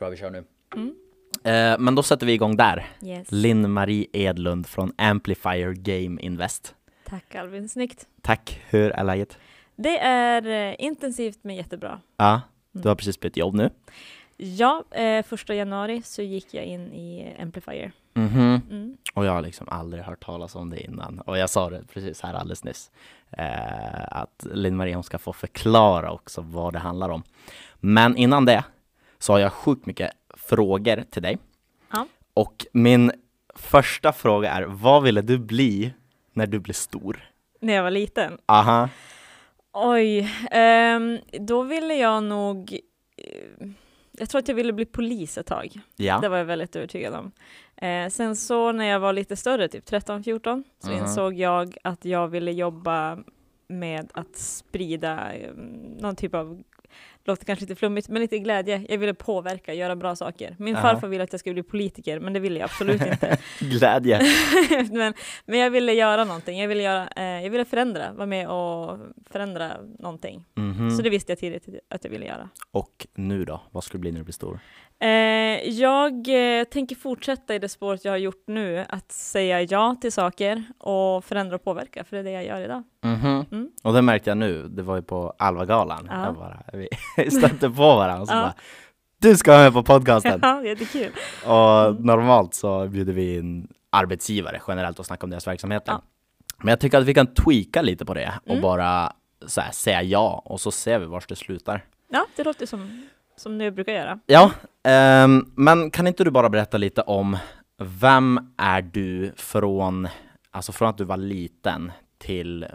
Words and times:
tror 0.00 0.06
jag 0.06 0.10
vi 0.10 0.16
kör 0.16 0.30
nu. 0.30 0.44
Mm. 0.76 0.94
Eh, 1.44 1.78
men 1.78 1.94
då 1.94 2.02
sätter 2.02 2.26
vi 2.26 2.32
igång 2.32 2.56
där. 2.56 2.86
Yes. 3.02 3.26
Linn-Marie 3.32 4.06
Edlund 4.12 4.66
från 4.66 4.92
Amplifier 4.98 5.72
Game 5.72 6.20
Invest. 6.20 6.74
Tack 7.04 7.34
Albin, 7.34 7.68
snyggt. 7.68 8.06
Tack, 8.22 8.60
hur 8.68 8.90
är 8.90 9.04
läget? 9.04 9.38
Det 9.76 9.98
är 9.98 10.46
eh, 10.70 10.74
intensivt 10.78 11.38
men 11.42 11.56
jättebra. 11.56 12.00
Ja, 12.16 12.40
du 12.72 12.78
Mm. 12.78 12.88
har 12.88 12.94
precis 12.94 13.20
bytt 13.20 13.36
jobb 13.36 13.54
nu. 13.54 13.70
Ja, 14.36 14.84
eh, 14.90 15.24
första 15.24 15.54
januari 15.54 16.02
så 16.02 16.22
gick 16.22 16.54
jag 16.54 16.64
in 16.64 16.92
i 16.92 17.36
Amplifier. 17.42 17.92
Mhm. 18.14 18.60
Mm. 18.70 18.96
Och 19.14 19.24
jag 19.26 19.32
har 19.32 19.42
liksom 19.42 19.68
aldrig 19.68 20.04
hört 20.04 20.24
talas 20.24 20.54
om 20.54 20.70
det 20.70 20.80
innan. 20.84 21.20
Och 21.20 21.38
jag 21.38 21.50
sa 21.50 21.70
det 21.70 21.82
precis 21.92 22.20
här 22.20 22.34
alldeles 22.34 22.64
nyss. 22.64 22.90
Eh, 23.30 24.02
att 24.16 24.46
Linn-Marie 24.52 24.94
hon 24.94 25.02
ska 25.04 25.18
få 25.18 25.32
förklara 25.32 26.12
också 26.12 26.40
vad 26.40 26.72
det 26.72 26.78
handlar 26.78 27.08
om. 27.08 27.22
Men 27.80 28.16
innan 28.16 28.44
det 28.44 28.64
så 29.20 29.32
har 29.32 29.38
jag 29.40 29.52
sjukt 29.52 29.86
mycket 29.86 30.10
frågor 30.36 31.04
till 31.10 31.22
dig. 31.22 31.38
Ja. 31.92 32.06
Och 32.34 32.66
min 32.72 33.12
första 33.54 34.12
fråga 34.12 34.50
är, 34.50 34.62
vad 34.62 35.02
ville 35.02 35.22
du 35.22 35.38
bli 35.38 35.94
när 36.32 36.46
du 36.46 36.58
blev 36.58 36.74
stor? 36.74 37.30
När 37.60 37.74
jag 37.74 37.82
var 37.82 37.90
liten. 37.90 38.38
Aha. 38.46 38.88
Oj, 39.72 40.30
ehm, 40.50 41.18
då 41.40 41.62
ville 41.62 41.94
jag 41.94 42.22
nog... 42.22 42.78
eh, 43.16 43.68
jag 44.12 44.28
tror 44.28 44.38
att 44.38 44.48
jag 44.48 44.54
ville 44.54 44.72
bli 44.72 44.84
polis 44.84 45.38
ett 45.38 45.46
tag. 45.46 45.80
Ja. 45.96 46.18
Det 46.18 46.28
var 46.28 46.36
jag 46.38 46.44
väldigt 46.44 46.76
övertygad 46.76 47.14
om. 47.14 47.32
Eh, 47.76 48.08
sen 48.08 48.36
så 48.36 48.72
när 48.72 48.84
jag 48.84 49.00
var 49.00 49.12
lite 49.12 49.36
större, 49.36 49.68
typ 49.68 49.84
13-14, 49.90 50.64
så 50.78 50.90
Mhm. 50.90 50.98
insåg 50.98 51.34
jag 51.34 51.76
att 51.84 52.04
jag 52.04 52.28
ville 52.28 52.52
jobba 52.52 53.18
med 53.68 54.10
att 54.14 54.36
sprida 54.36 55.32
eh, 55.32 55.52
någon 56.00 56.16
typ 56.16 56.34
av, 56.34 56.62
låter 57.24 57.44
kanske 57.44 57.62
lite 57.62 57.74
flummigt, 57.74 58.08
men 58.08 58.22
lite 58.22 58.38
glädje. 58.38 58.86
Jag 58.88 58.98
ville 58.98 59.14
påverka, 59.14 59.74
göra 59.74 59.96
bra 59.96 60.16
saker. 60.16 60.56
Min 60.58 60.76
Aha. 60.76 60.82
farfar 60.82 61.08
ville 61.08 61.24
att 61.24 61.32
jag 61.32 61.40
skulle 61.40 61.54
bli 61.54 61.62
politiker, 61.62 62.20
men 62.20 62.32
det 62.32 62.40
ville 62.40 62.58
jag 62.60 62.64
absolut 62.64 63.06
inte. 63.06 63.38
Glädje. 63.60 64.20
men, 64.92 65.14
men 65.44 65.58
jag 65.58 65.70
ville 65.70 65.92
göra 65.92 66.24
någonting, 66.24 66.60
jag 66.60 66.68
ville, 66.68 66.82
göra, 66.82 67.08
eh, 67.16 67.24
jag 67.24 67.50
ville 67.50 67.64
förändra, 67.64 68.12
vara 68.12 68.26
med 68.26 68.48
och 68.48 68.98
förändra 69.30 69.72
någonting. 69.98 70.44
Mhm. 70.54 70.90
Så 70.90 71.02
det 71.02 71.10
visste 71.10 71.32
jag 71.32 71.38
tidigt 71.38 71.68
att 71.88 72.04
jag 72.04 72.10
ville 72.10 72.26
göra. 72.26 72.48
Och 72.70 73.06
nu 73.14 73.44
då? 73.44 73.62
Vad 73.70 73.84
ska 73.84 73.92
du 73.92 73.98
bli 73.98 74.12
när 74.12 74.18
du 74.18 74.24
blir 74.24 74.32
stor? 74.32 74.60
Eh, 75.00 75.08
jag 75.70 76.12
eh, 76.58 76.64
tänker 76.64 76.96
fortsätta 76.96 77.54
i 77.54 77.58
det 77.58 77.68
spåret 77.68 78.04
jag 78.04 78.12
har 78.12 78.16
gjort 78.18 78.42
nu, 78.46 78.84
att 78.88 79.12
säga 79.12 79.62
ja 79.62 79.96
till 80.00 80.12
saker 80.12 80.64
och 80.78 81.24
förändra 81.24 81.54
och 81.56 81.64
påverka, 81.64 82.04
för 82.04 82.16
det 82.16 82.20
är 82.20 82.24
det 82.24 82.30
jag 82.30 82.44
gör 82.44 82.60
idag. 82.60 82.82
Mhm. 83.04 83.44
Mm. 83.52 83.70
Och 83.82 83.92
det 83.92 84.02
märkte 84.02 84.30
jag 84.30 84.38
nu, 84.38 84.68
det 84.68 84.82
var 84.82 84.96
ju 84.96 85.02
på 85.02 85.34
Alva-galan. 85.38 86.06
Ja. 86.10 86.24
Jag 86.24 86.34
bara, 86.34 86.62
vi 86.72 86.88
stötte 87.30 87.70
på 87.70 87.82
varandra 87.96 88.20
och 88.22 88.28
så 88.28 88.34
Ja. 88.34 88.40
bara 88.42 88.54
Du 89.18 89.36
ska 89.36 89.50
vara 89.52 89.62
med 89.62 89.72
på 89.72 89.82
podcasten! 89.82 90.38
Ja, 90.42 90.62
jättekul. 90.64 91.12
Och 91.46 91.86
Mm. 91.86 92.02
normalt 92.02 92.54
så 92.54 92.86
bjuder 92.86 93.12
vi 93.12 93.36
in 93.38 93.68
arbetsgivare 93.90 94.60
generellt 94.68 94.98
och 94.98 95.06
snackar 95.06 95.24
om 95.26 95.30
deras 95.30 95.46
verksamheter. 95.46 95.92
Ja. 95.92 96.02
Men 96.58 96.68
jag 96.68 96.80
tycker 96.80 96.98
att 96.98 97.04
vi 97.04 97.14
kan 97.14 97.26
tweaka 97.34 97.82
lite 97.82 98.04
på 98.04 98.14
det 98.14 98.32
och 98.44 98.50
Mm. 98.50 98.62
bara 98.62 99.12
här, 99.56 99.72
säga 99.72 100.02
ja 100.02 100.42
och 100.44 100.60
så 100.60 100.70
ser 100.70 100.98
vi 100.98 101.06
vart 101.06 101.28
det 101.28 101.36
slutar. 101.36 101.84
Ja, 102.12 102.26
det 102.36 102.44
låter 102.44 102.66
som, 102.66 103.02
som 103.40 103.60
jag 103.60 103.74
brukar 103.74 103.92
göra. 103.92 104.18
Ja, 104.26 104.50
ehm, 104.84 105.52
men 105.54 105.90
kan 105.90 106.06
inte 106.06 106.24
du 106.24 106.30
bara 106.30 106.48
berätta 106.48 106.78
lite 106.78 107.02
om 107.02 107.36
vem 107.78 108.40
är 108.56 108.82
du 108.82 109.32
från, 109.36 110.08
alltså 110.50 110.72
från 110.72 110.88
att 110.88 110.98
du 110.98 111.04
var 111.04 111.16
liten 111.16 111.92
till 112.18 112.66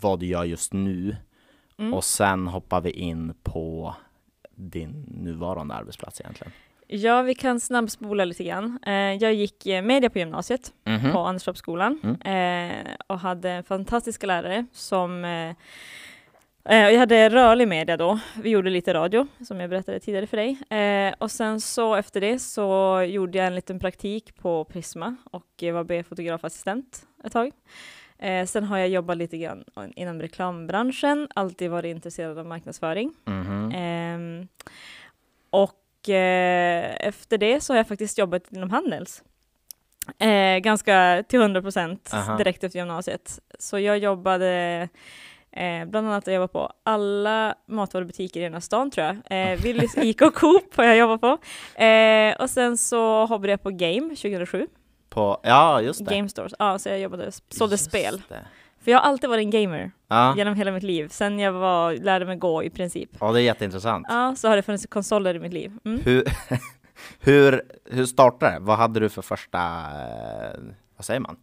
vad 0.00 0.20
du 0.20 0.26
gör 0.26 0.44
just 0.44 0.72
nu 0.72 1.16
Mm. 1.78 1.94
och 1.94 2.04
sen 2.04 2.46
hoppar 2.46 2.80
vi 2.80 2.90
in 2.90 3.34
på 3.42 3.94
din 4.54 4.90
nuvarande 5.22 5.74
arbetsplats 5.74 6.20
egentligen. 6.20 6.52
Ja, 6.86 7.22
vi 7.22 7.34
kan 7.34 7.60
snabbspola 7.60 8.24
lite 8.24 8.44
grann. 8.44 8.78
Eh, 8.86 8.92
jag 8.94 9.34
gick 9.34 9.66
eh, 9.66 9.82
media 9.82 10.10
på 10.10 10.18
gymnasiet 10.18 10.72
Mhm. 10.84 11.12
på 11.12 11.18
Anderstorpsskolan 11.18 12.00
Mm. 12.02 12.80
eh, 12.86 12.92
och 13.06 13.18
hade 13.20 13.62
fantastiska 13.62 14.26
lärare 14.26 14.66
som 14.72 15.24
jag 16.64 16.98
hade 16.98 17.28
rörlig 17.28 17.68
media 17.68 17.96
då. 17.96 18.20
Vi 18.42 18.50
gjorde 18.50 18.70
lite 18.70 18.94
radio, 18.94 19.26
som 19.48 19.60
jag 19.60 19.70
berättade 19.70 20.00
tidigare 20.00 20.26
för 20.26 20.36
dig. 20.36 20.58
Eh, 20.80 21.14
och 21.18 21.30
sen 21.30 21.60
så 21.60 21.94
efter 21.94 22.20
det 22.20 22.38
så 22.38 23.02
gjorde 23.02 23.38
jag 23.38 23.46
en 23.46 23.54
liten 23.54 23.78
praktik 23.78 24.36
på 24.36 24.64
Prisma 24.64 25.16
och 25.30 25.62
eh, 25.62 25.74
var 25.74 25.84
B-fotografassistent 25.84 27.06
ett 27.24 27.32
tag. 27.32 27.52
Eh, 28.18 28.46
sen 28.46 28.64
har 28.64 28.78
jag 28.78 28.88
jobbat 28.88 29.16
lite 29.16 29.38
grann 29.38 29.64
inom 29.96 30.20
reklambranschen, 30.20 31.28
alltid 31.34 31.70
varit 31.70 31.90
intresserad 31.96 32.38
av 32.38 32.46
marknadsföring. 32.46 33.12
Mhm. 33.24 33.72
Ehm, 33.74 34.48
och 35.50 36.08
eh, 36.08 36.96
efter 37.06 37.38
det 37.38 37.60
så 37.60 37.72
har 37.72 37.78
jag 37.78 37.88
faktiskt 37.88 38.18
jobbat 38.18 38.52
inom 38.52 38.70
Handels. 38.70 39.22
Eh, 40.18 40.58
ganska 40.58 41.24
till 41.28 41.40
100 41.40 41.62
procent 41.62 42.14
direkt 42.38 42.64
efter 42.64 42.78
gymnasiet. 42.78 43.40
Så 43.58 43.78
jag 43.78 43.98
jobbade 43.98 44.88
eh, 45.52 45.84
bland 45.88 46.06
annat 46.08 46.26
jag 46.26 46.34
jobbade 46.34 46.52
på 46.52 46.72
alla 46.84 47.54
matvarubutiker 47.68 48.40
i 48.40 48.42
den 48.42 48.52
här 48.52 48.60
stan 48.60 48.90
tror 48.90 49.06
jag. 49.06 49.16
Eh, 49.52 49.60
Willys, 49.60 49.96
Ica 49.98 50.26
och 50.26 50.34
Coop 50.34 50.76
har 50.76 50.84
jag 50.84 50.96
jobbat 50.96 51.20
på. 51.20 51.38
Eh, 51.84 52.34
och 52.42 52.50
sen 52.50 52.76
så 52.76 53.26
hoppade 53.26 53.50
jag 53.50 53.62
på 53.62 53.70
Game 53.70 54.08
2007. 54.08 54.66
På, 55.08 55.40
ja 55.42 55.80
just 55.80 56.06
det. 56.06 56.14
Game 56.16 56.28
Stores. 56.28 56.54
Ja, 56.58 56.78
så 56.78 56.88
jag 56.88 56.98
jobbade, 56.98 57.32
sålde 57.48 57.72
Just 57.74 57.84
spel. 57.84 58.22
det. 58.28 58.44
För 58.84 58.90
jag 58.90 58.98
har 58.98 59.04
alltid 59.08 59.30
varit 59.30 59.44
en 59.44 59.50
gamer 59.50 59.90
Ja. 60.08 60.34
genom 60.36 60.54
hela 60.54 60.70
mitt 60.72 60.82
liv. 60.82 61.08
Sen 61.08 61.38
jag 61.38 61.52
var, 61.52 61.92
lärde 61.92 62.24
mig 62.26 62.36
gå 62.36 62.64
i 62.64 62.70
princip. 62.70 63.10
ja, 63.20 63.32
det 63.32 63.40
är 63.40 63.42
jätteintressant. 63.42 64.06
Ja, 64.10 64.34
så 64.36 64.48
har 64.48 64.56
det 64.56 64.62
funnits 64.62 64.86
konsoler 64.86 65.34
i 65.34 65.38
mitt 65.38 65.52
liv. 65.52 65.72
Mm. 65.84 66.00
Hur, 66.04 66.24
hur, 67.20 67.62
hur 67.84 68.06
startade 68.06 68.52
det? 68.52 68.58
Vad 68.60 68.76
hade 68.78 69.00
du 69.00 69.08
för 69.08 69.22
första, 69.22 69.58
eh, 69.58 70.60
vad 70.96 71.04
säger 71.04 71.20
man? 71.20 71.36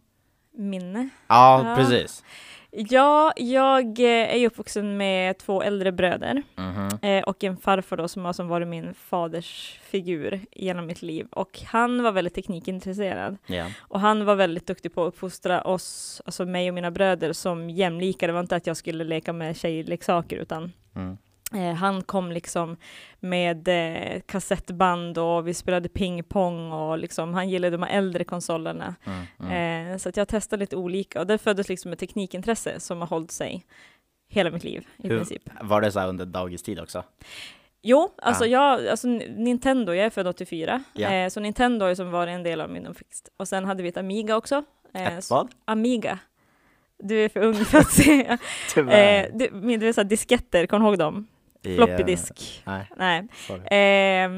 Minne. 0.56 1.08
Ja, 1.26 1.62
Ja. 1.68 1.76
precis. 1.76 2.24
Ja, 2.70 3.32
jag 3.36 4.00
eh, 4.00 4.32
är 4.34 4.36
ju 4.36 4.46
uppvuxen 4.46 4.96
med 4.96 5.38
två 5.38 5.62
äldre 5.62 5.92
bröder 5.92 6.42
Mhm. 6.56 6.88
eh, 7.02 7.22
och 7.24 7.44
en 7.44 7.56
farfar 7.56 7.96
då 7.96 8.08
som 8.08 8.24
har 8.24 8.32
som 8.32 8.48
varit 8.48 8.68
min 8.68 8.94
faders 8.94 9.78
figur 9.82 10.40
genom 10.52 10.86
mitt 10.86 11.02
liv. 11.02 11.26
Och 11.30 11.60
han 11.66 12.02
var 12.02 12.12
väldigt 12.12 12.34
teknikintresserad. 12.34 13.36
Ja. 13.46 13.66
Och 13.80 14.00
han 14.00 14.24
var 14.24 14.34
väldigt 14.34 14.66
duktig 14.66 14.94
på 14.94 15.02
att 15.04 15.08
uppfostra 15.08 15.62
oss, 15.62 16.22
alltså 16.24 16.44
mig 16.46 16.68
och 16.68 16.74
mina 16.74 16.90
bröder, 16.90 17.32
som 17.32 17.70
jämlika. 17.70 18.26
Det 18.26 18.32
var 18.32 18.40
inte 18.40 18.56
att 18.56 18.66
jag 18.66 18.76
skulle 18.76 19.04
leka 19.04 19.32
med 19.32 19.56
tjejleksaker, 19.56 20.36
utan 20.36 20.72
Mm. 20.96 21.18
Eh, 21.54 21.74
han 21.74 22.02
kom 22.02 22.32
liksom 22.32 22.76
med 23.20 23.68
eh, 23.68 24.20
kassettband 24.26 25.18
och 25.18 25.48
vi 25.48 25.54
spelade 25.54 25.88
pingpong 25.88 26.72
och 26.72 26.98
liksom, 26.98 27.34
han 27.34 27.48
gillade 27.48 27.76
de 27.76 27.82
här 27.82 27.98
äldre 27.98 28.24
konsolerna. 28.24 28.94
Mm. 29.04 29.26
Mm. 29.40 29.92
Eh, 29.92 29.98
så 29.98 30.10
jag 30.14 30.28
testade 30.28 30.60
lite 30.60 30.76
olika 30.76 31.20
och 31.20 31.26
det 31.26 31.38
föddes 31.38 31.68
liksom 31.68 31.92
ett 31.92 31.98
teknikintresse 31.98 32.80
som 32.80 33.00
har 33.00 33.08
hållit 33.08 33.30
sig 33.30 33.64
hela 34.28 34.50
mitt 34.50 34.64
liv 34.64 34.86
i 34.96 35.08
Hur- 35.08 35.16
princip. 35.16 35.42
Var 35.62 35.80
det 35.80 35.92
så 35.92 36.00
här 36.00 36.08
under 36.08 36.26
dagistid 36.26 36.80
också? 36.80 37.02
Jo, 37.82 38.10
alltså 38.22 38.46
Ja. 38.46 38.76
jag, 38.78 38.88
alltså 38.88 39.08
Nintendo, 39.36 39.92
jag 39.92 40.06
är 40.06 40.10
född 40.10 40.26
84, 40.26 40.82
Ja. 40.92 41.08
eh, 41.08 41.28
så 41.28 41.40
Nintendo 41.40 41.84
har 41.84 41.88
ju 41.90 41.96
som 41.96 42.10
varit 42.10 42.30
en 42.34 42.42
del 42.42 42.60
av 42.60 42.70
min 42.70 42.86
uppväxt. 42.86 43.28
Och 43.36 43.48
sen 43.48 43.64
hade 43.64 43.82
vi 43.82 43.88
ett 43.88 43.96
Amiga 43.96 44.36
också. 44.36 44.64
Eh, 44.94 45.18
Ett 45.18 45.30
vad? 45.30 45.48
Amiga. 45.64 46.18
Du 47.02 47.24
är 47.24 47.28
för 47.28 47.40
ung 47.40 47.54
för 47.54 47.78
att 47.78 47.92
se. 47.92 48.24
Eh, 48.76 49.26
du, 49.34 49.76
du 49.78 49.88
är 49.88 49.92
så 49.92 50.00
här 50.00 50.08
disketter, 50.08 50.66
kommer 50.66 50.84
du 50.86 50.90
ihåg 50.90 50.98
dem? 50.98 51.26
I, 51.62 51.76
Floppy 51.76 52.02
eh. 52.02 52.06
Nej, 52.64 52.88
Nej. 52.96 53.18
Eh, 54.24 54.30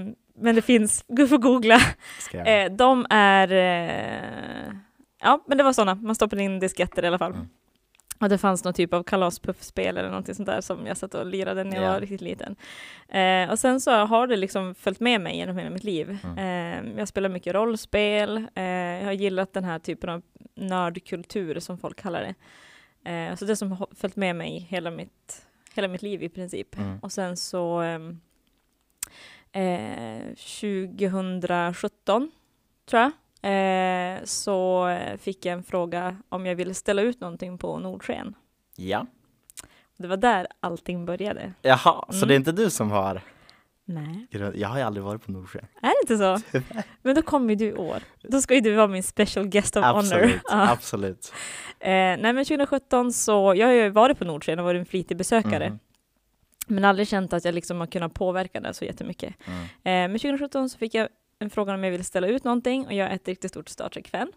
men 0.42 0.54
det 0.54 0.62
finns, 0.62 1.04
du 1.08 1.28
får 1.28 1.38
googla. 1.38 1.78
Eh, 2.32 2.72
de 2.72 3.06
är, 3.10 3.52
eh, 3.52 4.72
ja 5.22 5.44
men 5.46 5.58
det 5.58 5.64
var 5.64 5.72
sådana, 5.72 5.94
man 5.94 6.14
stoppade 6.14 6.42
in 6.42 6.58
disketter 6.60 7.04
i 7.04 7.06
alla 7.06 7.18
fall. 7.18 7.32
Mm. 7.32 7.48
Och 8.20 8.28
det 8.28 8.38
fanns 8.38 8.64
någon 8.64 8.74
typ 8.74 8.94
av 8.94 9.02
kalaspuffspel 9.02 9.96
eller 9.96 10.08
någonting 10.08 10.34
sånt 10.34 10.46
där 10.46 10.60
som 10.60 10.86
jag 10.86 10.96
satt 10.96 11.14
och 11.14 11.26
lirade 11.26 11.64
när 11.64 11.76
jag 11.76 11.84
Ja. 11.84 11.92
var 11.92 12.00
riktigt 12.00 12.20
liten. 12.20 12.56
Eh, 13.08 13.50
och 13.50 13.58
sen 13.58 13.80
så 13.80 13.90
har 13.90 14.26
det 14.26 14.36
liksom 14.36 14.74
följt 14.74 15.00
med 15.00 15.20
mig 15.20 15.36
genom 15.36 15.56
hela 15.56 15.70
mitt 15.70 15.84
liv. 15.84 16.18
Mm. 16.24 16.38
Eh, 16.88 16.98
jag 16.98 17.08
spelar 17.08 17.28
mycket 17.28 17.54
rollspel, 17.54 18.46
eh, 18.54 18.64
jag 18.64 19.04
har 19.04 19.12
gillat 19.12 19.52
den 19.52 19.64
här 19.64 19.78
typen 19.78 20.10
av 20.10 20.22
nördkultur 20.56 21.60
som 21.60 21.78
folk 21.78 22.00
kallar 22.02 22.20
det. 22.22 22.34
Eh, 23.10 23.34
så 23.36 23.44
det 23.44 23.56
som 23.56 23.72
har 23.72 23.88
följt 23.96 24.16
med 24.16 24.36
mig 24.36 24.66
hela 24.70 24.90
mitt, 24.90 25.46
hela 25.74 25.88
mitt 25.88 26.02
liv 26.02 26.22
i 26.22 26.28
princip. 26.28 26.78
Mm. 26.78 26.98
Och 26.98 27.12
sen 27.12 27.36
så 27.36 27.80
ehm, 27.80 28.20
eh, 29.52 30.34
2017, 30.34 32.30
tror 32.86 33.02
jag, 33.02 33.12
eh, 33.42 34.24
så 34.24 34.86
fick 35.18 35.44
jag 35.46 35.52
en 35.52 35.62
fråga 35.62 36.16
om 36.28 36.46
jag 36.46 36.54
ville 36.54 36.74
ställa 36.74 37.02
ut 37.02 37.20
någonting 37.20 37.58
på 37.58 37.78
Nordsken. 37.78 38.34
Ja. 38.76 39.06
Det 39.96 40.08
var 40.08 40.16
där 40.16 40.46
allting 40.60 41.06
började. 41.06 41.52
Jaha, 41.62 42.04
så 42.08 42.16
Mm. 42.16 42.28
det 42.28 42.34
är 42.34 42.36
inte 42.36 42.52
du 42.52 42.70
som 42.70 42.90
har 42.90 43.22
Nej, 43.92 44.26
Jag 44.54 44.68
har 44.68 44.76
ju 44.78 44.82
aldrig 44.84 45.04
varit 45.04 45.24
på 45.26 45.32
Nordsjön. 45.32 45.66
är 45.82 45.88
det 45.88 46.12
inte 46.12 46.18
så? 46.18 46.58
Men 47.02 47.14
då 47.14 47.22
kommer 47.22 47.50
ju 47.50 47.56
du 47.56 47.64
i 47.66 47.74
år. 47.74 48.02
Då 48.22 48.40
ska 48.40 48.54
ju 48.54 48.60
du 48.60 48.74
vara 48.74 48.86
min 48.86 49.02
special 49.02 49.46
guest 49.48 49.76
of 49.76 49.84
honor. 49.84 49.98
Absolut, 49.98 50.40
Ja. 50.50 50.70
absolut. 50.70 51.32
Eh, 51.80 51.88
nej 51.90 52.18
men 52.32 52.44
2017 52.44 53.12
så, 53.12 53.54
jag 53.56 53.66
har 53.66 53.74
ju 53.74 53.88
varit 53.88 54.18
på 54.18 54.24
Nordsken 54.24 54.58
och 54.58 54.64
varit 54.64 54.78
en 54.78 54.86
flitig 54.86 55.16
besökare. 55.16 55.64
Mm. 55.66 55.78
Men 56.66 56.84
aldrig 56.84 57.08
känt 57.08 57.32
att 57.32 57.44
jag 57.44 57.54
liksom 57.54 57.80
har 57.80 57.86
kunnat 57.86 58.14
påverka 58.14 58.60
det 58.60 58.74
så 58.74 58.84
jättemycket. 58.84 59.34
Mm. 59.46 59.60
Eh, 59.62 60.10
men 60.10 60.18
2017 60.18 60.68
så 60.70 60.78
fick 60.78 60.94
jag 60.94 61.08
en 61.38 61.50
fråga 61.50 61.74
om 61.74 61.84
jag 61.84 61.90
ville 61.90 62.04
ställa 62.04 62.26
ut 62.26 62.44
någonting 62.44 62.86
och 62.86 62.92
jag 62.92 63.10
är 63.10 63.14
ett 63.14 63.28
riktigt 63.28 63.50
stort 63.50 63.68
Star 63.68 63.88
Trek-fan. 63.88 64.32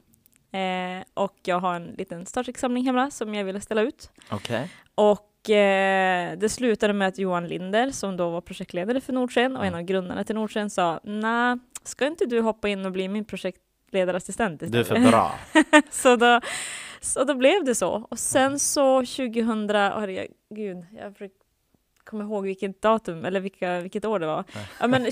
Eh, 0.51 1.03
och 1.13 1.35
jag 1.43 1.59
har 1.59 1.75
en 1.75 1.85
liten 1.97 2.25
Star 2.25 2.43
Trek-samling 2.43 2.85
hemma 2.85 3.11
som 3.11 3.33
jag 3.35 3.43
ville 3.45 3.61
ställa 3.61 3.81
ut. 3.81 4.11
Okej. 4.29 4.69
Och 4.95 5.29
eh, 5.49 6.37
det 6.37 6.49
slutade 6.51 6.93
med 6.93 7.07
att 7.07 7.17
Johan 7.17 7.47
Linder, 7.47 7.91
som 7.91 8.17
då 8.17 8.29
var 8.29 8.41
projektledare 8.41 9.01
för 9.01 9.13
Nordsken 9.13 9.57
och 9.57 9.63
en 9.65 9.67
Mm. 9.73 9.79
av 9.79 9.85
grundarna 9.85 10.23
till 10.23 10.35
Nordsken, 10.35 10.69
sa 10.69 10.99
nej, 11.03 11.57
ska 11.83 12.05
inte 12.07 12.25
du 12.25 12.41
hoppa 12.41 12.69
in 12.69 12.85
och 12.85 12.91
bli 12.91 13.07
min 13.07 13.25
projektledarassistent 13.25 14.59
Du 14.59 14.65
är 14.77 14.81
istället? 14.81 15.03
för 15.03 15.11
bra. 15.11 15.31
så, 15.89 16.15
då, 16.15 16.41
så 17.01 17.23
då 17.23 17.33
blev 17.35 17.63
det 17.65 17.75
så. 17.75 18.07
Och 18.09 18.19
sen 18.19 18.59
så 18.59 18.99
2000, 18.99 19.69
herregud, 19.69 20.85
jag 20.99 21.17
komma 22.03 22.23
ihåg 22.23 22.45
vilket 22.45 22.81
datum, 22.81 23.25
eller 23.25 23.39
vilka, 23.39 23.79
vilket 23.79 24.05
år 24.05 24.19
det 24.19 24.25
var. 24.25 24.43
Ja, 24.79 24.87
men 24.87 25.11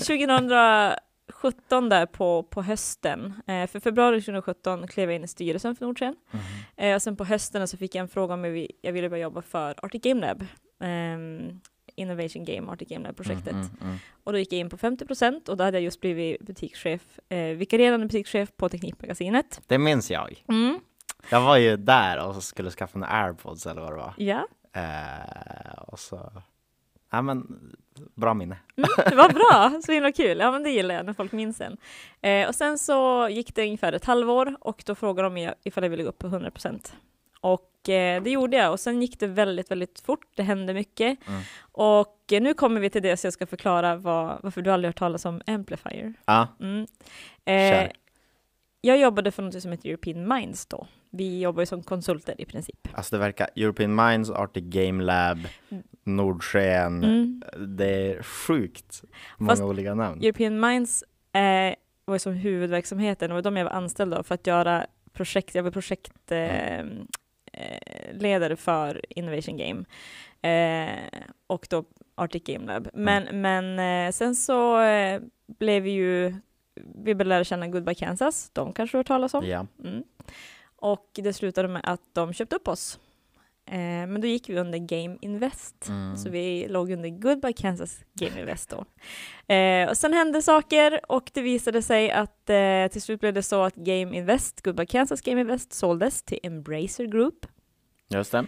2017 1.42 1.88
där 1.88 2.06
på, 2.06 2.42
på 2.42 2.62
hösten, 2.62 3.34
eh, 3.46 3.66
för 3.66 3.80
februari 3.80 4.20
2017 4.20 4.86
klev 4.88 5.08
jag 5.10 5.16
in 5.16 5.24
i 5.24 5.28
styrelsen 5.28 5.76
för 5.76 5.86
Nordsken. 5.86 6.16
Mhm. 6.30 6.42
Eh, 6.76 6.94
och 6.94 7.02
sen 7.02 7.16
på 7.16 7.24
hösten 7.24 7.68
så 7.68 7.76
fick 7.76 7.94
jag 7.94 8.02
en 8.02 8.08
fråga 8.08 8.34
om 8.34 8.44
jag 8.44 8.50
vi- 8.52 8.72
jag 8.82 8.92
ville 8.92 9.08
börja 9.08 9.22
jobba 9.22 9.42
för 9.42 9.74
Arctic 9.84 10.02
Game 10.02 10.20
Lab. 10.26 10.46
ehm, 10.80 11.60
Innovation 11.96 12.44
Game, 12.44 12.72
Arctic 12.72 12.88
Game 12.88 13.04
Lab-projektet. 13.06 13.52
Mm, 13.52 13.68
mm, 13.82 13.96
Och 14.24 14.32
då 14.32 14.38
gick 14.38 14.52
jag 14.52 14.60
in 14.60 14.68
på 14.70 14.76
50 14.76 15.50
och 15.50 15.56
då 15.56 15.64
hade 15.64 15.76
jag 15.76 15.84
just 15.84 16.00
blivit 16.00 16.40
butikschef, 16.40 17.18
eh, 17.28 17.38
vikarierande 17.56 18.06
butikschef 18.06 18.48
på 18.56 18.68
Teknikmagasinet. 18.68 19.60
Det 19.66 19.78
minns 19.78 20.10
jag. 20.10 20.44
Mm. 20.48 20.80
Jag 21.30 21.40
var 21.40 21.56
ju 21.56 21.76
där 21.76 22.26
och 22.28 22.42
skulle 22.42 22.70
skaffa 22.70 22.98
en 22.98 23.04
airpods 23.04 23.66
eller 23.66 23.80
vad 23.80 23.92
det 23.92 23.96
var. 23.96 24.14
Ja, 24.16 24.46
Eh, 24.74 25.78
och 25.86 25.98
så... 25.98 26.32
Ja 27.12 27.22
men, 27.22 27.46
bra 28.14 28.34
minne. 28.34 28.56
mm, 28.76 28.88
det 29.10 29.14
var 29.14 29.28
bra, 29.28 29.80
så 29.86 29.92
himla 29.92 30.12
kul. 30.12 30.38
Ja 30.38 30.52
men 30.52 30.62
det 30.62 30.70
gillar 30.70 30.94
jag 30.94 31.06
när 31.06 31.12
folk 31.12 31.32
minns 31.32 31.60
en. 31.60 31.76
Eh, 32.20 32.48
och 32.48 32.54
sen 32.54 32.78
så 32.78 33.28
gick 33.28 33.54
det 33.54 33.62
ungefär 33.62 33.92
ett 33.92 34.04
halvår 34.04 34.56
och 34.60 34.82
då 34.86 34.94
frågade 34.94 35.26
de 35.26 35.34
mig 35.34 35.54
ifall 35.64 35.82
jag 35.84 35.90
ville 35.90 36.02
gå 36.02 36.08
upp 36.08 36.18
på 36.18 36.26
100 36.26 36.50
Och 37.40 37.88
eh, 37.88 38.22
det 38.22 38.30
gjorde 38.30 38.56
jag 38.56 38.72
och 38.72 38.80
sen 38.80 39.02
gick 39.02 39.20
det 39.20 39.26
väldigt, 39.26 39.70
väldigt 39.70 40.00
fort. 40.00 40.26
Det 40.36 40.42
hände 40.42 40.74
mycket. 40.74 41.28
Mm. 41.28 41.42
Och 41.72 42.32
eh, 42.32 42.42
nu 42.42 42.54
kommer 42.54 42.80
vi 42.80 42.90
till 42.90 43.02
det 43.02 43.16
så 43.16 43.26
jag 43.26 43.32
ska 43.34 43.46
förklara 43.46 43.96
vad, 43.96 44.38
varför 44.42 44.62
du 44.62 44.70
aldrig 44.70 44.88
hört 44.88 44.98
talas 44.98 45.24
om 45.24 45.42
Amplifier. 45.46 46.14
Ja, 46.24 46.48
Mm. 46.60 46.86
Eh, 47.44 47.90
jag 48.84 48.98
jobbade 48.98 49.30
för 49.30 49.42
något 49.42 49.62
som 49.62 49.70
heter 49.70 49.88
European 49.88 50.28
Minds 50.28 50.66
då. 50.66 50.86
Vi 51.10 51.40
jobbar 51.40 51.62
ju 51.62 51.66
som 51.66 51.82
konsulter 51.82 52.40
i 52.40 52.44
princip. 52.44 52.88
alltså 52.94 53.16
det 53.16 53.20
verkar 53.20 53.48
European 53.56 53.94
Minds, 53.94 54.30
Arctic 54.30 54.64
Game 54.64 55.04
Lab, 55.04 55.38
Mm. 55.68 55.82
Nordsken. 56.04 57.04
Mm. 57.04 57.42
Det 57.76 58.10
är 58.10 58.22
sjukt 58.22 59.04
många 59.38 59.50
Fast 59.50 59.62
olika 59.62 59.94
namn. 59.94 60.22
European 60.22 60.60
Minds 60.60 61.04
eh, 61.32 61.74
var 62.04 62.18
som 62.18 62.32
huvudverksamheten 62.32 63.32
och 63.32 63.42
de 63.42 63.56
jag 63.56 63.64
var 63.64 63.72
anställd 63.72 64.14
av 64.14 64.22
för 64.22 64.34
att 64.34 64.46
göra 64.46 64.86
projekt, 65.12 65.54
jag 65.54 65.62
var 65.62 65.70
projektledare 65.70 66.84
eh, 68.44 68.50
eh, 68.50 68.56
för 68.56 69.04
Innovation 69.08 69.56
Game 69.56 69.84
eh, 70.42 71.20
och 71.46 71.66
då 71.70 71.84
Arctic 72.14 72.42
Game 72.44 72.66
Lab. 72.66 72.88
Men, 72.94 73.40
men 73.40 73.78
eh, 73.78 74.12
sen 74.12 74.36
så 74.36 74.80
eh, 74.80 75.20
blev 75.46 75.82
vi 75.82 75.90
ju, 75.90 76.34
vi 76.74 77.14
började 77.14 77.24
lära 77.24 77.44
känna 77.44 77.68
Goodbye 77.68 77.94
Kansas, 77.94 78.50
de 78.52 78.72
kanske 78.72 78.96
du 78.96 78.98
har 78.98 79.00
hört 79.00 79.06
talas 79.06 79.34
om? 79.34 79.46
Ja. 79.46 79.66
Mm. 79.84 80.02
Och 80.76 81.10
det 81.14 81.32
slutade 81.32 81.68
med 81.68 81.80
att 81.84 82.00
de 82.12 82.32
köpte 82.32 82.56
upp 82.56 82.68
oss. 82.68 83.00
Eh, 83.66 83.76
men 84.06 84.20
då 84.20 84.26
gick 84.26 84.48
vi 84.48 84.58
under 84.58 84.78
Game 84.78 85.18
Invest. 85.20 85.88
Mm. 85.88 86.16
Så 86.16 86.30
vi 86.30 86.68
låg 86.68 86.90
under 86.90 87.08
Goodbye 87.08 87.52
Kansas 87.52 88.00
Game 88.14 88.40
Invest 88.40 88.70
då. 88.70 88.84
Eh, 89.54 89.88
och 89.88 89.96
sen 89.96 90.12
hände 90.12 90.42
saker 90.42 91.00
och 91.08 91.30
det 91.34 91.42
visade 91.42 91.82
sig 91.82 92.10
att 92.10 92.50
eh, 92.50 92.86
till 92.92 93.02
slut 93.02 93.20
blev 93.20 93.34
det 93.34 93.42
så 93.42 93.62
att 93.62 93.74
Game 93.74 94.16
Invest, 94.16 94.62
Goodbye 94.62 94.86
Kansas 94.86 95.20
Game 95.20 95.40
Invest, 95.40 95.72
såldes 95.72 96.22
till 96.22 96.38
Embracer 96.42 97.04
Group. 97.04 97.46
Just 98.08 98.32
det. 98.32 98.46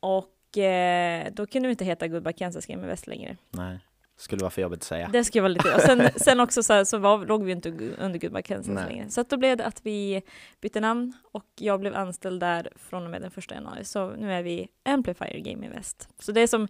Och 0.00 0.58
eh, 0.58 1.28
då 1.32 1.46
kunde 1.46 1.68
vi 1.68 1.72
inte 1.72 1.84
heta 1.84 2.08
Goodbye 2.08 2.32
Kansas 2.32 2.66
Game 2.66 2.82
Invest 2.82 3.06
längre. 3.06 3.36
Nej, 3.50 3.78
skulle 4.22 4.40
vara 4.40 4.50
för 4.50 4.62
jobbigt 4.62 4.78
att 4.80 4.84
säga. 4.84 5.08
Det 5.12 5.24
skulle 5.24 5.42
vara 5.42 5.48
lite... 5.52 5.74
Och 5.74 5.80
sen, 5.80 6.08
sen 6.16 6.40
också 6.40 6.62
så, 6.62 6.72
här, 6.72 6.84
så 6.84 6.98
var, 6.98 7.26
låg 7.26 7.44
vi 7.44 7.52
inte 7.52 7.68
under 7.98 8.18
Goodbye 8.18 8.42
Kansas 8.42 8.74
Nej. 8.74 8.84
längre. 8.86 9.10
Så 9.10 9.20
att 9.20 9.30
då 9.30 9.36
blev 9.36 9.56
det 9.56 9.64
att 9.64 9.80
vi 9.86 10.22
bytte 10.60 10.80
namn 10.80 11.12
och 11.32 11.44
jag 11.58 11.80
blev 11.80 11.94
anställd 11.96 12.40
där 12.40 12.68
från 12.76 13.04
och 13.04 13.10
med 13.10 13.22
den 13.22 13.30
första 13.30 13.54
januari. 13.54 13.84
Så 13.84 14.10
nu 14.10 14.32
är 14.32 14.42
vi 14.42 14.68
Amplifier 14.84 15.38
Game 15.38 15.66
Invest. 15.66 16.08
Så 16.18 16.32
det 16.32 16.40
är 16.40 16.46
som 16.46 16.62
eh, 16.62 16.68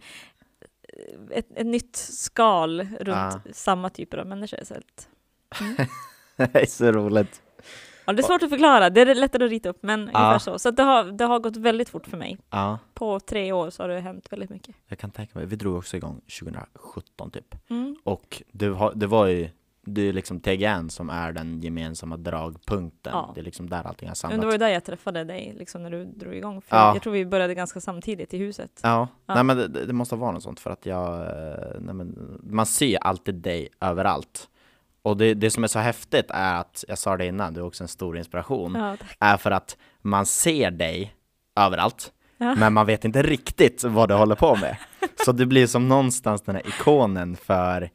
ett, 1.39 1.47
ett 1.55 1.67
nytt 1.67 1.97
skal 1.97 2.81
runt 2.81 3.17
Ah. 3.17 3.41
samma 3.53 3.91
typer 3.91 4.19
av 4.19 4.27
människor. 4.27 4.59
Så 4.65 4.75
att, 4.75 5.09
det 6.53 6.63
är 6.63 6.67
så 6.67 6.93
roligt. 6.93 7.43
Ja, 8.05 8.13
det 8.13 8.21
är 8.21 8.27
svårt 8.27 8.43
att 8.43 8.51
förklara, 8.51 8.91
det 8.91 9.01
är 9.01 9.15
lättare 9.15 9.45
att 9.45 9.51
rita 9.51 9.69
upp, 9.69 9.79
men 9.83 10.01
Ja. 10.01 10.05
ungefär 10.07 10.39
så. 10.39 10.59
Så 10.59 10.69
att 10.69 10.77
det, 10.77 10.83
har, 10.83 11.05
det 11.05 11.25
har 11.25 11.39
gått 11.39 11.57
väldigt 11.57 11.89
fort 11.89 12.07
för 12.07 12.17
mig. 12.17 12.39
Ja, 12.51 12.79
På 12.95 13.21
tre 13.21 13.53
år 13.53 13.71
så 13.71 13.83
har 13.83 13.89
det 13.89 14.01
hänt 14.01 14.27
väldigt 14.31 14.51
mycket. 14.51 14.77
jag 14.87 14.99
kan 14.99 15.11
tänka 15.11 15.39
mig. 15.39 15.47
Vi 15.49 15.57
drog 15.57 15.77
också 15.77 15.97
igång 15.97 16.21
2017 16.41 17.31
typ. 17.31 17.55
Mm. 17.71 17.97
Och 18.05 18.43
det, 18.53 18.67
har, 18.67 18.93
det 18.95 19.07
var 19.07 19.27
ju 19.27 19.49
det 19.85 20.03
är 20.09 20.13
liksom 20.13 20.41
TGN 20.41 20.91
som 20.91 21.11
är 21.11 21.33
den 21.33 21.61
gemensamma 21.61 22.17
dragpunkten. 22.17 23.13
Ja. 23.15 23.33
Det 23.35 23.41
är 23.41 23.45
liksom 23.45 23.69
där 23.71 23.85
allting 23.87 24.09
har 24.09 24.11
Men 24.11 24.17
samlats. 24.17 24.41
det 24.41 24.47
var 24.47 24.53
ju 24.53 24.59
där 24.59 24.69
jag 24.69 24.85
träffade 24.85 25.25
dig, 25.25 25.55
liksom 25.59 25.83
när 25.83 25.91
du 25.91 26.05
drog 26.05 26.35
igång. 26.35 26.61
För 26.63 26.77
Ja. 26.77 26.95
Jag 26.95 27.03
tror 27.03 27.13
vi 27.13 27.27
började 27.27 27.55
ganska 27.55 27.81
samtidigt 27.81 28.35
i 28.35 28.39
huset. 28.39 28.81
Ja, 28.83 29.09
Ja. 29.27 29.35
nej 29.35 29.45
men 29.45 29.57
det, 29.57 29.69
det 29.69 29.93
måste 29.93 30.17
vara 30.17 30.31
något 30.31 30.43
sånt 30.43 30.61
för 30.61 30.71
att 30.71 30.87
jag, 30.87 31.21
eh, 31.21 31.81
nej 31.81 31.95
men, 31.95 32.39
man 32.43 32.67
ser 32.67 32.99
alltid 32.99 33.35
dig 33.35 33.69
överallt. 33.81 34.49
Och 35.05 35.17
det, 35.17 35.35
det 35.35 35.51
som 35.51 35.65
är 35.65 35.69
så 35.69 35.79
häftigt 35.79 36.27
är 36.31 36.55
att, 36.57 36.85
jag 36.89 36.99
sa 36.99 37.17
det 37.17 37.27
innan, 37.27 37.55
du 37.55 37.61
är 37.61 37.65
också 37.67 37.85
en 37.85 37.89
stor 37.89 38.19
inspiration, 38.19 38.75
Ja, 38.75 38.97
är 39.21 39.37
för 39.37 39.51
att 39.51 39.77
man 40.03 40.27
ser 40.27 40.71
dig 40.71 41.15
överallt, 41.61 42.13
Ja. 42.39 42.55
men 42.55 42.73
man 42.73 42.87
vet 42.87 43.05
inte 43.05 43.23
riktigt 43.23 43.85
vad 43.85 44.09
du 44.09 44.15
håller 44.15 44.35
på 44.35 44.57
med. 44.57 44.77
Så 45.25 45.33
det 45.33 45.47
blir 45.47 45.67
som 45.67 45.89
någonstans 45.89 46.43
den 46.43 46.55
här 46.55 46.67
ikonen 46.67 47.37
för 47.37 47.91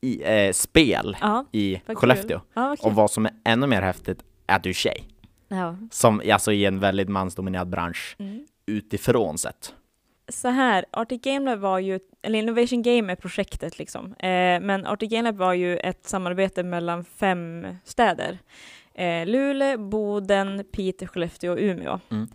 i, 0.00 0.22
eh, 0.46 0.52
spel 0.52 1.16
Ja, 1.20 1.44
i 1.52 1.80
vad 1.86 1.96
Skellefteå. 1.98 2.40
Ja. 2.54 2.76
Och 2.82 2.94
vad 2.94 3.10
som 3.10 3.26
är 3.26 3.32
ännu 3.44 3.66
mer 3.66 3.82
häftigt 3.82 4.18
är 4.46 4.56
att 4.56 4.62
du 4.62 4.70
är 4.70 4.74
tjej. 4.74 5.08
Ja. 5.48 5.76
Som, 5.90 6.22
alltså 6.32 6.52
i 6.52 6.64
en 6.64 6.80
väldigt 6.80 7.08
mansdominerad 7.08 7.68
bransch, 7.68 8.16
Mm. 8.18 8.46
utifrån 8.66 9.38
sett. 9.38 9.74
Så 10.28 10.48
här, 10.48 10.84
Arctic 10.90 11.20
Game 11.22 11.50
Lab 11.50 11.58
var 11.60 11.78
ju, 11.78 12.00
eller 12.22 12.38
Innovation 12.38 12.82
Game 12.82 13.12
är 13.12 13.16
projektet 13.16 13.78
liksom, 13.78 14.06
eh, 14.14 14.60
men 14.60 14.86
Arctic 14.86 15.10
Game 15.10 15.22
Lab 15.22 15.36
var 15.36 15.52
ju 15.52 15.76
ett 15.76 16.06
samarbete 16.06 16.62
mellan 16.62 17.04
fem 17.04 17.66
städer. 17.84 18.38
Eh, 18.94 19.26
Luleå, 19.26 19.78
Boden, 19.78 20.64
Piteå, 20.72 21.08
Skellefteå 21.08 21.52
och 21.52 21.58
Umeå. 21.60 22.00
Mm. 22.10 22.28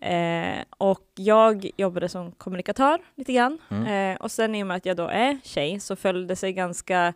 Eh, 0.00 0.64
och 0.78 1.06
jag 1.14 1.70
jobbade 1.76 2.08
som 2.08 2.32
kommunikatör 2.32 2.98
lite 3.14 3.32
grann. 3.32 3.58
Mm. 3.70 4.12
Eh, 4.14 4.20
och 4.22 4.30
sen 4.30 4.54
i 4.54 4.62
och 4.62 4.66
med 4.66 4.76
att 4.76 4.86
jag 4.86 4.96
då 4.96 5.06
är 5.08 5.38
tjej 5.44 5.80
så 5.80 5.96
föll 5.96 6.26
det 6.26 6.36
sig 6.36 6.52
ganska 6.52 7.14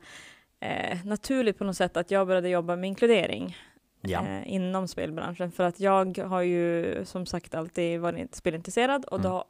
eh, 0.61 0.99
naturligt 1.05 1.59
på 1.59 1.65
något 1.65 1.77
sätt 1.77 1.97
att 1.97 2.11
jag 2.11 2.27
började 2.27 2.49
jobba 2.49 2.77
med 2.77 2.89
inkludering 2.89 3.57
Ja. 4.01 4.21
eh, 4.27 4.53
inom 4.53 4.89
spelbranschen. 4.89 5.53
För 5.53 5.65
att 5.65 5.81
jag 5.81 6.19
har 6.19 6.43
ju 6.43 6.95
som 7.05 7.27
sagt 7.27 7.55
alltid 7.55 8.01
varit 8.01 8.35
spelintresserad 8.35 9.05
och 9.05 9.19
Mm. 9.19 9.31
har 9.31 9.45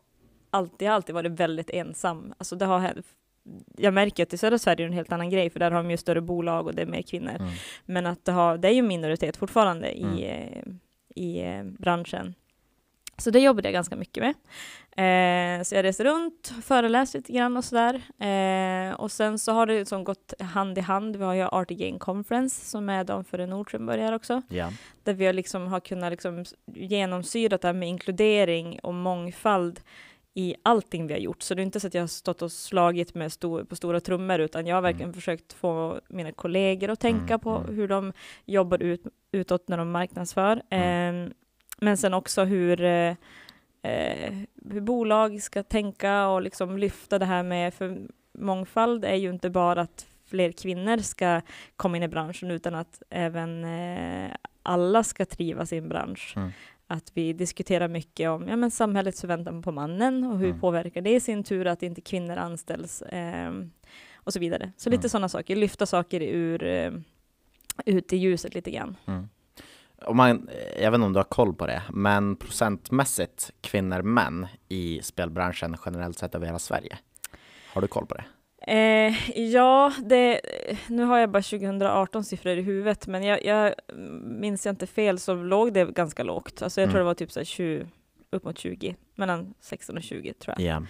alltid, 0.56 0.88
alltid 0.88 1.14
varit 1.14 1.32
väldigt 1.32 1.70
ensam. 1.70 2.34
Alltså 2.38 2.56
det 2.56 2.64
har, 2.64 2.92
jag 3.76 3.94
märker 3.94 4.22
att 4.22 4.32
i 4.32 4.38
södra 4.38 4.58
Sverige 4.58 4.74
är 4.74 4.76
det 4.76 4.92
en 4.92 4.92
helt 4.92 5.12
annan 5.12 5.30
grej, 5.30 5.50
för 5.50 5.60
där 5.60 5.70
har 5.70 5.82
de 5.82 5.90
ju 5.90 5.96
större 5.96 6.20
bolag 6.20 6.66
och 6.66 6.74
det 6.74 6.82
är 6.82 6.86
mer 6.86 7.02
kvinnor. 7.02 7.36
Mm. 7.38 7.52
Men 7.84 8.06
att 8.06 8.24
det, 8.24 8.32
har, 8.32 8.58
det 8.58 8.68
är 8.68 8.72
ju 8.72 8.78
en 8.78 8.88
minoritet 8.88 9.36
fortfarande 9.36 9.88
Mm. 9.88 10.18
i, 10.18 10.24
eh, 10.24 10.62
i 11.22 11.40
eh, 11.40 11.64
branschen. 11.64 12.34
Så 13.18 13.30
det 13.30 13.40
jobbade 13.40 13.68
jag 13.68 13.72
ganska 13.72 13.96
mycket 13.96 14.22
med. 14.22 14.34
Eh, 14.96 15.62
så 15.62 15.74
jag 15.74 15.82
reste 15.82 16.04
runt, 16.04 16.54
föreläste 16.62 17.18
lite 17.18 17.32
grann 17.32 17.56
och 17.56 17.64
sådär. 17.64 17.94
Eh, 18.18 18.94
och 18.94 19.12
sen 19.12 19.38
så 19.38 19.52
har 19.52 19.66
det 19.66 19.78
liksom 19.78 20.04
gått 20.04 20.34
hand 20.40 20.78
i 20.78 20.80
hand. 20.80 21.16
Vi 21.16 21.24
har 21.24 21.34
ju 21.34 21.42
Arctic 21.42 21.78
Game 21.78 21.98
Conference 21.98 22.66
som 22.66 22.88
är 22.88 23.04
de 23.04 23.24
för 23.24 23.46
Nordström 23.46 23.86
börjar 23.86 24.12
också. 24.12 24.42
Ja. 24.48 24.70
Där 25.02 25.12
vi 25.12 25.26
har, 25.26 25.32
liksom 25.32 25.66
har 25.66 25.80
kunnat 25.80 26.10
liksom 26.10 26.44
genomsyra 26.74 27.56
det 27.56 27.68
här 27.68 27.74
med 27.74 27.88
inkludering 27.88 28.80
och 28.82 28.94
mångfald 28.94 29.80
i 30.38 30.54
allting 30.62 31.06
vi 31.06 31.14
har 31.14 31.20
gjort. 31.20 31.42
Så 31.42 31.54
det 31.54 31.62
är 31.62 31.64
inte 31.64 31.80
så 31.80 31.86
att 31.86 31.94
jag 31.94 32.02
har 32.02 32.06
stått 32.06 32.42
och 32.42 32.52
slagit 32.52 33.14
med 33.14 33.32
stor, 33.32 33.64
på 33.64 33.76
stora 33.76 34.00
trummor, 34.00 34.38
utan 34.38 34.66
jag 34.66 34.76
har 34.76 34.82
verkligen 34.82 35.12
försökt 35.12 35.52
få 35.52 36.00
mina 36.08 36.32
kollegor 36.32 36.90
att 36.90 37.00
tänka 37.00 37.34
Mm, 37.34 37.40
på 37.40 37.50
mm. 37.50 37.76
hur 37.76 37.88
de 37.88 38.12
jobbar 38.44 38.82
ut, 38.82 39.02
utåt 39.32 39.68
när 39.68 39.76
de 39.76 39.90
marknadsför. 39.90 40.62
Mm. 40.70 41.26
Eh, 41.26 41.32
men 41.78 41.96
sen 41.96 42.14
också 42.14 42.44
hur, 42.44 42.84
eh, 42.84 43.14
eh, 43.82 44.34
hur 44.70 44.80
bolag 44.80 45.42
ska 45.42 45.62
tänka 45.62 46.26
och 46.28 46.42
liksom 46.42 46.78
lyfta 46.78 47.18
det 47.18 47.26
här 47.26 47.42
med, 47.42 47.74
för 47.74 47.98
mångfald 48.38 49.04
är 49.04 49.14
ju 49.14 49.30
inte 49.30 49.50
bara 49.50 49.80
att 49.80 50.06
fler 50.26 50.52
kvinnor 50.52 50.98
ska 50.98 51.40
komma 51.76 51.96
in 51.96 52.02
i 52.02 52.08
branschen, 52.08 52.50
utan 52.50 52.74
att 52.74 53.02
även 53.10 53.64
eh, 53.64 54.30
alla 54.62 55.04
ska 55.04 55.24
trivas 55.24 55.72
i 55.72 55.76
en 55.76 55.88
bransch. 55.88 56.34
Mm. 56.36 56.50
Att 56.86 57.10
vi 57.14 57.32
diskuterar 57.32 57.88
mycket 57.88 58.28
om 58.30 58.48
ja, 58.48 58.56
men 58.56 58.70
samhällets 58.70 59.20
förväntan 59.20 59.62
på 59.62 59.72
mannen 59.72 60.24
och 60.24 60.38
hur 60.38 60.48
Mm. 60.48 60.60
påverkar 60.60 61.00
det 61.00 61.10
i 61.14 61.20
sin 61.20 61.44
tur 61.44 61.66
att 61.66 61.82
inte 61.82 62.00
kvinnor 62.00 62.36
anställs 62.36 63.02
eh, 63.02 63.52
och 64.14 64.32
så 64.32 64.38
vidare. 64.38 64.72
Så 64.76 64.90
lite 64.90 65.00
Mm. 65.00 65.08
sådana 65.10 65.28
saker, 65.28 65.56
lyfta 65.56 65.86
saker 65.86 66.20
ur, 66.20 66.62
eh, 66.64 66.92
ut 67.86 68.12
i 68.12 68.16
ljuset 68.16 68.54
lite 68.54 68.70
grann. 68.70 68.96
Mm. 69.06 69.28
Om 70.02 70.16
man, 70.16 70.48
jag 70.80 70.90
vet 70.90 70.94
inte 70.98 71.06
om 71.06 71.12
du 71.12 71.18
har 71.18 71.24
koll 71.24 71.54
på 71.54 71.66
det, 71.66 71.82
men 71.92 72.36
procentmässigt 72.36 73.50
kvinnor 73.60 74.02
män 74.02 74.46
i 74.68 75.00
spelbranschen 75.02 75.76
generellt 75.86 76.18
sett 76.18 76.34
över 76.34 76.46
hela 76.46 76.58
Sverige. 76.58 76.98
Har 77.72 77.82
du 77.82 77.88
koll 77.88 78.06
på 78.06 78.14
det? 78.14 78.24
Eh, 78.66 79.38
ja, 79.40 79.92
det, 80.04 80.40
nu 80.88 81.02
har 81.04 81.18
jag 81.18 81.30
bara 81.30 81.42
2018 81.42 82.24
siffror 82.24 82.52
i 82.58 82.62
huvudet, 82.62 83.06
men 83.06 83.22
jag, 83.22 83.44
jag 83.44 83.74
minns 84.22 84.66
jag 84.66 84.72
inte 84.72 84.86
fel 84.86 85.18
så 85.18 85.34
låg 85.34 85.72
det 85.72 85.84
ganska 85.94 86.22
lågt. 86.22 86.62
Alltså 86.62 86.80
jag 86.80 86.88
tror 86.90 86.96
Mm. 87.00 87.04
det 87.04 87.10
var 87.10 87.14
typ 87.14 87.32
så 87.32 87.40
här 87.40 87.44
20, 87.44 87.86
upp 88.30 88.44
mot 88.44 88.58
20, 88.58 88.96
mellan 89.14 89.54
16 89.60 89.96
och 89.96 90.02
20 90.02 90.32
tror 90.32 90.54
jag. 90.58 90.66
Ja. 90.66 90.82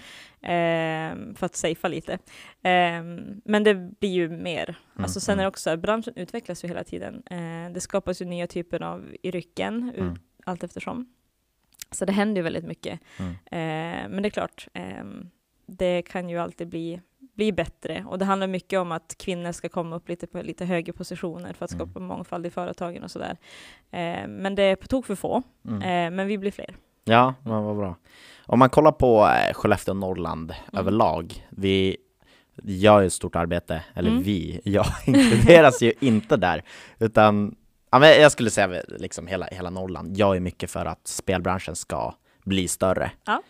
Ehm, 0.49 1.35
för 1.35 1.47
att 1.47 1.57
safea 1.57 1.89
lite. 1.89 2.19
Ehm, 2.63 3.41
men 3.45 3.65
det 3.65 3.75
blir 3.75 4.11
ju 4.11 4.29
mer. 4.29 4.79
Alltså 4.99 5.21
sen 5.21 5.39
är 5.39 5.43
det 5.43 5.49
också 5.49 5.77
branschen 5.77 6.13
utvecklas 6.17 6.65
ju 6.65 6.69
hela 6.69 6.85
tiden. 6.85 7.23
Eh, 7.31 7.73
det 7.73 7.81
skapas 7.81 8.23
ju 8.23 8.25
nya 8.27 8.47
typer 8.47 8.83
av 8.83 9.15
yrken 9.23 9.93
Mm. 9.97 10.15
allt 10.45 10.65
eftersom. 10.65 11.13
Så 11.91 12.05
det 12.05 12.13
händer 12.13 12.37
ju 12.37 12.43
väldigt 12.43 12.65
mycket. 12.65 13.01
Mm. 13.19 13.31
Eh, 13.33 14.09
men 14.09 14.23
det 14.23 14.29
är 14.29 14.31
klart, 14.31 14.69
ehm, 14.75 15.31
det 15.67 16.03
kan 16.03 16.29
ju 16.29 16.39
alltid 16.39 16.69
bli, 16.69 17.01
bli 17.37 17.53
bättre. 17.53 18.05
Och 18.09 18.19
det 18.19 18.25
handlar 18.25 18.47
mycket 18.47 18.79
om 18.79 18.93
att 18.93 19.15
kvinnor 19.19 19.53
ska 19.53 19.69
komma 19.69 19.97
upp 19.97 20.09
lite 20.09 20.27
på 20.27 20.43
lite 20.43 20.65
högre 20.65 20.93
positioner 20.93 21.53
för 21.53 21.65
att 21.65 21.73
Mm. 21.73 21.87
skapa 21.87 22.01
mångfald 22.01 22.47
i 22.47 22.51
företagen 22.51 23.03
och 23.05 23.11
sådär. 23.11 23.37
Eh, 23.91 24.27
men 24.29 24.55
det 24.55 24.63
är 24.63 24.77
på 24.77 24.87
tok 24.87 25.07
för 25.07 25.15
få. 25.15 25.43
Mm. 25.69 25.83
Eh, 25.83 26.17
men 26.17 26.27
vi 26.27 26.39
blir 26.39 26.51
fler. 26.51 26.77
Ja, 27.05 27.35
men 27.43 27.63
vad 27.65 27.77
bra. 27.77 27.97
Om 28.47 28.59
man 28.59 28.71
kollar 28.71 28.93
på 28.93 29.27
eh, 29.29 29.55
Skellefteå 29.55 29.93
och 29.93 29.97
Norrland 29.97 30.51
Mm. 30.51 30.81
överlag, 30.81 31.47
vi 31.51 31.97
gör 32.63 33.01
ju 33.01 33.07
ett 33.07 33.13
stort 33.13 33.37
arbete, 33.37 33.83
eller 33.95 34.11
Mm. 34.11 34.23
vi, 34.23 34.61
jag 34.65 34.87
inkluderas 35.07 35.83
ju 35.83 35.93
inte 36.01 36.37
där, 36.37 36.63
utan 36.99 37.57
jag 37.91 38.33
skulle 38.33 38.51
säga 38.51 38.83
liksom 38.99 39.27
hela, 39.27 39.47
hela 39.47 39.71
Norrland, 39.71 40.17
jag 40.17 40.37
är 40.37 40.41
mycket 40.41 40.71
för 40.71 40.87
att 40.87 41.07
spelbranschen 41.07 41.77
ska 41.77 42.15
bli 42.45 42.69
större. 42.69 43.11
Ja. 43.25 43.43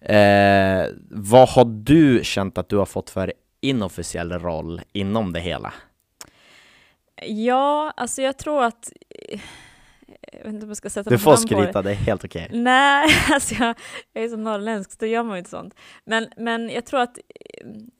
Eh, 0.00 0.86
vad 1.10 1.48
har 1.48 1.64
du 1.64 2.24
känt 2.24 2.58
att 2.58 2.68
du 2.68 2.76
har 2.76 2.86
fått 2.86 3.10
för 3.10 3.32
inofficiell 3.60 4.32
roll 4.32 4.80
inom 4.92 5.32
det 5.32 5.40
hela? 5.40 5.72
Ja, 7.26 7.92
alltså 7.96 8.22
jag 8.22 8.38
tror 8.38 8.64
att... 8.64 8.92
Eh, 9.08 9.40
jag 10.32 10.38
vet 10.38 10.54
inte 10.54 10.64
om 10.64 10.70
jag 10.70 10.76
ska 10.76 10.90
sätta 10.90 11.10
Du 11.10 11.18
får 11.18 11.36
skryta, 11.36 11.82
det 11.82 11.90
är 11.90 11.94
helt 11.94 12.24
okej. 12.24 12.48
Nej, 12.52 13.08
alltså 13.30 13.54
jag, 13.54 13.74
jag 14.12 14.24
är 14.24 14.28
så 14.28 14.36
norrländsk, 14.36 15.00
då 15.00 15.06
gör 15.06 15.22
man 15.22 15.32
ju 15.32 15.38
inte 15.38 15.50
sånt. 15.50 15.74
Men, 16.04 16.28
men 16.36 16.70
jag 16.70 16.86
tror 16.86 17.00
att, 17.00 17.18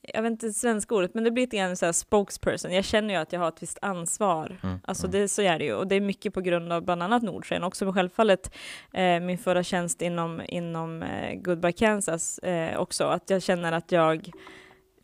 jag 0.03 0.23
vet 0.23 0.31
inte 0.31 0.53
svenska 0.53 0.95
ordet, 0.95 1.15
men 1.15 1.25
det 1.25 1.31
blir 1.31 1.43
lite 1.43 1.57
grann 1.57 1.77
så 1.77 1.87
här 1.87 1.93
spokesperson. 1.93 2.75
Jag 2.75 2.85
känner 2.85 3.15
ju 3.15 3.21
att 3.21 3.33
jag 3.33 3.41
har 3.41 3.49
ett 3.49 3.63
visst 3.63 3.79
ansvar. 3.83 4.59
Mm, 4.63 4.79
Alltså 4.85 5.07
mm. 5.07 5.21
det, 5.21 5.29
så 5.29 5.43
är 5.43 5.59
det 5.59 5.65
ju. 5.65 5.75
Och 5.75 5.87
det 5.87 5.95
är 5.95 6.01
mycket 6.01 6.35
på 6.35 6.41
grund 6.41 6.73
av 6.73 6.85
bland 6.85 7.03
annat 7.03 7.23
Nordsken. 7.23 7.65
Också 7.65 7.93
självfallet 7.93 8.55
eh, 8.93 9.21
min 9.21 9.39
förra 9.39 9.63
tjänst 9.63 10.03
inom, 10.03 10.43
inom 10.49 11.03
eh, 11.03 11.35
Goodbye 11.35 11.73
Kansas 11.73 12.39
eh, 12.39 12.81
också. 12.81 13.05
Att 13.05 13.31
jag 13.31 13.43
känner 13.43 13.73
att 13.73 13.93
jag, 13.93 14.31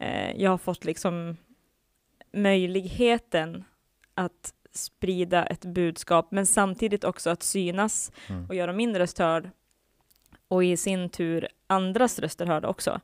eh, 0.00 0.42
jag 0.42 0.50
har 0.50 0.58
fått 0.58 0.84
liksom 0.84 1.36
möjligheten 2.32 3.64
att 4.14 4.52
sprida 4.76 5.46
ett 5.46 5.64
budskap, 5.64 6.28
men 6.30 6.46
samtidigt 6.46 7.04
också 7.04 7.30
att 7.30 7.42
synas 7.42 8.12
Mm. 8.28 8.46
och 8.48 8.54
göra 8.54 8.72
min 8.72 8.98
röst 8.98 9.18
hörd 9.18 9.50
och 10.48 10.64
i 10.64 10.76
sin 10.76 11.08
tur 11.10 11.48
andras 11.66 12.18
röster 12.18 12.46
hörda 12.46 12.68
också. 12.68 13.00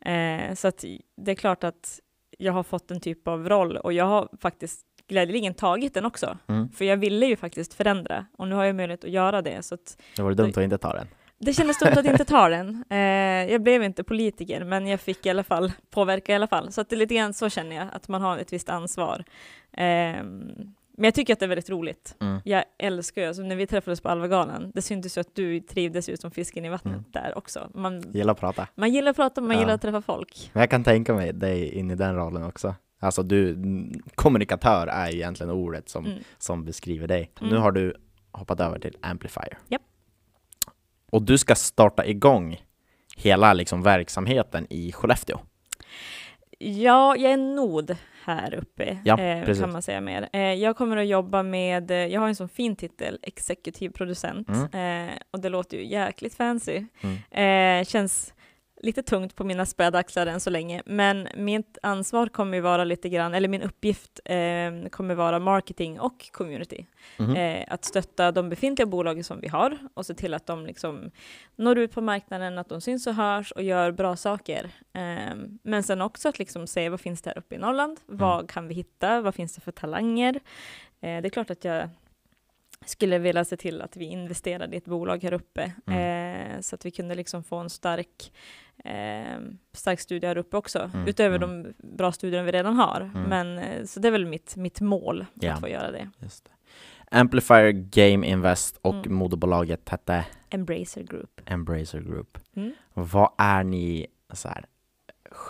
Eh, 0.00 0.54
så 0.54 0.68
att 0.68 0.84
det 1.16 1.30
är 1.30 1.34
klart 1.34 1.64
att 1.64 2.00
jag 2.38 2.52
har 2.52 2.62
fått 2.62 2.90
en 2.90 3.00
typ 3.00 3.28
av 3.28 3.48
roll 3.48 3.76
och 3.76 3.92
jag 3.92 4.04
har 4.04 4.28
faktiskt 4.40 4.80
glädjeligen 5.08 5.54
tagit 5.54 5.94
den 5.94 6.04
också. 6.04 6.38
Mm. 6.46 6.68
För 6.68 6.84
jag 6.84 6.96
ville 6.96 7.26
ju 7.26 7.36
faktiskt 7.36 7.74
förändra 7.74 8.26
och 8.38 8.48
nu 8.48 8.54
har 8.54 8.64
jag 8.64 8.76
möjlighet 8.76 9.04
att 9.04 9.10
göra 9.10 9.42
det. 9.42 9.62
Så 9.64 9.74
att 9.74 10.02
Det 10.16 10.22
var 10.22 10.32
dumt 10.34 10.50
att 10.50 10.56
inte 10.56 10.78
ta 10.78 10.92
den. 10.92 11.06
det 11.38 11.52
kändes 11.52 11.78
dumt 11.78 11.92
att 11.96 12.06
inte 12.06 12.24
ta 12.24 12.48
den. 12.48 12.84
Eh, 12.90 12.98
jag 13.52 13.62
blev 13.62 13.82
inte 13.82 14.04
politiker, 14.04 14.64
men 14.64 14.86
jag 14.86 15.00
fick 15.00 15.26
i 15.26 15.30
alla 15.30 15.44
fall 15.44 15.72
påverka 15.90 16.32
i 16.32 16.34
alla 16.34 16.46
fall. 16.46 16.72
Så 16.72 16.80
att 16.80 16.88
det 16.88 16.96
är 16.96 16.98
lite 16.98 17.14
grann 17.14 17.34
så 17.34 17.48
känner 17.50 17.76
jag, 17.76 17.86
att 17.92 18.08
man 18.08 18.22
har 18.22 18.38
ett 18.38 18.52
visst 18.52 18.68
ansvar. 18.68 19.24
Eh, 19.72 20.16
men 20.96 21.04
jag 21.04 21.14
tycker 21.14 21.32
att 21.32 21.38
det 21.38 21.46
är 21.46 21.48
väldigt 21.48 21.70
roligt. 21.70 22.16
Mm. 22.20 22.40
Jag 22.44 22.64
älskar 22.78 23.22
ju, 23.22 23.28
alltså 23.28 23.42
när 23.42 23.56
vi 23.56 23.66
träffades 23.66 24.00
på 24.00 24.08
Alvagalan, 24.08 24.70
det 24.74 24.82
syntes 24.82 25.16
ju 25.16 25.20
att 25.20 25.34
du 25.34 25.60
trivdes 25.60 26.08
ju 26.08 26.16
som 26.16 26.30
fisken 26.30 26.64
i 26.64 26.68
vattnet 26.68 26.92
Mm. 26.94 27.04
där 27.12 27.38
också. 27.38 27.70
Man, 27.74 28.12
Gillar 28.12 28.32
att 28.32 28.40
prata. 28.40 28.68
man 28.74 28.92
gillar 28.92 29.10
att 29.10 29.16
prata, 29.16 29.40
man 29.40 29.50
Ja. 29.56 29.60
gillar 29.60 29.74
att 29.74 29.82
träffa 29.82 30.02
folk. 30.02 30.50
Men 30.52 30.60
jag 30.60 30.70
kan 30.70 30.84
tänka 30.84 31.14
mig 31.14 31.32
dig 31.32 31.74
in 31.74 31.90
i 31.90 31.94
den 31.94 32.14
rollen 32.16 32.42
också. 32.42 32.74
Alltså 33.00 33.22
du, 33.22 33.50
mm, 33.52 34.00
kommunikatör 34.14 34.86
är 34.86 35.10
ju 35.10 35.16
egentligen 35.16 35.50
ordet 35.52 35.88
som, 35.88 36.06
Mm. 36.06 36.18
som 36.38 36.64
beskriver 36.64 37.06
dig. 37.08 37.30
Mm. 37.40 37.52
Nu 37.52 37.58
har 37.58 37.72
du 37.72 37.94
hoppat 38.32 38.60
över 38.60 38.78
till 38.78 38.96
Amplifier. 39.00 39.58
Japp. 39.68 39.82
Och 41.10 41.22
du 41.22 41.38
ska 41.38 41.54
starta 41.54 42.06
igång 42.06 42.60
hela 43.16 43.52
liksom 43.52 43.82
verksamheten 43.82 44.66
i 44.70 44.92
Skellefteå. 44.92 45.38
Ja, 46.58 47.16
jag 47.16 47.32
är 47.32 47.36
nod 47.36 47.96
här 48.26 48.54
uppe, 48.54 48.98
Ja, 49.04 49.20
eh, 49.20 49.54
kan 49.60 49.72
man 49.72 49.82
säga 49.82 50.00
mer. 50.00 50.28
Eh, 50.32 50.40
jag 50.40 50.76
kommer 50.76 50.96
att 50.96 51.06
jobba 51.06 51.42
med, 51.42 51.90
eh, 51.90 51.96
jag 51.96 52.20
har 52.20 52.28
en 52.28 52.34
sån 52.34 52.48
fin 52.48 52.76
titel, 52.76 53.18
exekutiv 53.22 53.90
producent, 53.90 54.48
Mm. 54.72 55.08
eh, 55.08 55.14
och 55.30 55.40
det 55.40 55.48
låter 55.48 55.76
ju 55.76 55.86
jäkligt 55.86 56.34
fancy. 56.34 56.84
Mm. 57.30 57.80
Eh, 57.80 57.84
känns 57.84 58.34
lite 58.86 59.02
tungt 59.02 59.34
på 59.34 59.44
mina 59.44 59.66
späda 59.66 59.98
axlar 59.98 60.26
än 60.26 60.40
så 60.40 60.50
länge, 60.50 60.82
men 60.86 61.28
mitt 61.36 61.78
ansvar 61.82 62.26
kommer 62.26 62.60
vara 62.60 62.84
lite 62.84 63.08
grann, 63.08 63.34
eller 63.34 63.48
min 63.48 63.62
uppgift 63.62 64.20
eh, 64.24 64.88
kommer 64.90 65.14
vara 65.14 65.38
marketing 65.38 66.00
och 66.00 66.30
community. 66.32 66.86
Mhm. 67.18 67.36
Eh, 67.36 67.64
att 67.68 67.84
stötta 67.84 68.32
de 68.32 68.48
befintliga 68.48 68.86
bolagen 68.86 69.24
som 69.24 69.40
vi 69.40 69.48
har 69.48 69.78
och 69.94 70.06
se 70.06 70.14
till 70.14 70.34
att 70.34 70.46
de 70.46 70.66
liksom 70.66 71.10
når 71.56 71.78
ut 71.78 71.92
på 71.92 72.00
marknaden, 72.00 72.58
att 72.58 72.68
de 72.68 72.80
syns 72.80 73.06
och 73.06 73.14
hörs 73.14 73.52
och 73.52 73.62
gör 73.62 73.90
bra 73.92 74.16
saker. 74.16 74.70
Eh, 74.92 75.36
men 75.62 75.82
sen 75.82 76.02
också 76.02 76.28
att 76.28 76.38
liksom 76.38 76.66
se 76.66 76.88
vad 76.88 77.00
finns 77.00 77.22
det 77.22 77.30
här 77.30 77.38
uppe 77.38 77.54
i 77.54 77.58
Norrland? 77.58 78.00
Vad 78.06 78.50
kan 78.50 78.68
vi 78.68 78.74
hitta? 78.74 79.20
Vad 79.20 79.34
finns 79.34 79.54
det 79.54 79.60
för 79.60 79.72
talanger? 79.72 80.34
Eh, 81.00 81.20
det 81.22 81.28
är 81.28 81.30
klart 81.30 81.50
att 81.50 81.64
jag 81.64 81.88
skulle 82.84 83.18
vilja 83.18 83.44
se 83.44 83.56
till 83.56 83.82
att 83.82 83.96
vi 83.96 84.04
investerade 84.04 84.74
i 84.74 84.78
ett 84.78 84.84
bolag 84.84 85.22
här 85.22 85.32
uppe 85.32 85.62
eh, 85.92 86.60
så 86.60 86.74
att 86.74 86.86
vi 86.86 86.90
kunde 86.90 87.14
liksom 87.14 87.44
få 87.44 87.56
en 87.56 87.70
stark, 87.70 88.32
eh, 88.84 89.40
stark 89.72 90.00
studie 90.00 90.26
här 90.26 90.38
uppe 90.38 90.56
också, 90.56 90.90
Mm, 90.94 91.08
utöver 91.08 91.36
mm. 91.36 91.62
de 91.62 91.74
bra 91.96 92.12
studierna 92.12 92.44
vi 92.44 92.52
redan 92.52 92.74
har. 92.76 93.00
Mm. 93.14 93.22
Men, 93.22 93.58
eh, 93.58 93.84
så 93.84 94.00
det 94.00 94.08
är 94.08 94.12
väl 94.12 94.26
mitt, 94.26 94.56
mitt 94.56 94.80
mål 94.80 95.26
Ja. 95.34 95.52
att 95.52 95.60
få 95.60 95.68
göra 95.68 95.90
det. 95.90 96.10
Det. 96.18 96.30
Amplifier 97.10 97.70
Game 97.70 98.26
Invest 98.26 98.78
och 98.82 98.94
Mm. 98.94 99.14
moderbolaget 99.14 99.88
hette 99.88 100.24
Embracer 100.50 101.02
Group. 101.02 101.40
Embracer 101.46 102.00
Group. 102.00 102.38
Mm. 102.56 102.72
Vad 102.94 103.32
är 103.38 103.64
ni 103.64 104.06
så 104.32 104.48
här, 104.48 104.64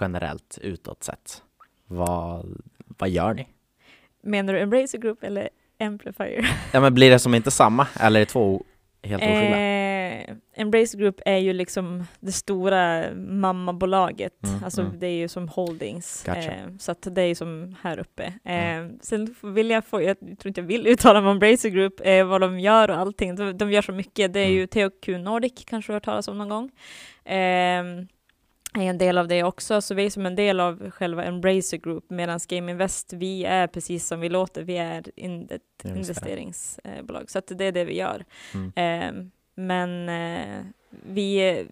generellt 0.00 0.58
utåt 0.62 1.02
sett? 1.02 1.42
Vad, 1.86 2.62
vad 2.98 3.08
gör 3.08 3.34
ni? 3.34 3.48
Menar 4.22 4.52
du 4.52 4.60
Embracer 4.60 4.98
Group 4.98 5.22
eller 5.24 5.48
Amplifier? 5.80 6.50
Ja 6.72 6.80
men 6.80 6.94
blir 6.94 7.10
det 7.10 7.18
som 7.18 7.34
inte 7.34 7.50
samma 7.50 7.86
eller 8.00 8.20
är 8.20 8.24
det 8.24 8.30
två 8.30 8.64
helt 9.02 9.22
oskilda? 9.22 9.60
Eh, 9.60 9.85
Embracer 10.54 10.98
Group 10.98 11.20
är 11.26 11.36
ju 11.36 11.52
liksom 11.52 12.04
det 12.20 12.32
stora 12.32 13.04
mammabolaget, 13.14 14.44
Mm, 14.44 14.64
alltså 14.64 14.80
mm. 14.82 14.98
det 14.98 15.06
är 15.06 15.16
ju 15.16 15.28
som 15.28 15.48
holdings, 15.48 16.22
Gotcha. 16.26 16.40
eh, 16.40 16.66
så 16.78 16.92
att 16.92 17.08
det 17.10 17.22
är 17.22 17.26
ju 17.26 17.34
som 17.34 17.76
här 17.82 17.98
uppe. 17.98 18.24
Eh, 18.44 18.56
Mm. 18.76 18.98
Sen 19.02 19.34
vill 19.42 19.70
jag 19.70 19.84
få, 19.84 20.02
jag 20.02 20.18
tror 20.20 20.46
inte 20.46 20.60
jag 20.60 20.66
vill 20.68 20.86
uttala 20.86 21.20
mig 21.20 21.30
om 21.30 21.34
Embracer 21.36 21.68
Group, 21.68 22.00
eh, 22.04 22.24
vad 22.26 22.40
de 22.40 22.60
gör 22.60 22.90
och 22.90 22.96
allting, 22.96 23.34
de, 23.36 23.58
de 23.58 23.70
gör 23.72 23.82
så 23.82 23.92
mycket, 23.92 24.32
det 24.32 24.40
är 24.40 24.44
Mm. 24.46 24.56
ju 24.56 24.66
THQ 24.66 25.08
Nordic, 25.08 25.64
kanske 25.66 25.92
du 25.92 25.94
har 25.94 25.96
hört 25.96 26.04
talas 26.04 26.28
om 26.28 26.38
någon 26.38 26.48
gång. 26.48 26.70
Eh, 27.24 27.84
är 28.78 28.82
en 28.82 28.98
del 28.98 29.18
av 29.18 29.28
det 29.28 29.42
också, 29.44 29.80
så 29.80 29.94
vi 29.94 30.06
är 30.06 30.10
som 30.10 30.26
en 30.26 30.34
del 30.36 30.60
av 30.60 30.90
själva 30.90 31.24
Embracer 31.24 31.76
Group, 31.76 32.04
medan 32.10 32.40
Game 32.48 32.72
Invest, 32.72 33.12
vi 33.12 33.44
är 33.44 33.66
precis 33.66 34.06
som 34.06 34.20
vi 34.20 34.28
låter, 34.28 34.62
vi 34.62 34.76
är 34.76 35.04
in, 35.16 35.48
ett 35.50 35.84
investeringsbolag, 35.84 37.30
så 37.30 37.38
att 37.38 37.46
det 37.58 37.64
är 37.64 37.72
det 37.72 37.84
vi 37.84 37.96
gör. 37.96 38.24
Mm. 38.54 38.72
Eh, 38.76 39.26
men 39.56 40.08
eh, 40.08 40.64
vi, 40.90 41.66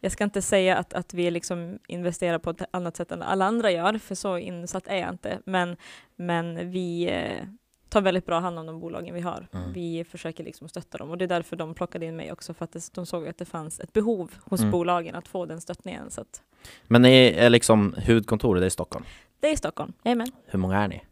jag 0.00 0.12
ska 0.12 0.24
inte 0.24 0.42
säga 0.42 0.76
att, 0.76 0.92
att 0.92 1.14
vi 1.14 1.30
liksom 1.30 1.78
investerar 1.86 2.38
på 2.38 2.50
ett 2.50 2.62
annat 2.70 2.96
sätt 2.96 3.12
än 3.12 3.22
alla 3.22 3.44
andra 3.44 3.70
gör, 3.70 3.98
för 3.98 4.14
så 4.14 4.38
insatt 4.38 4.86
är 4.86 4.96
jag 4.96 5.08
inte. 5.10 5.38
Men, 5.44 5.76
men 6.16 6.70
vi 6.70 7.04
eh, 7.10 7.44
tar 7.88 8.00
väldigt 8.00 8.26
bra 8.26 8.38
hand 8.40 8.58
om 8.58 8.66
de 8.66 8.80
bolagen 8.80 9.14
vi 9.14 9.20
har. 9.20 9.48
Mm. 9.52 9.72
Vi 9.72 10.04
försöker 10.04 10.44
liksom 10.44 10.68
stötta 10.68 10.98
dem 10.98 11.10
och 11.10 11.18
det 11.18 11.24
är 11.24 11.28
därför 11.28 11.56
de 11.56 11.74
plockade 11.74 12.06
in 12.06 12.16
mig 12.16 12.32
också, 12.32 12.54
för 12.54 12.64
att 12.64 12.72
det, 12.72 12.94
de 12.94 13.06
såg 13.06 13.28
att 13.28 13.38
det 13.38 13.44
fanns 13.44 13.80
ett 13.80 13.92
behov 13.92 14.30
hos 14.44 14.60
Mm. 14.60 14.70
bolagen 14.70 15.14
att 15.14 15.28
få 15.28 15.46
den 15.46 15.60
stöttningen. 15.60 16.10
Så 16.10 16.20
att 16.20 16.42
Men 16.86 17.02
ni 17.02 17.26
är 17.36 17.50
liksom 17.50 17.94
huvudkontoret 17.98 18.62
är 18.62 18.66
i 18.66 18.70
Stockholm. 18.70 19.04
det 19.40 19.48
är 19.48 19.52
i 19.52 19.56
Stockholm, 19.56 19.92
jajamän. 20.04 20.28
Hur 20.46 20.58
många 20.58 20.78
är 20.82 20.88
ni? 20.88 21.02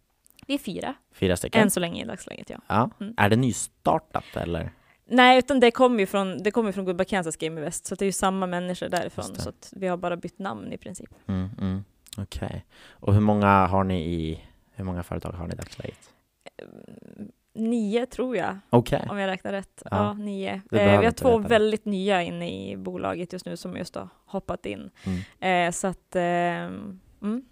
Vi 0.47 0.55
är 0.55 0.59
fyra, 0.59 0.95
Fyra 1.13 1.37
stycken? 1.37 1.63
än 1.63 1.71
så 1.71 1.81
länge 1.81 2.03
i 2.03 2.07
dagsläget 2.07 2.51
ja. 2.51 2.59
Ja. 2.67 2.91
Mm. 3.01 3.15
Är 3.17 3.29
det 3.29 3.37
nystartat 3.37 4.37
eller? 4.37 4.73
Nej, 5.11 5.38
utan 5.38 5.61
det 5.61 5.71
kommer 5.71 6.00
ju 6.00 6.07
från, 6.07 6.43
det 6.43 6.50
kommer 6.50 6.73
från 6.73 6.85
Goodbye 6.85 7.05
Kansas 7.05 7.37
Game 7.37 7.61
Invest, 7.61 7.87
så 7.87 7.95
det 7.95 8.05
är 8.05 8.07
ju 8.07 8.12
samma 8.12 8.47
människor 8.47 8.88
därifrån, 8.88 9.25
så 9.25 9.52
vi 9.73 9.87
har 9.87 9.97
bara 9.97 10.17
bytt 10.17 10.38
namn 10.38 10.73
i 10.73 10.79
princip. 10.79 11.11
Mm, 11.26 11.50
mm. 11.61 11.85
Okej. 12.19 12.64
Och 12.90 13.14
hur 13.14 13.21
många 13.21 13.67
har 13.67 13.85
ni 13.85 14.05
i, 14.05 14.45
hur 14.73 14.85
många 14.85 15.02
företag 15.02 15.33
har 15.33 15.47
ni 15.47 15.52
i 15.52 15.57
dagsläget? 15.57 16.11
Mm, 16.59 17.31
Nio 17.55 18.07
tror 18.07 18.37
jag, 18.37 18.59
Okej. 18.71 19.07
om 19.11 19.19
jag 19.19 19.29
räknar 19.29 19.52
rätt. 19.52 19.83
Ja. 19.85 19.97
Ja, 19.97 20.12
nio. 20.12 20.50
Eh, 20.73 21.00
vi 21.00 21.05
har 21.05 21.11
två 21.11 21.29
veta 21.29 21.43
det. 21.43 21.49
väldigt 21.49 21.85
nya 21.85 22.23
inne 22.23 22.71
i 22.71 22.76
bolaget 22.76 23.33
just 23.33 23.47
nu 23.47 23.57
som 23.57 23.76
just 23.76 23.95
har 23.95 24.09
hoppat 24.26 24.67
in. 24.67 24.90
Mm. 25.05 25.69
Eh, 25.69 25.73
så 25.73 25.87
att, 25.87 26.17
ehm, 26.17 27.00
mm. 27.23 27.45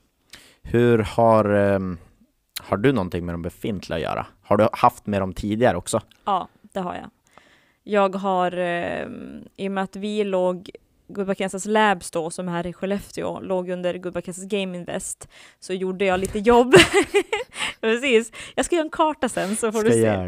Hur 0.62 0.98
har, 0.98 1.44
ehm, 1.44 1.98
har 2.62 2.76
du 2.76 2.92
någonting 2.92 3.26
med 3.26 3.34
de 3.34 3.42
befintliga 3.42 3.96
att 3.96 4.02
göra? 4.02 4.26
Har 4.42 4.56
du 4.56 4.68
haft 4.72 5.06
med 5.06 5.22
dem 5.22 5.32
tidigare 5.32 5.76
också? 5.76 6.00
Ja, 6.24 6.48
det 6.62 6.80
har 6.80 6.94
jag. 6.94 7.10
Jag 7.90 8.16
har, 8.16 8.58
eh, 8.58 9.06
i 9.56 9.68
och 9.68 9.72
med 9.72 9.84
att 9.84 9.96
vi 9.96 10.24
låg, 10.24 10.70
Goodbye 11.08 11.34
Kansas 11.34 11.64
Labs 11.66 12.10
då, 12.10 12.30
som 12.30 12.48
är 12.48 12.52
här 12.52 12.66
i 12.66 12.72
Skellefteå, 12.72 13.40
låg 13.40 13.68
under 13.70 13.98
Goodbye 13.98 14.22
Kansas 14.22 14.44
Game 14.44 14.76
Invest, 14.78 15.28
så 15.60 15.72
gjorde 15.72 16.04
jag 16.04 16.20
lite 16.20 16.38
jobb. 16.38 16.74
Precis. 17.80 18.32
Jag 18.54 18.64
ska 18.64 18.76
göra 18.76 18.84
en 18.84 18.90
karta 18.90 19.28
sen 19.28 19.56
så 19.56 19.72
får 19.72 19.78
Ska 19.78 19.88
du 19.88 19.94
se. 19.94 20.00
göra 20.00 20.26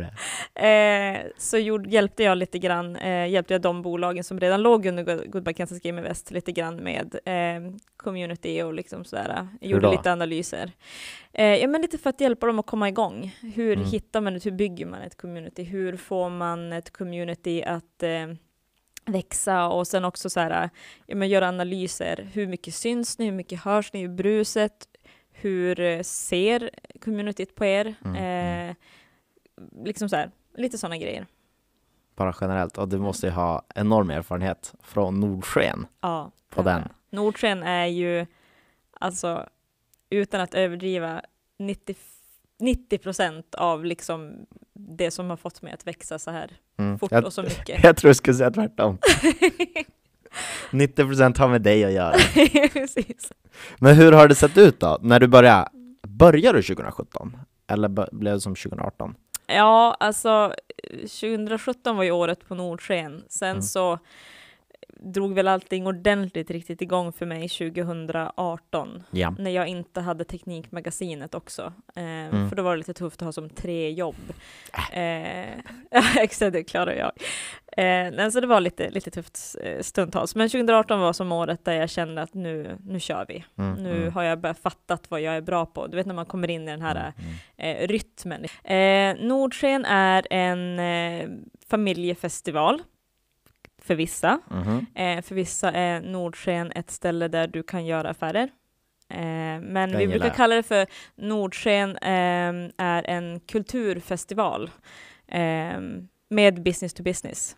det. 0.54 0.68
Eh, 0.68 1.26
så 1.38 1.58
gjorde, 1.58 1.90
hjälpte 1.90 2.22
jag 2.22 2.38
lite 2.38 2.58
grann, 2.58 2.96
eh, 2.96 3.28
hjälpte 3.28 3.54
jag 3.54 3.60
de 3.60 3.82
bolagen 3.82 4.24
som 4.24 4.40
redan 4.40 4.62
låg 4.62 4.86
under 4.86 5.52
Kansas 5.52 5.80
Game 5.80 5.98
Invest 6.00 6.30
lite 6.30 6.52
grann 6.52 6.76
med 6.76 7.14
eh, 7.24 7.72
community 7.96 8.62
och 8.62 8.74
liksom 8.74 9.04
sådär. 9.04 9.48
Jag 9.60 9.70
gjorde 9.70 9.90
lite 9.90 10.12
analyser. 10.12 10.72
Eh, 11.32 11.56
ja, 11.56 11.68
men 11.68 11.82
lite 11.82 11.98
för 11.98 12.10
att 12.10 12.20
hjälpa 12.20 12.46
dem 12.46 12.58
att 12.58 12.66
komma 12.66 12.88
igång. 12.88 13.36
Hur 13.54 13.72
Mm. 13.76 13.84
hittar 13.88 14.20
man 14.20 14.36
ett, 14.36 14.46
hur 14.46 14.50
bygger 14.50 14.86
man 14.86 15.00
ett 15.02 15.16
community? 15.16 15.62
Hur 15.62 15.96
får 15.96 16.30
man 16.30 16.72
ett 16.72 16.92
community 16.92 17.62
att 17.62 18.02
eh, 18.02 18.26
växa 19.04 19.68
och 19.68 19.86
sen 19.86 20.04
också 20.04 20.30
så 20.30 20.40
här, 20.40 20.70
ja, 21.06 21.16
men 21.16 21.28
göra 21.28 21.48
analyser. 21.48 22.28
Hur 22.32 22.46
mycket 22.46 22.74
syns 22.74 23.18
ni? 23.18 23.24
Hur 23.24 23.32
mycket 23.32 23.60
hörs 23.60 23.92
ni 23.92 24.02
i 24.02 24.08
bruset? 24.08 24.88
Hur 25.32 25.80
eh, 25.80 26.02
ser 26.02 26.70
communityt 27.00 27.54
på 27.54 27.64
er? 27.64 27.94
Mm, 28.04 28.16
mm. 28.16 28.68
Eh, 28.70 28.76
liksom 29.84 30.08
så 30.08 30.16
här, 30.16 30.30
lite 30.54 30.78
sådana 30.78 30.98
grejer. 30.98 31.26
Bara 32.16 32.34
generellt. 32.40 32.78
Och 32.78 32.88
du 32.88 32.98
måste 32.98 33.26
ju 33.26 33.32
ha 33.32 33.62
enorm 33.74 34.10
erfarenhet 34.10 34.74
från 34.82 35.20
Nordsken. 35.20 35.86
Ja, 36.00 36.30
På 36.48 36.62
den. 36.62 36.88
Nordsken 37.10 37.62
är 37.62 37.86
ju, 37.86 38.26
alltså 38.92 39.48
utan 40.10 40.40
att 40.40 40.54
överdriva, 40.54 41.22
90 41.58 41.94
90 42.60 42.98
procent 42.98 43.54
av 43.54 43.84
liksom 43.84 44.32
det 44.74 45.10
som 45.10 45.30
har 45.30 45.36
fått 45.36 45.62
mig 45.62 45.72
att 45.72 45.86
växa 45.86 46.18
så 46.18 46.30
här 46.30 46.50
Mm. 46.78 46.98
fort 46.98 47.12
Jag, 47.12 47.24
och 47.24 47.32
så 47.32 47.42
mycket. 47.42 47.82
jag 47.84 47.96
tror 47.96 48.08
jag 48.08 48.16
skulle 48.16 48.34
säga 48.36 48.50
tvärtom. 48.50 48.98
90% 50.70 51.38
har 51.38 51.48
med 51.48 51.62
dig 51.62 51.84
att 51.84 51.92
göra. 51.92 52.12
Precis. 52.72 53.32
Men 53.78 53.96
hur 53.96 54.12
har 54.12 54.28
det 54.28 54.34
sett 54.34 54.58
ut 54.58 54.80
då? 54.80 54.98
När 55.02 55.20
du 55.20 55.26
började, 55.26 55.68
började 56.08 56.58
du 56.58 56.62
2017? 56.62 57.36
Eller 57.66 57.88
blev 58.16 58.34
det 58.34 58.40
som 58.40 58.54
2018? 58.54 59.14
Ja, 59.46 59.96
alltså 60.00 60.54
2017 61.20 61.96
var 61.96 62.04
ju 62.04 62.10
året 62.10 62.48
på 62.48 62.54
Nordsken. 62.54 63.22
Sen 63.28 63.50
Mm. 63.50 63.62
så 63.62 63.98
drog 65.02 65.34
väl 65.34 65.48
allting 65.48 65.86
ordentligt 65.86 66.50
riktigt 66.50 66.82
igång 66.82 67.12
för 67.12 67.26
mig 67.26 67.48
2018. 67.48 69.02
Ja. 69.10 69.34
när 69.38 69.50
jag 69.50 69.68
inte 69.68 70.00
hade 70.00 70.24
Teknikmagasinet 70.24 71.34
också. 71.34 71.72
Eh, 71.96 72.20
Mm. 72.30 72.48
För 72.48 72.56
då 72.56 72.62
var 72.62 72.70
det 72.70 72.76
lite 72.78 72.94
tufft 72.94 73.22
att 73.22 73.26
ha 73.26 73.32
som 73.32 73.50
tre 73.50 73.90
jobb. 73.90 74.16
Eh, 74.92 75.00
ja, 75.90 76.02
exakt, 76.16 76.52
det 76.52 76.64
klarar 76.64 76.92
jag. 76.92 77.12
Eh, 77.76 78.28
så 78.30 78.40
det 78.40 78.46
var 78.46 78.60
lite, 78.60 78.90
lite 78.90 79.10
tufft 79.10 79.56
eh, 79.62 79.80
stundtals. 79.80 80.34
Men 80.34 80.48
2018 80.48 81.00
var 81.00 81.12
som 81.12 81.32
året 81.32 81.64
där 81.64 81.72
jag 81.72 81.90
kände 81.90 82.22
att 82.22 82.34
nu, 82.34 82.76
nu 82.86 83.00
kör 83.00 83.24
vi. 83.28 83.44
Mm, 83.58 83.74
Nu 83.82 83.96
mm. 83.96 84.12
har 84.12 84.22
jag 84.22 84.40
börjat 84.40 84.58
fattat 84.58 85.10
vad 85.10 85.20
jag 85.20 85.36
är 85.36 85.40
bra 85.40 85.66
på. 85.66 85.86
Du 85.86 85.96
vet 85.96 86.06
när 86.06 86.14
man 86.14 86.26
kommer 86.26 86.50
in 86.50 86.68
i 86.68 86.70
den 86.70 86.82
här 86.82 86.90
Mm, 86.90 87.12
mm. 87.56 87.76
eh, 87.82 87.88
rytmen. 87.88 88.44
Eh, 88.64 89.26
Nordsken 89.28 89.84
är 89.84 90.26
en 90.30 90.78
eh, 90.78 91.28
familjefestival 91.70 92.82
för 93.90 93.94
vissa. 93.94 94.40
Mhm. 94.50 94.86
Eh, 94.94 95.22
för 95.22 95.34
vissa 95.34 95.72
är 95.72 96.00
Nordsken 96.00 96.72
ett 96.72 96.90
ställe 96.90 97.28
där 97.28 97.46
du 97.46 97.62
kan 97.62 97.86
göra 97.86 98.10
affärer. 98.10 98.48
Eh, 99.08 99.18
men 99.18 99.72
Den 99.90 99.98
vi 99.98 100.06
brukar 100.06 100.26
jag. 100.26 100.36
kalla 100.36 100.54
det 100.54 100.62
för 100.62 100.86
Nordsken 101.14 101.96
eh, 101.96 102.70
är 102.76 103.02
en 103.10 103.40
kulturfestival 103.40 104.70
eh, 105.26 105.80
med 106.30 106.62
business 106.62 106.94
to 106.94 107.02
business. 107.02 107.56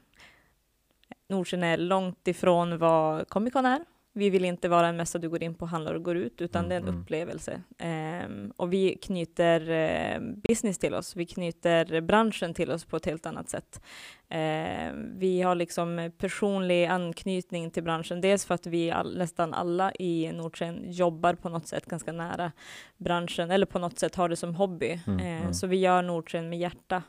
Nordsken 1.29 1.62
är 1.62 1.77
långt 1.77 2.29
ifrån 2.29 2.79
vad 2.79 3.29
Comic 3.29 3.53
Con 3.53 3.66
är. 3.66 3.81
Vi 4.14 4.31
vill 4.31 4.44
inte 4.44 4.68
vara 4.68 4.87
en 4.88 4.96
mässa 4.96 5.18
du 5.18 5.29
går 5.29 5.42
in 5.42 5.55
på, 5.55 5.66
handlar 5.66 5.94
och 5.94 6.03
går 6.03 6.16
ut, 6.16 6.40
utan 6.40 6.68
det 6.68 6.75
är 6.75 6.77
en 6.77 6.83
Mm, 6.83 6.94
mm. 6.94 7.03
upplevelse. 7.03 7.62
Ehm, 7.79 8.53
och 8.57 8.72
vi 8.72 8.98
knyter 9.03 9.70
eh, 9.70 10.20
business 10.20 10.79
till 10.79 10.94
oss, 10.94 11.16
vi 11.16 11.27
knyter 11.27 12.01
branschen 12.01 12.55
till 12.55 12.70
oss 12.70 12.85
på 12.85 12.96
ett 12.96 13.07
helt 13.07 13.27
annat 13.27 13.48
sätt. 13.48 13.83
Ehm, 14.29 15.18
vi 15.18 15.42
har 15.42 15.55
liksom 15.55 16.12
personlig 16.18 16.85
anknytning 16.87 17.70
till 17.70 17.83
branschen, 17.83 18.20
dels 18.20 18.44
för 18.44 18.55
att 18.55 18.66
vi 18.66 18.90
all, 18.90 19.18
nästan 19.18 19.55
alla 19.55 19.92
i 19.94 20.33
Nordsken 20.33 20.92
jobbar 20.92 21.35
på 21.35 21.48
något 21.48 21.66
sätt 21.66 21.87
ganska 21.87 22.12
nära 22.12 22.53
branschen, 22.96 23.51
eller 23.51 23.66
på 23.66 23.79
något 23.79 23.98
sätt 23.98 24.14
har 24.14 24.29
det 24.29 24.37
som 24.37 24.55
hobby. 24.55 25.01
Mm, 25.07 25.20
mm. 25.20 25.55
Så 25.55 25.66
vi 25.66 25.77
gör 25.77 26.03
Nordsken 26.03 26.48
med 26.48 26.59
hjärta. 26.59 27.03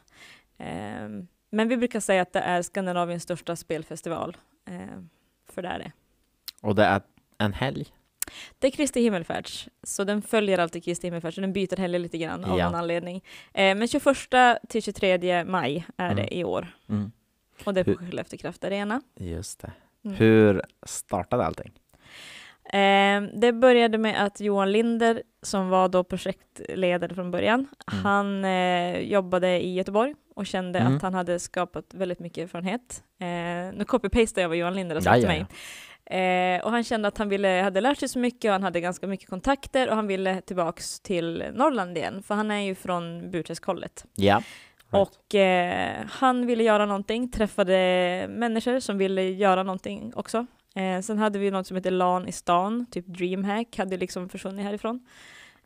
Ehm, 0.58 1.28
men 1.50 1.68
vi 1.68 1.78
brukar 1.78 2.00
säga 2.00 2.22
att 2.22 2.34
det 2.34 2.40
är 2.40 2.62
Skandinaviens 2.62 3.24
största 3.24 3.56
spelfestival, 3.56 4.38
för 5.50 5.62
det 5.62 5.68
är 5.68 5.80
det. 5.80 5.92
Och 6.64 6.76
det 6.76 6.84
är 6.86 7.02
en 7.38 7.54
helg? 7.54 7.86
Det 8.60 8.68
är 8.68 8.72
Kristi 8.72 9.02
himmelfärds, 9.02 9.68
så 9.84 10.04
den 10.04 10.22
följer 10.22 10.58
alltid 10.58 10.84
Kristi 10.84 11.08
himmelfärds, 11.08 11.36
så 11.36 11.42
den 11.42 11.54
byter 11.54 11.78
heller 11.78 12.00
lite 12.00 12.18
grann 12.18 12.46
av 12.46 12.60
Ja. 12.60 12.66
någon 12.66 12.76
anledning. 12.76 13.24
Eh, 13.54 13.76
men 13.76 13.88
21 13.88 14.60
till 14.70 14.82
23 14.84 15.44
maj 15.46 15.86
är 15.98 16.06
Mm. 16.12 16.16
det 16.16 16.36
i 16.38 16.44
år, 16.44 16.68
Mm. 16.90 17.12
och 17.66 17.74
det 17.74 17.80
är 17.80 17.84
på 17.84 17.94
Skellefteå 17.94 18.38
Kraft 18.40 18.64
Arena. 18.64 19.02
Just 19.20 19.60
det. 19.62 19.72
Mm. 20.06 20.18
Hur 20.18 20.62
startade 20.86 21.46
allting? 21.46 21.72
Eh, 22.64 23.22
det 23.40 23.54
började 23.54 23.98
med 23.98 24.26
att 24.26 24.40
Johan 24.40 24.72
Linder, 24.72 25.24
som 25.42 25.70
var 25.70 25.90
då 25.90 26.04
projektledare 26.04 27.16
från 27.16 27.32
början, 27.32 27.68
Mm. 27.92 28.04
han 28.06 28.46
eh, 28.46 29.00
jobbade 29.00 29.64
i 29.66 29.74
Göteborg 29.74 30.16
och 30.36 30.46
kände 30.48 30.80
Mm. 30.80 30.96
att 30.96 31.02
han 31.02 31.14
hade 31.14 31.40
skapat 31.40 31.94
väldigt 31.94 32.20
mycket 32.20 32.44
erfarenhet. 32.44 33.04
Eh, 33.20 33.26
nu 33.78 33.84
copy-pastar 33.88 34.42
jag 34.42 34.50
vad 34.50 34.58
Johan 34.58 34.76
Linder 34.76 34.96
har 34.96 35.02
sagt 35.02 35.20
till 35.20 35.28
mig. 35.28 35.46
Eh, 36.06 36.64
och 36.64 36.72
han 36.72 36.84
kände 36.84 37.08
att 37.08 37.18
han 37.18 37.30
ville, 37.30 37.62
hade 37.64 37.82
lärt 37.82 38.00
sig 38.00 38.10
så 38.10 38.20
mycket 38.20 38.50
och 38.50 38.54
han 38.54 38.64
hade 38.64 38.82
ganska 38.82 39.08
mycket 39.08 39.30
kontakter 39.30 39.90
och 39.90 39.96
han 39.96 40.08
ville 40.08 40.42
tillbaks 40.42 41.00
till 41.00 41.44
Norrland 41.54 41.98
igen, 41.98 42.24
för 42.24 42.36
han 42.36 42.52
är 42.52 42.60
ju 42.60 42.76
från 42.76 43.32
Burträskollet. 43.32 44.06
Ja. 44.16 44.36
Right. 44.36 44.46
Och 44.92 45.36
eh, 45.36 46.06
han 46.10 46.46
ville 46.46 46.64
göra 46.64 46.86
någonting, 46.86 47.32
träffade 47.32 47.74
människor 48.30 48.80
som 48.80 48.98
ville 48.98 49.24
göra 49.24 49.64
någonting 49.64 50.14
också. 50.16 50.46
Eh, 50.76 51.02
sen 51.02 51.18
hade 51.18 51.40
vi 51.40 51.52
något 51.52 51.68
som 51.68 51.78
heter 51.78 51.92
LAN 51.92 52.28
i 52.28 52.32
stan, 52.32 52.86
typ 52.92 53.06
DreamHack, 53.08 53.78
hade 53.78 53.98
liksom 53.98 54.30
försvunnit 54.30 54.66
härifrån. 54.66 55.08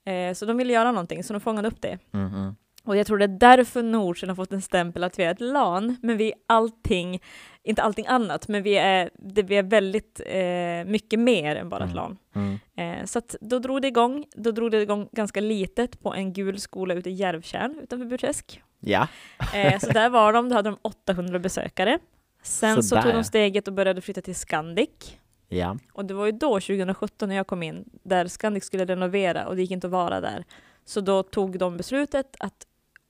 Eh, 0.06 0.34
så 0.34 0.45
de 0.45 0.58
ville 0.58 0.73
göra 0.73 0.91
någonting, 0.91 1.23
så 1.23 1.34
de 1.34 1.39
fångade 1.39 1.67
upp 1.67 1.82
det. 1.82 2.00
Mm, 2.13 2.34
mm. 2.34 2.56
Och 2.84 2.97
jag 2.97 3.08
tror 3.08 3.17
det 3.17 3.26
är 3.26 3.39
därför 3.39 3.84
Nordsen 3.84 4.30
har 4.30 4.36
fått 4.36 4.52
en 4.52 4.62
stämpel 4.62 5.04
att 5.04 5.19
vi 5.19 5.23
är 5.23 5.32
ett 5.32 5.41
LAN, 5.41 5.97
men 6.02 6.17
vi 6.17 6.28
är 6.28 6.38
allting, 6.47 7.21
inte 7.69 7.82
allting 7.84 8.08
annat, 8.08 8.47
men 8.47 8.63
vi 8.63 8.77
är, 8.77 9.10
det, 9.13 9.43
vi 9.43 9.56
är 9.58 9.63
väldigt 9.63 10.21
eh, 10.25 10.91
mycket 10.91 11.19
mer 11.19 11.56
än 11.56 11.69
bara 11.69 11.84
ett 11.84 11.91
Mm. 11.91 11.95
LAN. 11.95 12.17
Mm. 12.36 12.99
Eh, 12.99 13.06
så 13.06 13.21
då 13.41 13.60
drog 13.60 13.82
det 13.82 13.88
igång, 13.88 14.25
då 14.36 14.51
drog 14.51 14.71
det 14.71 14.82
igång 14.82 15.10
ganska 15.12 15.39
litet 15.41 16.01
på 16.01 16.13
en 16.13 16.34
gul 16.34 16.60
skola 16.60 16.93
ute 16.93 17.10
i 17.10 17.13
Järvtjärn 17.13 17.80
utanför 17.84 18.06
Burträsk. 18.06 18.62
Ja. 18.80 19.08
Eh, 19.53 19.80
så 19.80 19.91
där 19.91 20.10
var 20.10 20.34
de, 20.34 20.49
då 20.49 20.56
hade 20.56 20.69
de 20.69 20.77
800 20.82 21.39
besökare. 21.39 21.99
Sen 22.43 22.75
så 22.75 22.84
Sådär. 22.84 23.01
tog 23.01 23.13
de 23.13 23.23
steget 23.23 23.67
och 23.67 23.73
började 23.73 24.01
flytta 24.01 24.21
till 24.21 24.36
Scandic. 24.36 25.17
Ja. 25.49 25.77
Och 25.93 26.06
det 26.06 26.13
var 26.13 26.25
ju 26.25 26.32
då, 26.32 26.49
2017, 26.60 27.30
när 27.30 27.36
jag 27.36 27.47
kom 27.47 27.63
in, 27.63 27.89
där 28.03 28.27
Scandic 28.27 28.63
skulle 28.65 28.86
renovera 28.86 29.47
och 29.47 29.56
det 29.56 29.62
gick 29.62 29.71
inte 29.71 29.88
att 29.88 29.91
vara 29.91 30.21
där. 30.21 30.43
Så 30.86 31.01
då 31.01 31.23
tog 31.23 31.60
de 31.60 31.77
beslutet 31.77 32.36
att 32.39 32.67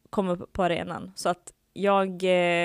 komma 0.09 0.31
upp 0.31 0.53
på 0.53 0.63
arenan. 0.63 1.11
Så 1.15 1.29
att 1.29 1.51
jag 1.81 2.07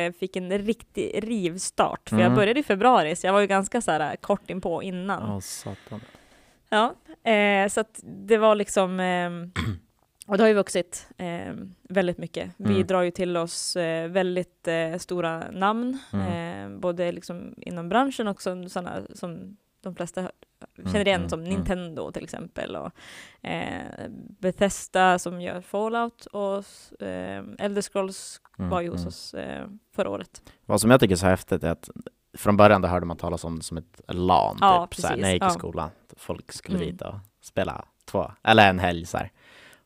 eh, 0.06 0.12
fick 0.12 0.36
en 0.36 0.58
riktig 0.58 1.20
rivstart, 1.28 2.08
för 2.08 2.16
jag 2.16 2.26
Mm. 2.26 2.36
började 2.36 2.60
i 2.60 2.62
februari, 2.62 3.16
så 3.16 3.26
jag 3.26 3.32
var 3.32 3.40
ju 3.40 3.46
ganska 3.46 3.80
så 3.80 3.90
här, 3.90 4.16
kort 4.16 4.50
inpå 4.50 4.82
innan. 4.82 5.30
Åh, 5.30 5.40
satan. 5.40 6.00
Ja, 6.68 6.94
eh, 7.30 7.68
så 7.68 7.80
att 7.80 8.00
det 8.02 8.38
var 8.38 8.54
liksom, 8.54 9.00
ehm, 9.00 9.52
och 10.26 10.36
det 10.36 10.42
har 10.42 10.48
ju 10.48 10.54
vuxit 10.54 11.08
eh, 11.16 11.54
väldigt 11.82 12.18
mycket. 12.18 12.50
Vi 12.56 12.74
Mm. 12.74 12.86
drar 12.86 13.02
ju 13.02 13.10
till 13.10 13.36
oss 13.36 13.76
eh, 13.76 14.08
väldigt 14.08 14.68
eh, 14.68 14.96
stora 14.98 15.50
namn, 15.50 15.98
Mm. 16.12 16.72
eh, 16.74 16.78
både 16.80 17.12
liksom 17.12 17.54
inom 17.56 17.88
branschen 17.88 18.28
och 18.28 18.42
sådana 18.42 18.92
som 19.14 19.56
de 19.82 19.94
flesta 19.94 20.22
hör, 20.22 20.32
känner 20.76 21.06
igen 21.08 21.20
mm, 21.20 21.28
som 21.28 21.40
mm. 21.40 21.52
Nintendo 21.54 22.12
till 22.12 22.24
exempel 22.24 22.76
och 22.76 22.90
eh, 23.48 24.08
Bethesda 24.40 25.18
som 25.18 25.40
gör 25.40 25.60
Fallout 25.60 26.26
och 26.26 26.64
eh, 27.02 27.44
Elder 27.58 27.82
Scrolls 27.82 28.40
Mm, 28.58 28.70
var 28.70 28.80
ju 28.80 28.88
hos 28.88 28.98
mm. 29.00 29.08
oss 29.08 29.34
eh, 29.34 29.66
förra 29.94 30.10
året. 30.10 30.42
Vad 30.66 30.80
som 30.80 30.90
jag 30.90 31.00
tycker 31.00 31.14
är 31.14 31.16
så 31.16 31.26
häftigt 31.26 31.64
är 31.64 31.70
att 31.70 31.90
från 32.38 32.56
början 32.56 32.82
då 32.82 32.88
hörde 32.88 33.06
man 33.06 33.16
talas 33.16 33.44
om 33.44 33.58
det 33.58 33.64
som 33.64 33.76
ett 33.76 34.00
LAN, 34.08 34.58
Ja, 34.60 34.86
typ, 34.86 35.00
så 35.00 35.06
här, 35.06 35.14
precis, 35.14 35.22
när 35.22 35.28
jag 35.28 35.34
gick 35.34 35.42
i 35.42 35.46
ja. 35.46 35.50
skolan. 35.50 35.90
Folk 36.16 36.52
skulle 36.52 36.76
Mm. 36.76 36.90
dit 36.90 37.02
och 37.02 37.14
spela 37.40 37.84
två, 38.04 38.32
eller 38.42 38.70
en 38.70 38.78
helg 38.78 39.06
så 39.06 39.18
här. 39.18 39.30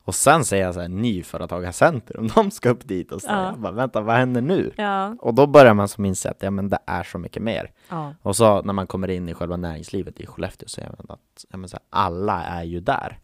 Och 0.07 0.15
sen 0.15 0.45
ser 0.45 0.57
jag 0.61 0.73
så 0.73 0.79
här, 0.81 0.87
Nyföretagarcentrum, 0.87 2.27
de 2.35 2.51
ska 2.51 2.69
upp 2.69 2.87
dit 2.87 3.11
och 3.11 3.21
så 3.21 3.27
Ja. 3.29 3.45
jag 3.45 3.59
bara, 3.59 3.71
vänta, 3.73 4.01
vad 4.01 4.15
händer 4.15 4.41
nu? 4.41 4.71
Ja, 4.77 5.15
Och 5.19 5.33
då 5.33 5.47
börjar 5.47 5.73
man 5.73 5.87
som 5.87 6.05
inse 6.05 6.29
att 6.31 6.43
ja, 6.43 6.51
men 6.51 6.69
det 6.69 6.79
är 6.85 7.03
så 7.03 7.17
mycket 7.17 7.43
mer. 7.43 7.71
ja. 7.89 8.13
Och 8.21 8.35
så 8.35 8.61
när 8.61 8.73
man 8.73 8.87
kommer 8.87 9.07
in 9.07 9.29
i 9.29 9.33
själva 9.33 9.57
näringslivet 9.57 10.19
i 10.19 10.25
Skellefteå 10.25 10.67
så 10.69 10.81
är 10.81 10.85
man 10.85 11.05
att 11.09 11.45
ja, 11.49 11.57
men 11.57 11.69
så 11.69 11.75
här, 11.77 11.83
alla 11.89 12.43
är 12.43 12.63
ju 12.63 12.79
där. 12.79 13.19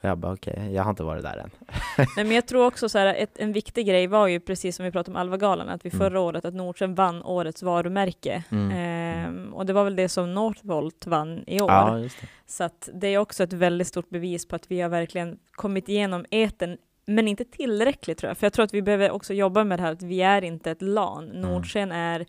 Jag 0.00 0.18
bara 0.18 0.32
okej, 0.32 0.72
jag 0.72 0.82
har 0.82 0.90
inte 0.90 1.02
varit 1.02 1.22
där 1.22 1.36
än. 1.36 1.50
Nej, 1.98 2.24
men 2.24 2.30
jag 2.30 2.46
tror 2.46 2.66
också 2.66 2.88
så 2.88 2.98
här, 2.98 3.14
ett, 3.14 3.38
en 3.38 3.52
viktig 3.52 3.86
grej 3.86 4.06
var 4.06 4.26
ju 4.26 4.40
precis 4.40 4.76
som 4.76 4.84
vi 4.84 4.90
pratade 4.92 5.14
om 5.16 5.20
Alvagalan, 5.20 5.68
att 5.68 5.84
vi 5.84 5.90
Mm. 5.90 5.98
förra 5.98 6.20
året, 6.20 6.44
att 6.44 6.54
Nordström 6.54 6.94
vann 6.94 7.22
årets 7.22 7.62
varumärke. 7.62 8.44
Mm. 8.50 8.70
Ehm, 8.70 9.54
och 9.54 9.66
det 9.66 9.72
var 9.72 9.84
väl 9.84 9.96
det 9.96 10.08
som 10.08 10.34
Northvolt 10.34 11.06
vann 11.06 11.44
i 11.46 11.60
år. 11.60 11.70
Ja. 11.70 12.00
Så 12.46 12.64
att 12.64 12.88
det 12.94 13.06
är 13.08 13.18
också 13.18 13.42
ett 13.44 13.52
väldigt 13.52 13.88
stort 13.88 14.08
bevis 14.08 14.48
på 14.48 14.56
att 14.56 14.70
vi 14.70 14.80
har 14.80 14.88
verkligen 14.88 15.38
kommit 15.52 15.88
igenom 15.88 16.24
eten, 16.30 16.78
men 17.06 17.28
inte 17.28 17.44
tillräckligt 17.44 18.18
tror 18.18 18.30
jag. 18.30 18.38
För 18.38 18.46
jag 18.46 18.52
tror 18.52 18.64
att 18.64 18.74
vi 18.74 18.82
behöver 18.82 19.10
också 19.10 19.34
jobba 19.34 19.64
med 19.64 19.78
det 19.78 19.82
här 19.82 19.92
att 19.92 20.02
vi 20.02 20.22
är 20.22 20.44
inte 20.44 20.70
ett 20.70 20.82
LAN. 20.82 21.24
Nordsken 21.26 21.92
är 21.92 22.26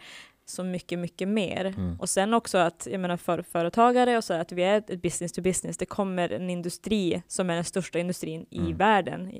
så 0.50 0.64
mycket, 0.64 1.00
mycket 1.00 1.28
mer. 1.28 1.66
Mm. 1.66 2.00
Och 2.00 2.10
sen 2.10 2.34
också 2.34 2.58
att, 2.58 2.88
jag 2.92 3.00
menar 3.00 3.18
för 3.18 3.42
företagare 3.42 4.18
och 4.18 4.24
så, 4.24 4.34
att 4.34 4.52
vi 4.52 4.64
är 4.64 4.78
ett 4.78 5.02
business 5.02 5.32
to 5.32 5.42
business. 5.42 5.78
Det 5.78 5.86
kommer 5.86 6.30
en 6.32 6.50
industri 6.50 7.22
som 7.28 7.50
är 7.50 7.56
den 7.56 7.64
största 7.64 8.00
industrin 8.00 8.46
i 8.50 8.60
Mm. 8.60 8.78
världen 8.78 9.32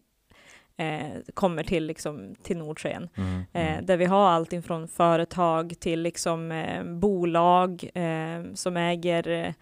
eh, 0.78 1.08
kommer 1.34 1.64
till, 1.64 1.86
liksom, 1.86 2.36
till 2.44 2.58
Nordsken. 2.58 3.10
Mm. 3.18 3.44
Eh, 3.54 3.72
Mm. 3.74 3.86
där 3.86 3.98
vi 3.98 4.06
har 4.06 4.30
allting 4.30 4.64
från 4.64 4.88
företag 4.88 5.74
till 5.80 6.02
liksom, 6.02 6.52
eh, 6.52 6.84
bolag 6.84 7.90
eh, 7.94 8.54
som 8.54 8.78
äger 8.78 9.28
eh, 9.28 9.54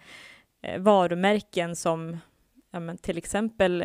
eh, 0.62 0.80
varumärken 0.80 1.76
som 1.76 2.18
ja, 2.70 2.80
men 2.80 2.98
till 2.98 3.18
exempel 3.18 3.84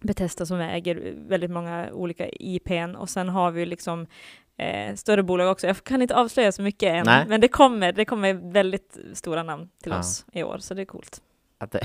Bethesda 0.00 0.46
som 0.46 0.60
äger 0.60 1.14
väldigt 1.28 1.50
många 1.50 1.88
olika 1.92 2.28
IPn 2.28 2.94
och 2.96 3.10
sen 3.10 3.28
har 3.28 3.50
vi 3.50 3.66
liksom 3.66 4.06
eh, 4.58 4.94
större 4.94 5.22
bolag 5.22 5.50
också. 5.50 5.66
Jag 5.66 5.84
kan 5.84 6.02
inte 6.02 6.14
avslöja 6.16 6.52
så 6.52 6.62
mycket 6.62 6.88
än, 6.94 7.02
Nej. 7.06 7.24
men 7.28 7.40
det 7.40 7.48
kommer, 7.48 7.92
det 7.92 8.04
kommer 8.04 8.34
väldigt 8.52 8.96
stora 9.14 9.42
namn 9.42 9.68
till 9.82 9.92
Ja. 9.92 9.98
oss 9.98 10.26
i 10.32 10.42
år, 10.42 10.58
så 10.58 10.74
det 10.74 10.82
är 10.82 10.86
coolt. 10.86 11.20
Att 11.58 11.72
det, 11.72 11.80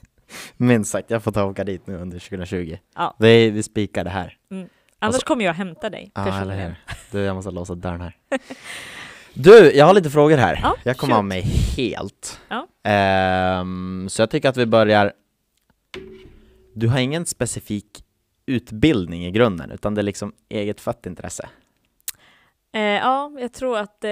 minst 0.56 0.90
sagt, 0.90 1.10
jag 1.10 1.22
får 1.22 1.32
ta 1.32 1.42
och 1.44 1.50
åka 1.50 1.64
dit 1.64 1.86
nu 1.86 1.96
under 1.96 2.18
2020. 2.18 2.78
Ja. 2.94 3.16
Det 3.18 3.50
vi 3.50 3.62
spikar 3.62 4.04
det 4.04 4.10
här. 4.10 4.36
Annars 4.98 5.14
så- 5.16 5.26
kommer 5.26 5.44
jag 5.44 5.54
hämta 5.54 5.90
dig 5.90 6.10
Ja, 6.14 6.22
eller 6.22 6.30
personligen. 6.32 6.70
hur? 6.86 6.96
Du, 7.10 7.18
jag 7.24 7.34
måste 7.36 7.50
låsa 7.50 7.74
dörren 7.74 8.00
här. 8.00 8.16
Du, 9.34 9.72
jag 9.72 9.86
har 9.86 9.94
lite 9.94 10.10
frågor 10.10 10.36
här. 10.36 10.60
Ja, 10.62 10.76
jag 10.82 10.96
kommer 10.96 11.14
av 11.16 11.24
mig 11.24 11.40
helt. 11.76 12.40
Ja. 12.48 12.66
Ehm, 12.90 14.06
så 14.10 14.22
jag 14.22 14.30
tycker 14.30 14.48
att 14.48 14.56
vi 14.56 14.66
börjar... 14.66 15.12
Du 16.74 16.88
har 16.88 16.98
ingen 16.98 17.26
specifik 17.26 18.04
utbildning 18.46 19.26
i 19.26 19.30
grunden, 19.30 19.70
utan 19.70 19.94
det 19.94 20.00
är 20.00 20.02
liksom 20.02 20.32
eget 20.48 20.80
fött 20.80 21.06
intresse. 21.06 21.48
Eh, 22.72 22.80
ja, 22.82 23.32
jag 23.38 23.52
tror 23.52 23.78
att... 23.78 24.04
Eh, 24.04 24.10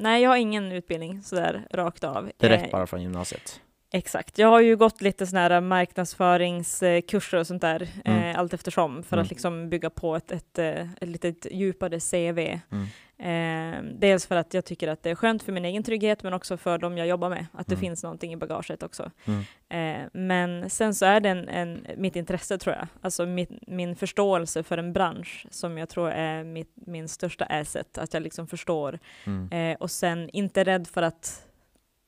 nej, 0.00 0.22
jag 0.22 0.30
har 0.30 0.36
ingen 0.36 0.72
utbildning 0.72 1.22
sådär 1.22 1.66
rakt 1.70 2.04
av. 2.04 2.30
Direkt 2.36 2.64
Eh, 2.64 2.70
bara 2.70 2.86
från 2.86 3.02
gymnasiet. 3.02 3.60
Exakt. 3.92 4.38
Jag 4.38 4.48
har 4.48 4.60
ju 4.60 4.76
gått 4.76 5.00
lite 5.00 5.26
såna 5.26 5.40
här 5.40 5.60
marknadsföringskurser 5.60 7.38
och 7.38 7.46
sånt 7.46 7.62
där 7.62 7.88
Mm. 8.04 8.22
eh, 8.22 8.38
allt 8.38 8.54
eftersom 8.54 9.02
för 9.02 9.16
Mm. 9.16 9.22
att 9.24 9.30
liksom 9.30 9.70
bygga 9.70 9.90
på 9.90 10.16
ett, 10.16 10.32
ett, 10.32 10.58
eh, 10.58 10.92
ett 11.00 11.08
litet 11.08 11.46
djupare 11.50 12.00
CV. 12.00 12.38
Mm. 12.72 12.86
Eh, 13.20 13.82
dels 13.98 14.26
för 14.26 14.36
att 14.36 14.54
jag 14.54 14.64
tycker 14.64 14.88
att 14.88 15.02
det 15.02 15.10
är 15.10 15.14
skönt 15.14 15.42
för 15.42 15.52
min 15.52 15.64
egen 15.64 15.82
trygghet 15.82 16.22
men 16.22 16.32
också 16.34 16.56
för 16.56 16.78
dem 16.78 16.98
jag 16.98 17.06
jobbar 17.06 17.30
med, 17.30 17.46
att 17.52 17.66
det 17.66 17.74
Mm. 17.74 17.80
finns 17.80 18.02
någonting 18.02 18.32
i 18.32 18.36
bagaget 18.36 18.82
också. 18.82 19.10
Mm. 19.24 19.40
Eh, 19.68 20.08
men 20.12 20.70
sen 20.70 20.94
så 20.94 21.06
är 21.06 21.20
det 21.20 21.28
en, 21.28 21.48
en, 21.48 21.86
mitt 21.96 22.16
intresse 22.16 22.58
tror 22.58 22.76
jag, 22.76 22.86
alltså 23.00 23.26
mitt, 23.26 23.50
min 23.66 23.96
förståelse 23.96 24.62
för 24.62 24.78
en 24.78 24.92
bransch 24.92 25.46
som 25.50 25.78
jag 25.78 25.88
tror 25.88 26.10
är 26.10 26.44
mitt, 26.44 26.72
min 26.74 27.08
största 27.08 27.44
asset, 27.44 27.98
att 27.98 28.14
jag 28.14 28.22
liksom 28.22 28.46
förstår 28.46 28.98
Mm. 29.26 29.52
Eh, 29.52 29.76
och 29.80 29.90
sen 29.90 30.30
inte 30.32 30.64
rädd 30.64 30.86
för 30.88 31.02
att 31.02 31.44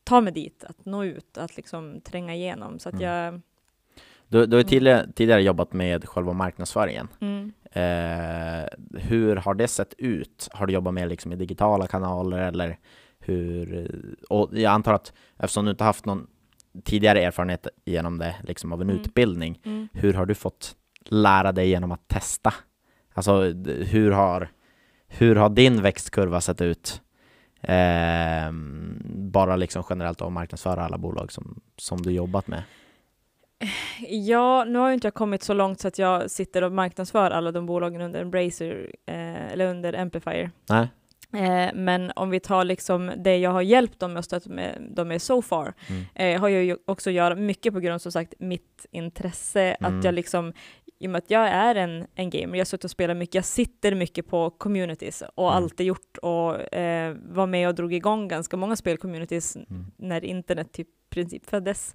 ta 0.04 0.20
mig 0.20 0.32
dit, 0.32 0.64
att 0.64 0.84
nå 0.84 1.04
ut, 1.04 1.38
att 1.38 1.56
liksom 1.56 2.00
tränga 2.00 2.34
igenom. 2.34 2.78
Så 2.78 2.88
att 2.88 2.94
Mm. 2.94 3.04
jag... 3.06 3.40
Du, 4.28 4.46
du 4.46 4.56
har 4.56 4.62
tidigare, 4.62 5.06
tidigare 5.14 5.42
jobbat 5.42 5.72
med 5.72 6.08
själva 6.08 6.32
marknadsföringen. 6.32 7.08
Mm. 7.20 7.52
Eh, 7.72 8.68
hur 9.00 9.36
har 9.36 9.54
det 9.54 9.68
sett 9.68 9.94
ut? 9.98 10.48
Har 10.52 10.66
du 10.66 10.72
jobbat 10.72 10.94
med 10.94 11.08
liksom 11.08 11.32
i 11.32 11.36
digitala 11.36 11.86
kanaler 11.86 12.38
eller 12.38 12.78
hur? 13.18 13.90
Och 14.28 14.48
jag 14.52 14.72
antar 14.72 14.94
att 14.94 15.12
eftersom 15.38 15.64
du 15.64 15.70
inte 15.70 15.84
haft 15.84 16.04
någon 16.04 16.26
tidigare 16.84 17.22
erfarenhet 17.22 17.66
genom 17.84 18.18
det, 18.18 18.34
liksom 18.42 18.72
av 18.72 18.80
en 18.82 18.90
Mm. 18.90 19.00
utbildning, 19.02 19.60
Mm. 19.64 19.88
hur 19.92 20.14
har 20.14 20.26
du 20.26 20.34
fått 20.34 20.76
lära 21.04 21.52
dig 21.52 21.68
genom 21.68 21.92
att 21.92 22.08
testa? 22.08 22.54
Alltså 23.14 23.40
hur 23.66 24.10
har, 24.10 24.48
hur 25.08 25.36
har 25.36 25.48
din 25.50 25.82
växtkurva 25.82 26.40
sett 26.40 26.60
ut? 26.60 27.02
Eh, 27.62 28.52
bara 29.32 29.56
liksom 29.56 29.82
generellt 29.90 30.22
att 30.22 30.32
marknadsföra 30.32 30.84
alla 30.84 30.98
bolag 30.98 31.32
som, 31.32 31.60
som 31.76 32.02
du 32.02 32.10
jobbat 32.10 32.46
med. 32.46 32.62
Ja, 34.08 34.64
nu 34.64 34.78
har 34.78 34.88
ju 34.88 34.94
inte 34.94 35.06
jag 35.06 35.14
kommit 35.14 35.42
så 35.42 35.54
långt 35.54 35.80
så 35.80 35.88
att 35.88 35.98
jag 35.98 36.30
sitter 36.30 36.64
och 36.64 36.72
marknadsför 36.72 37.30
alla 37.30 37.52
de 37.52 37.66
bolagen 37.66 38.00
under 38.00 38.20
Embracer 38.22 38.90
eh, 39.06 39.52
eller 39.52 39.66
under 39.66 39.92
Amplifier. 40.00 40.50
Nej? 40.68 40.88
Eh, 41.32 41.70
men 41.74 42.12
om 42.16 42.30
vi 42.30 42.40
tar 42.40 42.64
liksom 42.64 43.12
det 43.16 43.36
jag 43.36 43.50
har 43.50 43.62
hjälpt 43.62 44.00
dem 44.00 44.12
med 44.12 44.18
och 44.18 44.24
stött 44.24 44.46
med 44.46 44.82
dem 44.96 45.08
med 45.08 45.22
so 45.22 45.42
far, 45.42 45.74
Mm. 45.88 46.04
eh, 46.14 46.40
har 46.40 46.48
jag 46.48 46.64
ju 46.64 46.76
också 46.86 47.10
att 47.10 47.14
göra 47.14 47.34
mycket 47.34 47.74
på 47.74 47.80
grund 47.80 47.94
av 47.94 47.98
som 47.98 48.12
sagt 48.12 48.34
mitt 48.38 48.86
intresse, 48.90 49.76
Mm. 49.80 49.98
att 49.98 50.04
jag 50.04 50.14
liksom 50.14 50.52
i 51.00 51.06
och 51.06 51.10
med 51.10 51.18
att 51.18 51.30
jag 51.30 51.48
är 51.48 51.74
en, 51.74 52.06
en 52.14 52.30
gamer, 52.30 52.54
jag 52.54 52.60
har 52.60 52.64
suttit 52.64 52.84
och 52.84 52.90
spelat 52.90 53.16
mycket, 53.16 53.34
jag 53.34 53.44
sitter 53.44 53.94
mycket 53.94 54.26
på 54.28 54.50
communities 54.50 55.22
och 55.34 55.50
Mm. 55.50 55.56
alltid 55.56 55.86
gjort 55.86 56.18
och 56.22 56.74
eh, 56.74 57.16
var 57.28 57.46
med 57.46 57.68
och 57.68 57.74
drog 57.74 57.92
igång 57.94 58.28
ganska 58.28 58.56
många 58.56 58.76
spelcommunities 58.76 59.56
Mm. 59.56 59.86
när 59.96 60.24
internet 60.24 60.72
typ 60.72 60.88
princip 61.10 61.46
föddes. 61.50 61.94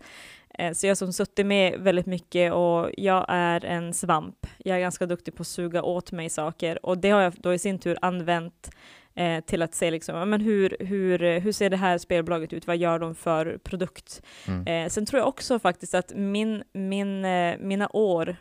Eh, 0.59 0.73
så 0.73 0.85
jag 0.85 0.89
har 0.91 0.95
som 0.95 1.13
suttit 1.13 1.45
med 1.45 1.79
väldigt 1.79 2.05
mycket 2.05 2.53
och 2.53 2.89
jag 2.97 3.25
är 3.27 3.65
en 3.65 3.93
svamp. 3.93 4.47
Jag 4.57 4.77
är 4.77 4.81
ganska 4.81 5.05
duktig 5.05 5.35
på 5.35 5.41
att 5.41 5.47
suga 5.47 5.83
åt 5.83 6.11
mig 6.11 6.29
saker 6.29 6.85
och 6.85 6.97
det 6.97 7.09
har 7.09 7.21
jag 7.21 7.33
då 7.37 7.53
i 7.53 7.59
sin 7.59 7.79
tur 7.79 7.97
använt 8.01 8.69
eh, 9.15 9.43
till 9.43 9.61
att 9.61 9.73
se 9.75 9.91
liksom, 9.91 10.29
men 10.29 10.41
hur, 10.41 10.77
hur, 10.79 11.39
hur 11.39 11.51
ser 11.51 11.69
det 11.69 11.77
här 11.77 11.97
spelbolaget 11.97 12.53
ut, 12.53 12.67
vad 12.67 12.77
gör 12.77 12.99
de 12.99 13.15
för 13.15 13.57
produkt? 13.63 14.21
Mm. 14.47 14.67
Eh, 14.67 14.89
sen 14.89 15.05
tror 15.05 15.19
jag 15.19 15.27
också 15.27 15.59
faktiskt 15.59 15.93
att 15.95 16.11
min, 16.15 16.63
min, 16.73 17.25
eh, 17.25 17.55
mina 17.59 17.89
år 17.93 18.35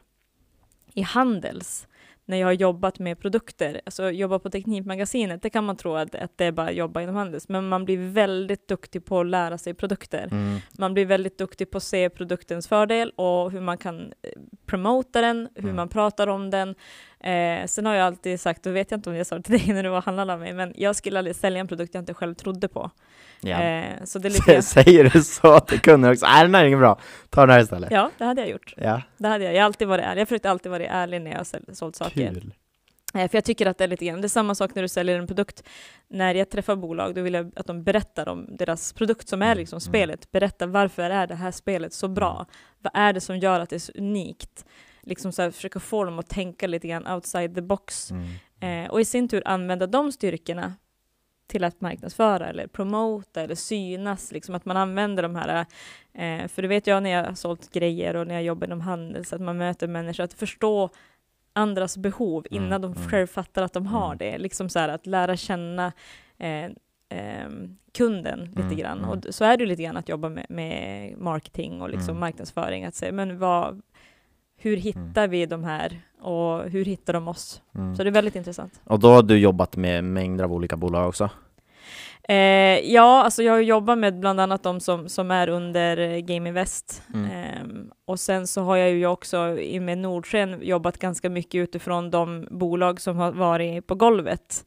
i 0.95 1.03
Handels, 1.03 1.87
när 2.27 2.37
jag 2.37 2.47
har 2.47 2.53
jobbat 2.53 2.99
med 2.99 3.19
produkter, 3.19 3.81
alltså 3.87 4.11
jobba 4.11 4.39
på 4.39 4.51
Teknikmagasinet, 4.51 5.43
det 5.43 5.51
kan 5.51 5.65
man 5.65 5.77
tro 5.77 5.95
att, 5.95 6.15
att 6.15 6.39
det 6.39 6.45
är 6.45 6.53
bara 6.53 6.73
jobba 6.73 7.01
inom 7.03 7.15
Handels, 7.15 7.49
men 7.49 7.69
man 7.69 7.85
blir 7.85 7.99
väldigt 8.13 8.69
duktig 8.69 9.05
på 9.05 9.21
att 9.21 9.27
lära 9.27 9.59
sig 9.59 9.75
produkter. 9.75 10.29
Mm. 10.33 10.59
Man 10.79 10.95
blir 10.95 11.07
väldigt 11.07 11.39
duktig 11.39 11.71
på 11.71 11.77
att 11.77 11.83
se 11.83 12.11
produktens 12.11 12.69
fördel 12.69 13.11
och 13.11 13.51
hur 13.51 13.61
man 13.61 13.79
kan 13.79 14.01
eh, 14.01 14.31
promota 14.67 15.21
den, 15.21 15.49
hur 15.55 15.63
Mm. 15.65 15.77
man 15.77 15.89
pratar 15.89 16.27
om 16.27 16.51
den. 16.51 16.75
Eh, 17.25 17.67
sen 17.67 17.87
har 17.87 17.95
jag 17.95 18.07
alltid 18.07 18.41
sagt, 18.41 18.67
och 18.67 18.77
vet 18.77 18.91
jag 18.91 18.99
inte 18.99 19.11
om 19.11 19.17
jag 19.17 19.27
sa 19.27 19.37
det 19.37 19.43
till 19.43 19.59
dig 19.59 19.67
när 19.75 19.83
du 19.83 19.89
var 19.89 19.97
och 19.99 20.05
handlade 20.05 20.33
av 20.33 20.41
mig, 20.41 20.53
men 20.53 20.73
jag 20.77 20.97
skulle 20.97 21.19
aldrig 21.19 21.37
sälja 21.37 21.61
en 21.61 21.69
produkt 21.69 21.95
jag 21.95 22.03
inte 22.03 22.15
själv 22.15 22.35
trodde 22.35 22.69
på. 22.69 22.91
Ja. 23.41 23.63
Eh, 23.63 24.05
så 24.05 24.19
det 24.19 24.29
är 24.29 24.31
lite 24.31 24.63
Säger 24.63 25.11
du 25.11 25.23
så 25.23 25.61
till 25.61 25.81
kunder 25.81 26.11
också? 26.13 26.27
Nej, 26.27 26.43
den 26.45 26.55
här 26.55 26.63
är 26.63 26.67
ingen 26.67 26.79
bra. 26.79 26.99
Ta 27.31 27.41
den 27.41 27.51
här 27.51 27.61
istället. 27.63 27.91
Ja, 27.91 28.11
det 28.19 28.25
hade 28.25 28.41
jag 28.41 28.51
gjort. 28.51 28.75
Ja, 28.77 29.03
Det 29.17 29.29
hade 29.29 29.45
jag. 29.45 29.55
Jag 29.55 29.65
alltid 29.65 29.89
varit 29.89 30.05
ärlig. 30.05 30.21
Jag 30.21 30.29
försökte 30.29 30.51
alltid 30.51 30.71
vara 30.73 30.87
ärlig 30.87 31.23
när 31.23 31.31
jag 31.31 31.39
har 31.39 31.75
sålt 31.75 31.97
saker. 31.97 32.33
kul. 32.35 32.55
Eh, 33.15 33.29
För 33.31 33.37
jag 33.37 33.45
tycker 33.45 33.67
att 33.67 33.79
det 33.79 33.85
är 33.85 33.89
lite 33.89 34.05
grann, 34.05 34.21
det 34.21 34.27
är 34.27 34.29
samma 34.29 34.55
sak 34.55 34.75
när 34.75 34.83
du 34.83 34.89
säljer 34.89 35.19
en 35.19 35.27
produkt. 35.27 35.63
När 36.09 36.35
jag 36.35 36.51
träffar 36.51 36.77
bolag, 36.77 37.15
då 37.15 37.23
vill 37.23 37.35
jag 37.35 37.53
att 37.57 37.67
de 37.67 37.83
berättar 37.85 38.29
om 38.29 38.57
deras 38.57 38.93
produkt 38.93 39.29
som 39.29 39.43
är 39.43 39.47
Mm, 39.47 39.59
liksom 39.59 39.77
mm. 39.77 39.81
spelet. 39.81 40.31
Berätta 40.33 40.67
varför 40.67 41.03
är 41.11 41.27
det 41.27 41.35
här 41.35 41.51
spelet 41.51 41.93
så 41.93 42.09
bra? 42.09 42.47
Vad 42.79 42.93
är 42.95 43.13
det 43.13 43.21
som 43.21 43.39
gör 43.39 43.61
att 43.61 43.71
det 43.71 43.77
är 43.77 43.81
så 43.81 43.93
unikt? 43.93 44.65
Liksom 45.07 45.33
så 45.33 45.43
här, 45.43 45.51
försöka 45.51 45.81
få 45.81 46.05
dem 46.05 46.19
att 46.19 46.29
tänka 46.29 46.67
lite 46.67 46.89
grann 46.89 47.07
outside 47.09 47.55
the 47.55 47.63
box. 47.63 48.11
Mm. 48.11 48.85
Eh, 48.85 48.91
och 48.91 49.01
i 49.01 49.05
sin 49.05 49.29
tur 49.29 49.43
använda 49.45 49.87
de 49.87 50.13
styrkorna 50.13 50.75
till 51.47 51.65
att 51.65 51.81
marknadsföra 51.81 52.47
eller 52.49 52.67
promota 52.67 53.41
eller 53.41 53.55
synas, 53.55 54.33
liksom 54.33 54.55
att 54.55 54.65
man 54.65 54.77
använder 54.77 55.23
de 55.23 55.35
här, 55.37 55.67
eh, 56.15 56.49
för 56.49 56.63
det 56.63 56.69
vet 56.69 56.87
jag 56.87 57.03
när 57.03 57.11
jag 57.11 57.25
har 57.25 57.35
sålt 57.35 57.73
grejer 57.73 58.17
och 58.17 58.27
när 58.27 58.35
jag 58.35 58.43
jobbar 58.45 58.67
inom 58.67 58.81
handel, 58.81 59.25
så 59.25 59.35
att 59.35 59.41
man 59.43 59.57
möter 59.57 59.89
människor, 59.89 60.25
att 60.25 60.35
förstå 60.35 60.91
andras 61.53 61.97
behov 61.97 62.47
Mm, 62.51 62.65
innan 62.65 62.81
de 62.81 62.93
mm. 62.93 63.09
själv 63.09 63.27
fattar 63.27 63.63
att 63.63 63.73
de 63.73 63.87
har 63.87 64.07
Mm. 64.07 64.19
det. 64.19 64.39
Liksom 64.39 64.69
så 64.69 64.79
här 64.79 64.89
att 64.89 65.07
lära 65.07 65.37
känna 65.37 65.93
eh, 66.39 66.65
eh, 67.09 67.49
kunden 67.93 68.41
lite 68.45 68.61
Mm, 68.63 68.77
grann. 68.77 68.99
mm. 68.99 69.11
Och 69.11 69.25
så 69.35 69.45
är 69.45 69.57
det 69.57 69.67
lite 69.67 69.83
grann 69.83 69.97
att 69.97 70.09
jobba 70.09 70.29
med, 70.29 70.47
med 70.49 71.19
marketing 71.19 71.83
och 71.83 71.91
liksom 71.91 72.11
Mm. 72.11 72.21
marknadsföring. 72.21 72.85
Att 72.85 72.95
säga, 72.95 73.13
men 73.13 73.39
vad, 73.39 73.83
hur 74.65 74.77
hittar 74.77 75.29
vi 75.29 75.47
de 75.47 75.65
här 75.65 76.01
och 76.21 76.71
hur 76.71 76.85
hittar 76.85 77.13
de 77.13 77.29
oss? 77.29 77.63
Mm. 77.75 77.97
Så 77.97 78.03
det 78.03 78.11
är 78.11 78.13
väldigt 78.13 78.37
intressant. 78.37 78.81
Och 78.85 79.01
då 79.01 79.09
har 79.09 79.23
du 79.23 79.39
jobbat 79.39 79.77
med 79.77 80.05
mängder 80.05 80.45
av 80.45 80.53
olika 80.53 80.77
bolag 80.77 81.09
också? 81.09 81.31
Eh, 82.29 82.93
ja, 82.93 83.23
alltså 83.25 83.43
jag 83.43 83.53
har 83.53 83.61
jobbat 83.61 83.99
med 83.99 84.21
bland 84.21 84.41
annat 84.41 84.63
de 84.63 84.81
som, 84.81 85.09
som 85.09 85.31
är 85.31 85.49
under 85.49 85.99
eh, 85.99 86.19
Game 86.19 86.49
Invest. 86.49 87.03
Mm. 87.15 87.31
Ehm, 87.31 87.91
och 88.05 88.21
sen 88.21 88.47
så 88.47 88.63
har 88.63 88.77
jag 88.77 88.91
ju 88.91 89.07
också 89.07 89.59
i 89.59 89.81
med 89.81 89.99
Nordsken 89.99 90.59
jobbat 90.63 90.99
ganska 90.99 91.31
mycket 91.31 91.59
utifrån 91.59 92.11
de 92.11 92.49
bolag 92.51 93.01
som 93.01 93.17
har 93.17 93.33
varit 93.33 93.87
på 93.87 93.95
golvet. 93.95 94.67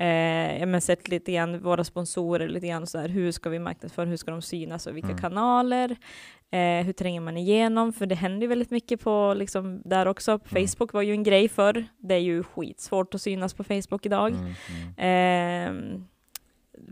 Eh, 0.00 0.60
jag 0.60 0.66
har 0.68 0.80
sett 0.80 1.08
lite 1.08 1.32
grann 1.32 1.60
våra 1.62 1.84
sponsorer, 1.84 2.48
lite 2.48 2.66
grann 2.66 2.86
så 2.86 2.98
här, 2.98 3.08
hur 3.08 3.32
ska 3.32 3.50
vi 3.50 3.58
marknadsföra, 3.58 4.06
hur 4.06 4.16
ska 4.16 4.30
de 4.30 4.42
synas 4.42 4.86
och 4.86 4.96
vilka 4.96 5.08
Mm. 5.08 5.18
kanaler, 5.20 5.96
eh, 6.50 6.84
hur 6.86 6.92
tränger 6.92 7.20
man 7.20 7.36
igenom, 7.36 7.92
för 7.92 8.06
det 8.06 8.14
händer 8.14 8.40
ju 8.40 8.46
väldigt 8.48 8.70
mycket 8.70 9.00
på 9.00 9.34
liksom 9.36 9.82
där 9.84 10.06
också. 10.08 10.30
Mm. 10.32 10.66
Facebook 10.66 10.92
var 10.92 11.02
ju 11.02 11.12
en 11.12 11.22
grej 11.22 11.48
förr, 11.48 11.84
det 11.98 12.14
är 12.14 12.18
ju 12.18 12.42
skitsvårt 12.42 13.14
att 13.14 13.22
synas 13.22 13.54
på 13.54 13.64
Facebook 13.64 14.06
idag. 14.06 14.30
Mm, 14.30 14.44
mm. 14.44 14.94
Ehm, 14.96 16.04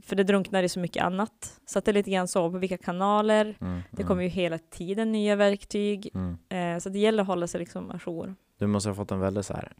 för 0.02 0.16
det 0.16 0.22
drunknar 0.24 0.62
i 0.62 0.68
så 0.68 0.80
mycket 0.80 1.02
annat. 1.04 1.60
Så 1.66 1.78
att 1.78 1.84
det 1.84 1.90
är 1.90 1.92
lite 1.92 2.10
grann 2.10 2.28
så 2.28 2.50
på 2.50 2.58
vilka 2.58 2.78
kanaler. 2.78 3.56
Mm, 3.60 3.80
Det 3.90 4.02
kommer 4.02 4.22
ju 4.22 4.28
hela 4.28 4.58
tiden 4.58 5.12
nya 5.12 5.36
verktyg. 5.36 6.10
mm. 6.14 6.36
Eh, 6.48 6.78
så 6.80 6.88
det 6.88 6.98
gäller 6.98 7.20
att 7.22 7.26
hålla 7.26 7.46
sig 7.46 7.60
liksom 7.60 7.90
ajour. 7.90 8.34
Du 8.58 8.66
måste 8.66 8.88
ha 8.90 8.94
fått 8.94 9.10
en 9.10 9.20
väldigt 9.20 9.46
så 9.46 9.54
här 9.54 9.72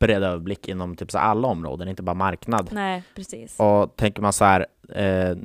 bred 0.00 0.22
överblick 0.22 0.68
inom 0.68 0.96
typ 0.96 1.10
så 1.10 1.18
alla 1.18 1.48
områden, 1.48 1.88
inte 1.88 2.02
bara 2.02 2.14
marknad. 2.14 2.68
Nej, 2.72 3.02
precis. 3.14 3.60
Och 3.60 3.96
tänker 3.96 4.22
man 4.22 4.32
så 4.32 4.44
här, 4.44 4.66
eh, 4.88 5.36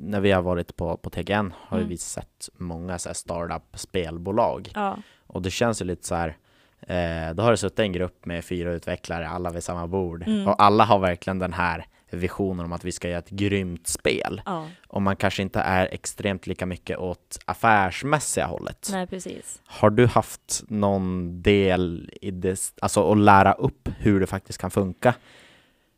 när 0.00 0.20
vi 0.20 0.30
har 0.32 0.42
varit 0.42 0.76
på, 0.76 0.96
på 0.96 1.10
TGN 1.10 1.52
har 1.58 1.76
Mm. 1.78 1.88
vi 1.88 1.96
sett 1.96 2.48
många 2.58 2.98
så 2.98 3.08
här 3.08 3.14
startup-spelbolag. 3.14 4.70
Ja, 4.74 4.96
Och 5.26 5.42
det 5.42 5.50
känns 5.50 5.80
ju 5.82 5.84
lite 5.86 6.06
så 6.06 6.14
här, 6.14 6.36
eh, 6.80 7.34
då 7.34 7.42
har 7.42 7.50
det 7.50 7.56
suttit 7.56 7.78
en 7.78 7.92
grupp 7.92 8.26
med 8.26 8.44
fyra 8.44 8.72
utvecklare, 8.72 9.28
alla 9.28 9.50
vid 9.50 9.62
samma 9.64 9.86
bord. 9.86 10.22
Mm. 10.26 10.48
Och 10.48 10.62
alla 10.62 10.84
har 10.84 10.98
verkligen 10.98 11.38
den 11.38 11.52
här 11.52 11.86
visionen 12.16 12.64
om 12.64 12.72
att 12.72 12.84
vi 12.84 12.92
ska 12.92 13.08
göra 13.08 13.18
ett 13.18 13.30
grymt 13.30 13.86
spel. 13.86 14.42
ja. 14.46 14.68
Och 14.88 15.02
man 15.02 15.16
kanske 15.16 15.42
inte 15.42 15.60
är 15.60 15.88
extremt 15.92 16.46
lika 16.46 16.66
mycket 16.66 16.98
åt 16.98 17.38
affärsmässiga 17.44 18.46
hållet. 18.46 18.88
Nej, 18.92 19.06
precis. 19.06 19.60
Har 19.66 19.90
du 19.90 20.06
haft 20.06 20.62
någon 20.68 21.42
del 21.42 22.10
i 22.20 22.30
det, 22.30 22.72
alltså 22.80 23.12
att 23.12 23.18
lära 23.18 23.52
upp 23.52 23.88
hur 23.98 24.20
det 24.20 24.26
faktiskt 24.26 24.58
kan 24.58 24.70
funka? 24.70 25.14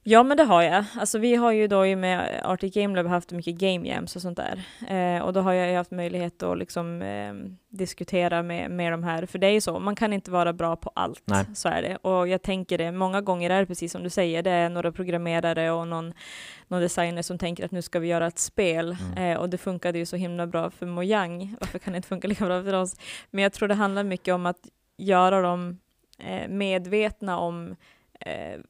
Ja, 0.06 0.22
men 0.22 0.36
det 0.36 0.44
har 0.44 0.62
jag. 0.62 0.84
Alltså, 0.96 1.18
vi 1.18 1.34
har 1.34 1.52
ju 1.52 1.66
då 1.66 1.96
med 1.96 2.40
Arctic 2.44 2.74
Game 2.74 2.96
Lab 2.96 3.06
haft 3.06 3.32
mycket 3.32 3.54
game 3.54 3.88
jams 3.88 4.16
och 4.16 4.22
sånt 4.22 4.38
där. 4.38 4.64
Eh, 4.88 5.22
och 5.22 5.32
då 5.32 5.40
har 5.40 5.52
jag 5.52 5.70
ju 5.70 5.76
haft 5.76 5.90
möjlighet 5.90 6.42
att 6.42 6.58
liksom, 6.58 7.02
eh, 7.02 7.34
diskutera 7.68 8.42
med, 8.42 8.70
med 8.70 8.92
de 8.92 9.04
här. 9.04 9.26
För 9.26 9.38
det 9.38 9.46
är 9.46 9.50
ju 9.50 9.60
så, 9.60 9.78
man 9.78 9.96
kan 9.96 10.12
inte 10.12 10.30
vara 10.30 10.52
bra 10.52 10.76
på 10.76 10.90
allt. 10.94 11.22
Nej. 11.24 11.44
Så 11.54 11.68
är 11.68 11.82
det. 11.82 11.96
Och 11.96 12.28
jag 12.28 12.42
tänker 12.42 12.78
det, 12.78 12.92
många 12.92 13.20
gånger 13.20 13.50
är 13.50 13.60
det 13.60 13.66
precis 13.66 13.92
som 13.92 14.02
du 14.02 14.10
säger, 14.10 14.42
det 14.42 14.50
är 14.50 14.68
några 14.68 14.92
programmerare 14.92 15.70
och 15.70 15.88
någon, 15.88 16.14
någon 16.68 16.80
designer 16.80 17.22
som 17.22 17.38
tänker 17.38 17.64
att 17.64 17.70
nu 17.70 17.82
ska 17.82 17.98
vi 17.98 18.08
göra 18.08 18.26
ett 18.26 18.38
spel. 18.38 18.96
Mm. 19.00 19.32
Eh, 19.32 19.40
och 19.40 19.50
det 19.50 19.58
funkade 19.58 19.98
ju 19.98 20.06
så 20.06 20.16
himla 20.16 20.46
bra 20.46 20.70
för 20.70 20.86
Mojang. 20.86 21.56
Varför 21.60 21.78
kan 21.78 21.92
det 21.92 21.96
inte 21.96 22.08
funka 22.08 22.28
lika 22.28 22.44
bra 22.44 22.62
för 22.62 22.72
oss? 22.72 22.96
Men 23.30 23.42
jag 23.42 23.52
tror 23.52 23.68
det 23.68 23.74
handlar 23.74 24.04
mycket 24.04 24.34
om 24.34 24.46
att 24.46 24.68
göra 24.96 25.40
dem 25.40 25.78
eh, 26.18 26.48
medvetna 26.48 27.38
om 27.38 27.76
eh, 28.20 28.60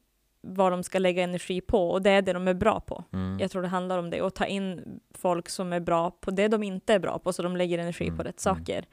vad 0.47 0.71
de 0.71 0.83
ska 0.83 0.99
lägga 0.99 1.23
energi 1.23 1.61
på 1.61 1.91
och 1.91 2.01
det 2.01 2.09
är 2.09 2.21
det 2.21 2.33
de 2.33 2.47
är 2.47 2.53
bra 2.53 2.79
på. 2.79 3.03
Mm. 3.13 3.39
Jag 3.39 3.51
tror 3.51 3.61
det 3.61 3.67
handlar 3.67 3.97
om 3.97 4.09
det 4.09 4.21
och 4.21 4.33
ta 4.33 4.45
in 4.45 4.99
folk 5.13 5.49
som 5.49 5.73
är 5.73 5.79
bra 5.79 6.11
på 6.11 6.31
det 6.31 6.47
de 6.47 6.63
inte 6.63 6.93
är 6.93 6.99
bra 6.99 7.19
på 7.19 7.33
så 7.33 7.43
de 7.43 7.57
lägger 7.57 7.79
energi 7.79 8.05
Mm, 8.05 8.17
på 8.17 8.23
rätt 8.23 8.45
mm. 8.45 8.55
saker. 8.57 8.85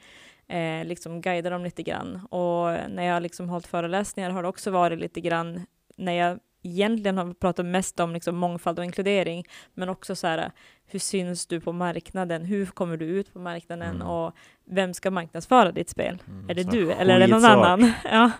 Eh, 0.47 0.85
liksom 0.85 1.21
guida 1.21 1.49
dem 1.49 1.63
lite 1.63 1.83
grann 1.83 2.15
och 2.29 2.89
när 2.89 3.03
jag 3.03 3.23
liksom 3.23 3.49
hållit 3.49 3.67
föreläsningar 3.67 4.29
har 4.29 4.41
det 4.43 4.49
också 4.49 4.71
varit 4.71 4.99
lite 4.99 5.21
grann 5.21 5.65
när 5.97 6.13
jag 6.13 6.39
egentligen 6.63 7.17
har 7.17 7.33
pratat 7.33 7.65
mest 7.65 7.99
om 7.99 8.13
liksom 8.13 8.35
mångfald 8.35 8.79
och 8.79 8.85
inkludering 8.85 9.45
men 9.73 9.89
också 9.89 10.15
så 10.15 10.27
här 10.27 10.51
hur 10.85 10.99
syns 10.99 11.45
du 11.47 11.59
på 11.61 11.71
marknaden? 11.71 12.45
Hur 12.45 12.65
kommer 12.65 12.97
du 12.97 13.05
ut 13.05 13.33
på 13.33 13.39
marknaden 13.39 13.95
Mm. 13.95 14.07
och 14.07 14.33
vem 14.65 14.93
ska 14.93 15.11
marknadsföra 15.11 15.71
ditt 15.71 15.89
spel? 15.89 16.21
Mm, 16.27 16.49
Är 16.49 16.53
det 16.53 16.63
du 16.63 16.91
eller 16.91 17.15
är 17.15 17.19
det 17.19 17.27
någon 17.27 17.45
annan? 17.45 17.91
ja. 18.11 18.31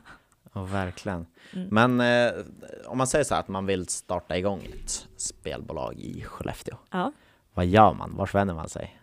Ja, 0.53 0.63
verkligen. 0.63 1.25
Mm. 1.53 1.67
Men 1.71 2.01
eh, 2.01 2.33
om 2.85 2.97
man 2.97 3.07
säger 3.07 3.25
så 3.25 3.33
här 3.33 3.41
att 3.41 3.47
man 3.47 3.65
vill 3.65 3.87
starta 3.87 4.37
igång 4.37 4.67
ett 4.73 5.07
spelbolag 5.17 5.99
i 5.99 6.21
Skellefteå. 6.21 6.75
ja. 6.91 7.11
Vad 7.53 7.65
gör 7.65 7.93
man? 7.93 8.15
Vart 8.15 8.35
vänder 8.35 8.53
man 8.53 8.69
sig? 8.69 8.99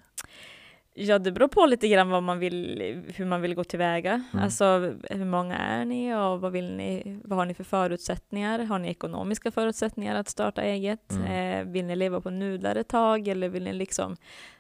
Ja, 0.95 1.19
det 1.19 1.33
beror 1.33 1.49
på 1.49 1.67
lite 1.67 1.89
grann 1.89 2.11
vad 2.11 2.23
man 2.23 2.39
vill, 2.39 3.05
hur 3.17 3.25
man 3.25 3.41
vill 3.41 3.55
gå 3.55 3.65
tillväga. 3.65 4.25
Mm. 4.33 4.45
Alltså, 4.45 4.95
hur 5.11 5.25
många 5.25 5.57
är 5.59 5.85
ni 5.85 6.15
och 6.15 6.41
vad, 6.41 6.53
vill 6.53 6.73
ni, 6.73 7.21
vad 7.25 7.39
har 7.39 7.47
ni 7.47 7.55
för 7.55 7.65
förutsättningar? 7.65 8.59
Har 8.59 8.79
ni 8.79 8.89
ekonomiska 8.89 9.51
förutsättningar 9.51 10.15
att 10.15 10.29
starta 10.29 10.63
eget? 10.63 11.13
Mm. 11.13 11.25
Eh, 11.69 11.73
vill 11.73 11.85
ni 11.85 11.97
leva 11.97 12.21
på 12.21 12.31
nudlar 12.31 12.77
ett 12.77 12.89
tag 12.89 13.29
eller 13.29 13.49
vill 13.49 13.65
ni 13.65 13.73
liksom... 13.73 14.17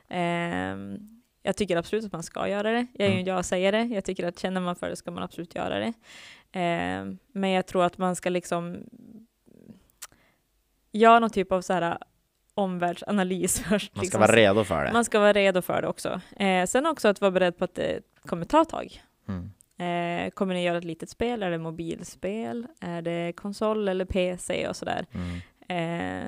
ehm, 0.08 1.19
jag 1.42 1.56
tycker 1.56 1.76
absolut 1.76 2.04
att 2.04 2.12
man 2.12 2.22
ska 2.22 2.48
göra 2.48 2.72
det. 2.72 2.86
Jag 2.92 3.06
är 3.06 3.10
ju 3.12 3.12
Mm. 3.14 3.18
en 3.28 3.34
jag-sägare. 3.34 3.82
Jag 3.84 4.04
tycker 4.04 4.26
att 4.26 4.38
känner 4.38 4.60
man 4.60 4.76
för 4.76 4.90
det 4.90 4.96
ska 4.96 5.10
man 5.10 5.22
absolut 5.22 5.54
göra 5.54 5.78
det. 5.78 5.92
Ehm, 6.52 7.18
men 7.32 7.50
jag 7.50 7.66
tror 7.66 7.84
att 7.84 7.98
man 7.98 8.16
ska 8.16 8.30
liksom 8.30 8.76
göra 10.92 11.18
någon 11.18 11.30
typ 11.30 11.52
av 11.52 11.60
så 11.62 11.72
här 11.72 11.98
omvärldsanalys 12.54 13.60
först. 13.68 13.70
Man 13.96 14.00
ska 14.00 14.02
liksom. 14.02 14.20
vara 14.20 14.36
redo 14.36 14.64
för 14.64 14.84
det. 14.84 14.92
Man 14.92 15.04
ska 15.04 15.20
vara 15.20 15.32
redo 15.32 15.62
för 15.62 15.82
det 15.82 15.88
också. 15.88 16.20
Eh, 16.36 16.66
sen 16.66 16.86
också 16.86 17.08
att 17.08 17.20
vara 17.20 17.30
beredd 17.30 17.58
på 17.58 17.64
att 17.64 17.74
det 17.74 18.00
kommer 18.26 18.44
ta 18.44 18.64
tag. 18.64 19.02
Mm. 19.28 19.50
Eh, 19.78 20.30
kommer 20.30 20.54
ni 20.54 20.64
göra 20.64 20.78
ett 20.78 20.84
litet 20.84 21.08
spel? 21.10 21.42
Är 21.42 21.50
det 21.50 21.58
mobilspel? 21.58 22.66
Är 22.80 23.02
det 23.02 23.32
konsol 23.36 23.88
eller 23.88 24.04
PC 24.04 24.68
och 24.68 24.76
sådär? 24.76 25.06
Mm. 25.12 25.36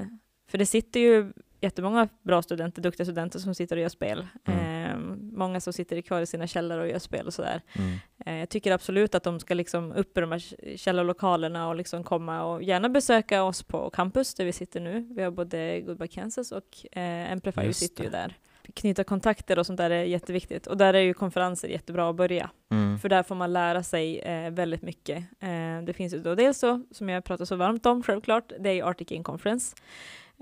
Eh, 0.00 0.06
för 0.48 0.58
det 0.58 0.66
sitter 0.66 1.00
ju 1.00 1.32
jättemånga 1.62 2.08
bra 2.22 2.42
studenter, 2.42 2.82
duktiga 2.82 3.04
studenter 3.04 3.38
som 3.38 3.54
sitter 3.54 3.76
och 3.76 3.82
gör 3.82 3.88
spel. 3.88 4.26
Mm. 4.44 4.86
Eh, 4.86 4.96
många 5.32 5.60
som 5.60 5.72
sitter 5.72 6.00
kvar 6.00 6.20
i 6.20 6.26
sina 6.26 6.46
källare 6.46 6.82
och 6.82 6.88
gör 6.88 6.98
spel 6.98 7.26
och 7.26 7.34
sådär. 7.34 7.62
Mm. 7.72 7.98
Eh, 8.26 8.34
jag 8.34 8.48
tycker 8.48 8.72
absolut 8.72 9.14
att 9.14 9.22
de 9.22 9.40
ska 9.40 9.54
liksom 9.54 9.92
upp 9.92 10.18
i 10.18 10.20
de 10.20 10.32
här 10.32 10.76
källarlokalerna 10.76 11.68
och 11.68 11.76
liksom 11.76 12.04
komma 12.04 12.44
och 12.44 12.62
gärna 12.62 12.88
besöka 12.88 13.42
oss 13.42 13.62
på 13.62 13.90
campus 13.90 14.34
där 14.34 14.44
vi 14.44 14.52
sitter 14.52 14.80
nu. 14.80 15.08
Vi 15.10 15.22
har 15.22 15.30
både 15.30 15.80
Goodbye 15.80 16.08
Kansas 16.08 16.52
och 16.52 16.98
eh, 16.98 17.32
Amplify 17.32 17.72
sitter 17.72 18.04
ju 18.04 18.10
där. 18.10 18.36
Knyta 18.74 19.04
kontakter 19.04 19.58
och 19.58 19.66
sånt 19.66 19.76
där 19.76 19.90
är 19.90 20.04
jätteviktigt. 20.04 20.66
Och 20.66 20.76
där 20.76 20.94
är 20.94 21.00
ju 21.00 21.14
konferenser 21.14 21.68
jättebra 21.68 22.10
att 22.10 22.16
börja. 22.16 22.50
Mm. 22.70 22.98
För 22.98 23.08
där 23.08 23.22
får 23.22 23.34
man 23.34 23.52
lära 23.52 23.82
sig 23.82 24.18
eh, 24.18 24.50
väldigt 24.50 24.82
mycket. 24.82 25.18
Eh, 25.40 25.82
det 25.86 25.92
finns 25.92 26.14
ju 26.14 26.18
då 26.18 26.34
dels 26.34 26.58
så, 26.58 26.82
som 26.90 27.08
jag 27.08 27.24
pratar 27.24 27.44
så 27.44 27.56
varmt 27.56 27.86
om 27.86 28.02
självklart, 28.02 28.52
det 28.60 28.68
är 28.70 28.74
ju 28.74 28.82
Arctic 28.82 29.08
Game 29.08 29.24
Conference. 29.24 29.76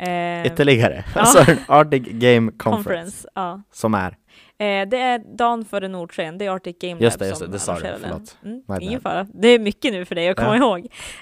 Eh, 0.08 0.46
Ytterligare. 0.46 1.04
Ja. 1.14 1.20
Alltså 1.20 1.44
Arctic 1.68 2.02
Game 2.06 2.52
Conference. 2.52 2.58
Conference, 2.58 3.28
ja. 3.34 3.62
Som 3.72 3.94
är. 3.94 4.16
Eh, 4.58 4.88
det 4.88 4.96
är 4.98 5.36
dagen 5.36 5.64
före 5.64 5.88
Nordsken, 5.88 6.38
det 6.38 6.46
är 6.46 6.50
Arctic 6.50 6.76
Game 6.80 7.00
Just 7.00 7.14
Lab 7.20 7.20
det, 7.20 7.28
just 7.28 7.38
som 7.38 7.46
det, 7.46 7.52
det 7.52 7.58
sa 7.58 7.74
du, 7.74 7.88
förlåt. 8.02 8.38
Mm, 8.44 8.62
ingen 8.80 9.00
fara, 9.00 9.26
det 9.34 9.48
är 9.48 9.58
mycket 9.58 9.92
nu 9.92 10.04
för 10.04 10.14
dig 10.14 10.28
att 10.28 10.36
komma 10.36 10.56
Ja. 10.56 10.62
ihåg. 10.78 10.78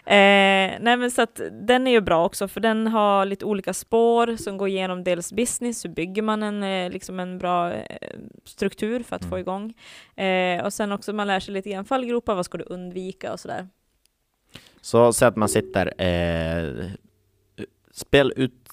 Eh, 0.06 0.78
nej 0.80 0.96
men 0.96 1.10
så 1.10 1.22
att 1.22 1.40
den 1.52 1.86
är 1.86 1.90
ju 1.90 2.00
bra 2.00 2.24
också, 2.26 2.48
för 2.48 2.60
den 2.60 2.86
har 2.86 3.24
lite 3.24 3.44
olika 3.44 3.74
spår 3.74 4.36
som 4.36 4.56
går 4.56 4.68
igenom 4.68 5.04
dels 5.04 5.32
business, 5.32 5.84
hur 5.84 5.90
bygger 5.90 6.22
man 6.22 6.42
en, 6.42 6.62
eh, 6.62 6.90
liksom 6.90 7.20
en 7.20 7.38
bra 7.38 7.72
eh, 7.72 7.84
struktur 8.44 9.02
för 9.02 9.16
att 9.16 9.22
få 9.24 9.34
Mm. 9.36 9.40
igång. 9.40 9.74
Eh, 10.26 10.64
och 10.64 10.72
sen 10.72 10.92
också 10.92 11.12
man 11.12 11.26
lär 11.26 11.40
sig 11.40 11.54
lite 11.54 11.70
grann 11.70 11.84
fallgropar, 11.84 12.34
vad 12.34 12.44
ska 12.44 12.58
du 12.58 12.64
undvika 12.64 13.32
och 13.32 13.40
sådär. 13.40 13.68
Så 14.80 15.12
säg 15.12 15.28
att 15.28 15.36
man 15.36 15.48
sitter 15.48 16.02
eh, 16.02 16.90
spel 17.92 18.32
ut, 18.36 18.67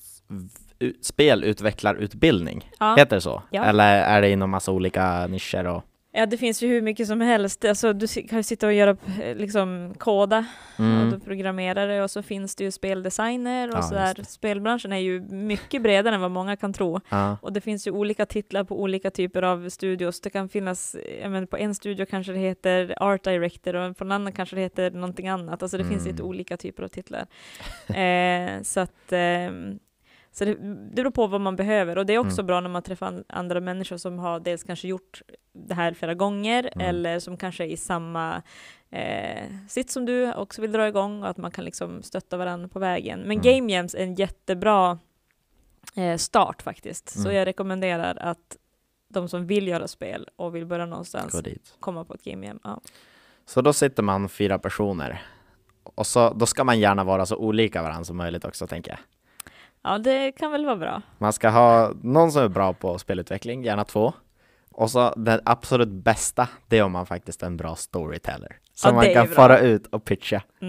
spelutvecklarutbildning, 1.02 2.72
Ja. 2.80 2.96
heter 2.98 3.16
det 3.16 3.22
så? 3.22 3.44
Ja. 3.52 3.66
Eller 3.66 3.98
är 4.04 4.22
det 4.22 4.30
inom 4.30 4.50
massa 4.50 4.72
olika 4.72 5.28
nischer? 5.28 5.68
Och, 5.68 5.84
ja, 6.12 6.26
det 6.26 6.38
finns 6.38 6.64
ju 6.64 6.68
hur 6.68 6.82
mycket 6.82 7.08
som 7.08 7.22
helst. 7.22 7.66
Alltså, 7.66 7.94
du 7.94 8.08
kan 8.08 8.40
ju 8.40 8.44
sitta 8.44 8.68
och 8.68 8.74
göra, 8.74 8.98
eh, 9.22 9.36
liksom 9.36 9.94
koda 9.98 10.46
och 10.74 10.80
mm. 10.80 11.12
då 11.12 11.20
programmerare 11.20 12.04
och 12.04 12.12
så 12.12 12.22
finns 12.22 12.56
det 12.56 12.64
ju 12.64 12.72
speldesigner 12.72 13.70
och 13.70 13.78
Ja, 13.78 13.82
sådär. 13.82 14.24
Spelbranschen 14.28 14.94
är 14.94 14.98
ju 14.98 15.20
mycket 15.22 15.82
bredare 15.82 16.16
än 16.16 16.22
vad 16.22 16.32
många 16.32 16.56
kan 16.56 16.74
tro. 16.74 17.00
ja. 17.10 17.38
Och 17.42 17.54
det 17.54 17.62
finns 17.62 17.88
ju 17.88 17.92
olika 17.92 18.26
titlar 18.26 18.64
på 18.64 18.82
olika 18.82 19.12
typer 19.12 19.42
av 19.42 19.70
studios. 19.70 20.22
Det 20.22 20.30
kan 20.30 20.50
finnas, 20.50 20.96
menar, 21.22 21.46
på 21.46 21.58
en 21.58 21.76
studio 21.76 22.06
kanske 22.10 22.32
det 22.32 22.40
heter 22.40 22.94
Art 23.04 23.24
Director 23.24 23.76
och 23.76 23.98
på 23.98 24.04
en 24.04 24.12
annan 24.12 24.34
kanske 24.34 24.56
det 24.56 24.62
heter 24.62 24.92
någonting 24.92 25.28
annat. 25.28 25.64
Alltså 25.64 25.78
det 25.78 25.84
finns 25.86 26.02
Mm. 26.02 26.12
lite 26.14 26.24
olika 26.24 26.58
typer 26.58 26.84
av 26.84 26.88
titlar. 26.88 27.26
eh, 27.88 28.62
så 28.62 28.80
att 28.80 29.12
ehm, 29.12 29.80
så 30.38 30.45
det, 30.45 30.54
det 30.54 30.95
beror 30.95 31.12
på 31.12 31.28
vad 31.28 31.41
man 31.41 31.56
behöver 31.56 31.98
och 31.98 32.06
det 32.06 32.13
är 32.13 32.17
också 32.19 32.41
Mm. 32.41 32.48
bra 32.48 32.60
när 32.62 32.69
man 32.69 32.82
träffar 32.84 33.08
an- 33.08 33.24
andra 33.30 33.60
människor 33.60 33.98
som 33.98 34.19
har 34.19 34.39
dels 34.39 34.63
kanske 34.63 34.88
gjort 34.88 35.21
det 35.54 35.74
här 35.74 35.93
flera 35.93 36.13
gånger 36.13 36.69
Mm. 36.76 36.88
eller 36.89 37.19
som 37.19 37.38
kanske 37.38 37.63
är 37.63 37.67
i 37.67 37.78
samma 37.78 38.41
eh, 38.89 39.43
sitt 39.69 39.89
som 39.91 40.06
du 40.06 40.34
också 40.34 40.62
vill 40.62 40.71
dra 40.71 40.88
igång 40.88 41.24
och 41.24 41.30
att 41.30 41.38
man 41.38 41.52
kan 41.52 41.65
liksom 41.65 42.04
stötta 42.04 42.38
varandra 42.38 42.67
på 42.67 42.80
vägen. 42.80 43.19
Men 43.19 43.32
Mm. 43.32 43.41
Game 43.41 43.74
Jams 43.74 43.95
är 43.95 44.04
en 44.04 44.15
jättebra 44.15 45.00
eh, 45.95 46.17
start 46.17 46.62
faktiskt. 46.62 47.10
Så 47.10 47.19
Mm. 47.30 47.36
jag 47.36 47.45
rekommenderar 47.45 48.17
att 48.21 48.58
de 49.08 49.30
som 49.30 49.48
vill 49.48 49.67
göra 49.67 49.88
spel 49.88 50.28
och 50.36 50.56
vill 50.56 50.65
börja 50.65 50.86
någonstans 50.86 51.41
komma 51.80 52.06
på 52.06 52.13
ett 52.13 52.24
game 52.24 52.45
jam. 52.48 52.60
Ja. 52.63 52.82
Så 53.45 53.62
då 53.62 53.74
sitter 53.74 54.04
man 54.04 54.30
fyra 54.30 54.60
personer. 54.60 55.21
Och 55.84 56.08
så, 56.08 56.34
då 56.34 56.45
ska 56.45 56.63
man 56.63 56.80
gärna 56.80 57.04
vara 57.04 57.26
så 57.26 57.36
olika 57.38 57.82
varandra 57.84 58.04
som 58.04 58.17
möjligt 58.17 58.45
också, 58.45 58.67
tänker 58.67 58.91
jag. 58.91 59.00
Ja, 59.86 59.98
det 59.98 60.32
kan 60.32 60.52
väl 60.52 60.65
vara 60.65 60.76
bra. 60.76 61.02
Man 61.17 61.34
ska 61.34 61.50
ha 61.50 61.91
någon 62.04 62.32
som 62.32 62.43
är 62.43 62.48
bra 62.50 62.74
på 62.74 62.98
spelutveckling, 62.98 63.63
gärna 63.63 63.84
två. 63.84 64.13
Och 64.71 64.91
så 64.91 65.13
den 65.17 65.39
absolut 65.45 65.89
bästa, 65.89 66.48
det 66.67 66.78
är 66.78 66.84
om 66.84 66.91
man 66.91 67.06
faktiskt 67.06 67.43
är 67.43 67.48
en 67.48 67.58
bra 67.58 67.76
storyteller. 67.76 68.58
Som 68.74 68.89
Ja, 68.89 68.95
man 68.95 69.06
det 69.06 69.13
kan 69.13 69.28
fara 69.28 69.60
ut 69.60 69.88
och 69.88 70.06
pitcha. 70.06 70.41
Det 70.60 70.65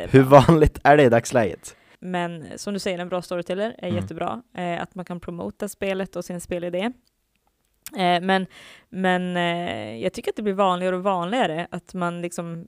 är 0.00 0.08
Hur 0.08 0.24
bra. 0.24 0.40
vanligt 0.48 0.78
är 0.84 0.96
det 0.96 1.02
i 1.02 1.08
dagsläget? 1.08 1.76
Men 2.00 2.46
som 2.58 2.72
du 2.74 2.78
säger, 2.80 2.98
en 2.98 3.08
bra 3.08 3.22
storyteller 3.22 3.74
är 3.78 3.88
Mm. 3.88 3.96
jättebra. 4.02 4.42
Eh, 4.56 4.82
att 4.82 4.94
man 4.94 5.04
kan 5.04 5.20
promota 5.20 5.68
spelet 5.68 6.16
och 6.16 6.24
sin 6.24 6.40
spelidé. 6.40 6.80
Eh, 7.96 8.20
men 8.22 8.46
men 8.88 9.36
eh, 9.36 9.96
jag 10.02 10.12
tycker 10.12 10.30
att 10.30 10.36
det 10.36 10.42
blir 10.42 10.52
vanligare 10.54 10.96
och 10.96 11.02
vanligare 11.02 11.66
att 11.70 11.94
man 11.94 12.22
liksom 12.22 12.66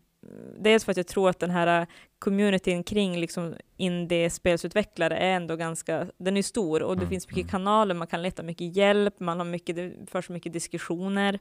Dels 0.59 0.85
för 0.85 0.91
att 0.91 0.97
jag 0.97 1.07
tror 1.07 1.31
att 1.31 1.39
den 1.39 1.51
här 1.51 1.87
communityn 2.19 2.85
kring 2.85 3.21
liksom 3.21 3.55
indie-spelsutvecklare 3.77 5.17
är 5.17 5.31
ändå 5.37 5.57
ganska, 5.57 6.07
den 6.19 6.37
är 6.37 6.43
stor 6.43 6.83
och 6.83 6.97
det 6.97 7.01
Mm, 7.03 7.11
finns 7.11 7.27
mycket 7.29 7.43
mm. 7.43 7.51
kanaler, 7.51 7.95
man 7.95 8.07
kan 8.07 8.23
leta 8.23 8.43
mycket 8.43 8.77
hjälp, 8.77 9.21
man 9.21 9.39
har 9.39 9.45
mycket, 9.45 9.77
det 9.77 9.93
förs 10.11 10.29
mycket 10.29 10.53
diskussioner. 10.53 11.35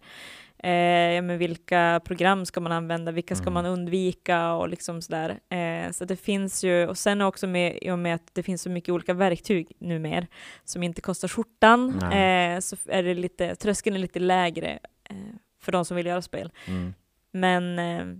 Eh, 0.57 1.21
men 1.21 1.37
vilka 1.37 2.01
program 2.05 2.45
ska 2.45 2.59
man 2.59 2.71
använda, 2.71 3.11
vilka 3.11 3.35
ska 3.35 3.43
Mm. 3.43 3.53
man 3.53 3.65
undvika 3.65 4.53
och 4.53 4.69
liksom 4.69 5.01
sådär. 5.01 5.39
Eh, 5.49 5.91
så 5.91 6.05
det 6.05 6.15
finns 6.15 6.63
ju, 6.63 6.87
och 6.87 6.97
sen 6.97 7.21
också 7.21 7.47
med, 7.47 7.77
i 7.81 7.91
och 7.91 7.99
med 7.99 8.15
att 8.15 8.29
det 8.33 8.43
finns 8.43 8.61
så 8.61 8.69
mycket 8.69 8.89
olika 8.89 9.13
verktyg 9.13 9.71
numera 9.79 10.27
som 10.63 10.83
inte 10.83 11.01
kostar 11.01 11.27
skjortan, 11.27 11.89
eh, 12.01 12.59
så 12.59 12.75
är 12.85 13.03
det 13.03 13.13
lite, 13.13 13.55
tröskeln 13.55 13.95
är 13.95 13.99
lite 13.99 14.19
lägre 14.19 14.79
eh, 15.09 15.15
för 15.61 15.71
de 15.71 15.85
som 15.85 15.97
vill 15.97 16.05
göra 16.05 16.21
spel. 16.21 16.51
Mm. 16.67 16.93
Men 17.31 17.79
eh, 17.79 18.17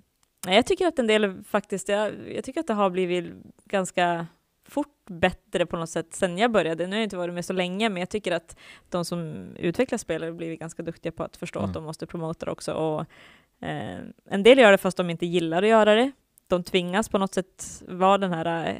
jag 0.47 0.65
tycker 0.65 0.87
att 0.87 0.99
en 0.99 1.07
del 1.07 1.43
faktiskt, 1.43 1.89
jag, 1.89 2.13
jag 2.35 2.43
tycker 2.43 2.59
att 2.59 2.67
det 2.67 2.73
har 2.73 2.89
blivit 2.89 3.33
ganska 3.65 4.27
fort 4.69 5.05
bättre 5.09 5.65
på 5.65 5.77
något 5.77 5.89
sätt 5.89 6.13
sen 6.13 6.37
jag 6.37 6.51
började. 6.51 6.87
Nu 6.87 6.91
har 6.91 6.97
jag 6.97 7.03
inte 7.03 7.17
varit 7.17 7.33
med 7.33 7.45
så 7.45 7.53
länge, 7.53 7.89
men 7.89 7.99
jag 7.99 8.09
tycker 8.09 8.31
att 8.31 8.57
de 8.89 9.05
som 9.05 9.49
utvecklar 9.55 9.97
spel 9.97 10.23
har 10.23 10.31
blivit 10.31 10.59
ganska 10.59 10.83
duktiga 10.83 11.11
på 11.11 11.23
att 11.23 11.37
förstå 11.37 11.59
Mm. 11.59 11.69
att 11.69 11.73
de 11.73 11.83
måste 11.83 12.05
promota 12.07 12.45
det 12.45 12.51
också. 12.51 12.73
Och, 12.73 12.99
eh, 13.67 13.99
en 14.25 14.43
del 14.43 14.57
gör 14.59 14.71
det 14.71 14.77
fast 14.77 14.97
de 14.97 15.09
inte 15.09 15.25
gillar 15.25 15.63
att 15.63 15.69
göra 15.69 15.95
det. 15.95 16.11
De 16.47 16.63
tvingas 16.63 17.09
på 17.09 17.17
något 17.17 17.33
sätt 17.33 17.83
vara 17.87 18.17
den 18.17 18.31
här 18.33 18.69
eh, 18.69 18.75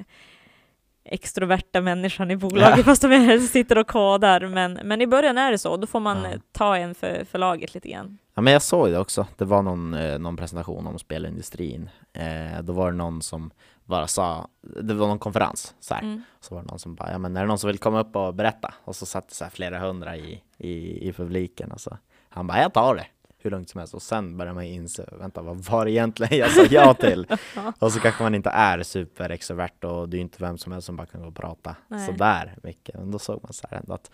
extroverta 1.04 1.82
människan 1.82 2.32
i 2.32 2.36
bolaget 2.38 2.78
Ja. 2.78 2.84
fast 2.84 3.02
de 3.02 3.08
helst 3.08 3.52
sitter 3.54 3.78
och 3.78 3.88
kodar. 3.88 4.48
Men, 4.48 4.74
men 4.74 5.02
i 5.02 5.08
början 5.08 5.38
är 5.38 5.52
det 5.52 5.58
så, 5.58 5.78
då 5.78 5.88
får 5.88 6.00
man 6.00 6.24
Ja. 6.24 6.38
ta 6.52 6.78
en 6.78 6.96
för, 6.96 7.26
för 7.26 7.40
laget 7.40 7.74
lite 7.74 7.90
grann. 7.90 8.18
Ja 8.34 8.42
men 8.42 8.54
jag 8.54 8.62
såg 8.62 8.90
det 8.92 9.00
också, 9.00 9.28
det 9.38 9.46
var 9.46 9.62
någon, 9.62 9.94
eh, 9.94 10.20
någon 10.20 10.38
presentation 10.38 10.88
om 10.88 11.00
spelindustrin 11.00 11.90
eh, 12.14 12.62
Då 12.64 12.74
var 12.74 12.92
det 12.92 12.98
någon 12.98 13.22
som 13.22 13.52
bara 13.86 14.08
sa, 14.08 14.48
det 14.82 14.94
var 14.94 15.08
någon 15.08 15.20
konferens 15.20 15.76
så. 15.80 15.94
Mm. 15.96 16.24
Så 16.40 16.56
var 16.56 16.62
det 16.62 16.68
någon 16.68 16.80
som 16.80 16.96
bara, 16.96 17.12
ja 17.12 17.18
men 17.18 17.38
är 17.38 17.42
det 17.42 17.48
någon 17.48 17.58
som 17.60 17.68
vill 17.68 17.78
komma 17.80 18.00
upp 18.00 18.16
och 18.16 18.34
berätta? 18.34 18.74
Och 18.84 18.96
så 18.96 19.06
satt 19.06 19.30
det 19.30 19.36
så 19.36 19.46
flera 19.52 19.80
hundra 19.80 20.18
i, 20.18 20.42
i, 20.58 21.08
i 21.10 21.14
publiken 21.14 21.72
och 21.72 21.82
så 21.82 21.98
Han 22.30 22.48
bara, 22.48 22.62
jag 22.62 22.74
tar 22.74 22.96
det, 22.96 23.06
hur 23.44 23.52
lugnt 23.52 23.70
som 23.70 23.80
helst 23.80 23.94
Och 23.94 24.02
sen 24.02 24.38
börjar 24.38 24.54
man 24.54 24.64
inse, 24.64 25.06
vänta 25.12 25.42
vad 25.42 25.58
var 25.58 25.86
det 25.86 25.92
egentligen 25.92 26.38
jag 26.38 26.52
sa 26.52 26.66
ja 26.70 26.94
till? 26.94 27.28
och 27.80 27.92
så 27.92 28.00
kanske 28.00 28.24
man 28.24 28.36
inte 28.36 28.50
är 28.50 28.84
superextrovert 28.84 29.84
och 29.84 30.10
det 30.10 30.18
är 30.18 30.22
inte 30.22 30.38
vem 30.44 30.58
som 30.58 30.72
helst 30.72 30.86
som 30.86 30.96
bara 30.96 31.08
kan 31.08 31.22
gå 31.22 31.28
och 31.28 31.36
prata 31.36 31.76
Nej. 31.88 32.06
sådär 32.06 32.58
mycket 32.64 32.96
Men 32.96 33.12
då 33.12 33.20
såg 33.20 33.44
man 33.44 33.54
så 33.54 33.68
här 33.72 33.78
ändå 33.78 33.94
att, 33.94 34.12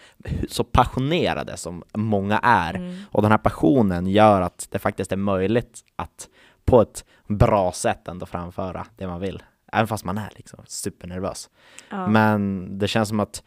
så 0.50 0.64
passionerade 0.64 1.58
som 1.58 1.84
många 1.94 2.40
är 2.40 2.74
Mm. 2.78 2.96
och 3.12 3.22
den 3.22 3.32
här 3.32 3.38
passionen 3.38 4.08
gör 4.08 4.42
att 4.42 4.68
det 4.72 4.80
faktiskt 4.80 5.12
är 5.12 5.18
möjligt 5.18 5.84
att 5.96 6.30
på 6.66 6.82
ett 6.82 7.06
bra 7.28 7.72
sätt 7.72 8.08
ändå 8.08 8.26
framföra 8.26 8.86
det 8.96 9.08
man 9.08 9.22
vill. 9.22 9.44
Även 9.72 9.88
fast 9.88 10.06
man 10.06 10.18
är 10.18 10.30
liksom 10.36 10.60
supernervös. 10.68 11.50
Ja. 11.90 12.08
Men 12.08 12.70
det 12.80 12.88
känns 12.88 13.10
som 13.10 13.20
att, 13.20 13.44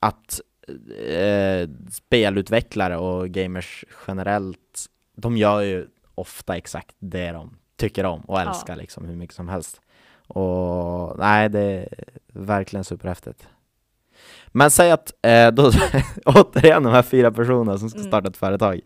att 0.00 0.40
eh, 1.08 1.68
spelutvecklare 1.90 2.96
och 2.96 3.28
gamers 3.28 3.84
generellt, 4.06 4.58
de 5.14 5.36
gör 5.36 5.60
ju 5.60 5.86
ofta 6.14 6.56
exakt 6.56 6.94
det 6.98 7.32
de 7.32 7.56
tycker 7.76 8.04
om 8.04 8.20
och 8.20 8.38
Ja. 8.40 8.48
älskar 8.48 8.76
liksom 8.76 9.04
hur 9.04 9.16
mycket 9.16 9.36
som 9.36 9.48
helst. 9.48 9.80
Och 10.26 11.18
nej, 11.18 11.48
det 11.48 11.60
är 11.60 11.88
verkligen 12.32 12.84
superhäftigt. 12.84 13.48
Men 14.48 14.70
säg 14.70 14.90
att, 14.90 15.12
eh, 15.22 15.50
då, 15.50 15.70
återigen 16.26 16.82
de 16.82 16.92
här 16.92 17.02
fyra 17.02 17.30
personerna 17.32 17.78
som 17.78 17.90
ska 17.90 17.98
Mm. 17.98 18.10
starta 18.10 18.28
ett 18.28 18.36
företag, 18.36 18.80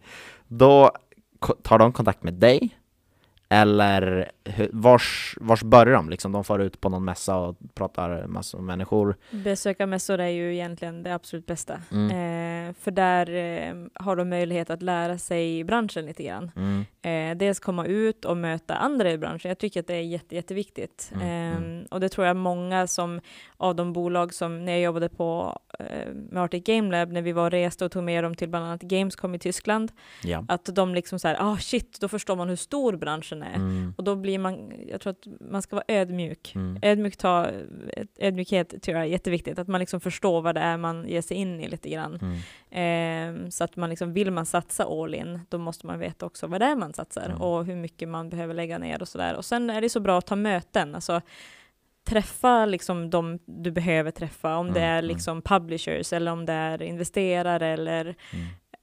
då 0.47 0.91
tar 1.63 1.79
de 1.79 1.93
kontakt 1.93 2.23
med 2.23 2.35
dig, 2.35 2.79
eller 3.51 4.31
vars, 4.73 5.37
vars 5.41 5.63
börjar 5.63 5.95
de? 5.95 6.11
Liksom, 6.11 6.33
de 6.33 6.45
far 6.45 6.59
ut 6.59 6.81
på 6.81 6.89
någon 6.89 7.05
mässa 7.05 7.37
och 7.37 7.57
pratar 7.75 8.27
massor 8.27 8.59
med 8.59 8.67
människor. 8.67 9.17
Besöka 9.31 9.87
mässor 9.87 10.21
är 10.21 10.29
ju 10.29 10.55
egentligen 10.55 11.03
det 11.03 11.15
absolut 11.15 11.47
bästa. 11.47 11.81
Mm. 11.93 12.11
Eh, 12.69 12.75
för 12.81 12.91
där 12.91 13.31
eh, 13.35 13.75
har 13.95 14.17
de 14.17 14.29
möjlighet 14.29 14.71
att 14.71 14.83
lära 14.83 15.19
sig 15.19 15.65
branschen 15.65 16.07
lite 16.07 16.23
grann. 16.23 16.51
Mm. 16.57 16.85
Eh, 17.03 17.37
dels 17.39 17.61
komma 17.61 17.87
ut 17.87 18.25
och 18.25 18.37
möta 18.37 18.75
andra 18.75 19.11
i 19.11 19.19
branschen. 19.19 19.49
Jag 19.49 19.59
tycker 19.59 19.81
att 19.81 19.87
det 19.87 19.95
är 19.95 20.03
jätte, 20.03 20.35
jätteviktigt. 20.35 21.11
Mm, 21.15 21.57
mm. 21.57 21.87
Och 21.91 22.01
det 22.01 22.09
tror 22.09 22.27
jag 22.27 22.37
många 22.37 22.87
som 22.87 23.21
av 23.57 23.75
de 23.77 23.93
bolag 23.93 24.35
som, 24.35 24.65
när 24.65 24.73
jag 24.73 24.81
jobbade 24.81 25.09
på 25.09 25.59
eh, 25.79 26.13
med 26.31 26.43
Arctic 26.43 26.65
Game 26.65 26.91
Lab, 26.91 27.13
när 27.13 27.23
vi 27.23 27.33
var 27.33 27.45
och 27.45 27.51
reste 27.51 27.85
och 27.85 27.93
tog 27.93 28.03
med 28.05 28.25
dem 28.25 28.35
till 28.35 28.49
bland 28.49 28.65
annat 28.65 28.83
Gamescom 28.83 29.35
i 29.35 29.39
Tyskland, 29.39 29.93
Ja. 30.25 30.45
att 30.49 30.65
de 30.73 30.95
liksom 30.95 31.19
så 31.19 31.29
här, 31.29 31.37
ah 31.41 31.57
shit, 31.57 32.01
då 32.01 32.09
förstår 32.09 32.37
man 32.37 32.49
hur 32.49 32.57
stor 32.57 32.97
branschen 32.97 33.38
är. 33.43 33.55
Mm. 33.55 33.95
Och 33.97 34.05
då 34.05 34.17
blir 34.17 34.39
man, 34.39 34.73
jag 34.89 35.01
tror 35.01 35.11
att 35.11 35.27
man 35.51 35.63
ska 35.63 35.77
vara 35.77 35.85
ödmjuk. 35.89 36.53
Mm. 36.55 36.79
Ödmjuk 36.83 37.17
ta, 37.17 37.47
ödmjukhet 38.19 38.83
tror 38.83 38.97
jag 38.97 39.07
är 39.07 39.11
jätteviktigt, 39.11 39.59
att 39.59 39.69
man 39.69 39.81
liksom 39.81 40.01
förstår 40.01 40.43
vad 40.43 40.55
det 40.55 40.61
är 40.61 40.77
man 40.77 41.09
ger 41.09 41.23
sig 41.23 41.37
in 41.37 41.61
i 41.61 41.69
lite 41.69 41.89
grann. 41.91 42.19
Mm. 42.23 42.39
Ehm, 42.71 43.51
så 43.51 43.65
att 43.65 43.77
man 43.77 43.91
liksom, 43.91 44.13
vill 44.13 44.31
man 44.31 44.47
satsa 44.47 44.85
all 44.85 45.15
in, 45.15 45.41
då 45.49 45.59
måste 45.59 45.87
man 45.87 45.99
veta 45.99 46.27
också 46.27 46.47
vad 46.47 46.61
det 46.61 46.67
är 46.67 46.77
man 46.77 46.93
satsar 46.95 47.25
Mm. 47.27 47.41
och 47.43 47.65
hur 47.65 47.77
mycket 47.77 48.09
man 48.09 48.29
behöver 48.29 48.55
lägga 48.55 48.79
ner 48.79 49.03
och 49.03 49.09
sådär. 49.09 49.35
Och 49.37 49.45
sen 49.45 49.71
är 49.71 49.81
det 49.81 49.89
så 49.89 50.01
bra 50.01 50.19
att 50.19 50.27
ta 50.27 50.37
möten, 50.37 50.95
alltså 50.95 51.21
träffa 52.09 52.67
liksom 52.67 53.11
de 53.11 53.39
du 53.45 53.71
behöver 53.71 54.11
träffa, 54.11 54.57
om 54.57 54.67
det 54.73 54.81
Mm, 54.81 54.91
är 54.91 54.99
mm. 54.99 55.09
liksom 55.09 55.43
publishers 55.43 56.13
eller 56.13 56.33
om 56.33 56.47
det 56.47 56.53
är 56.53 56.83
investerare 56.83 57.67
eller. 57.67 58.15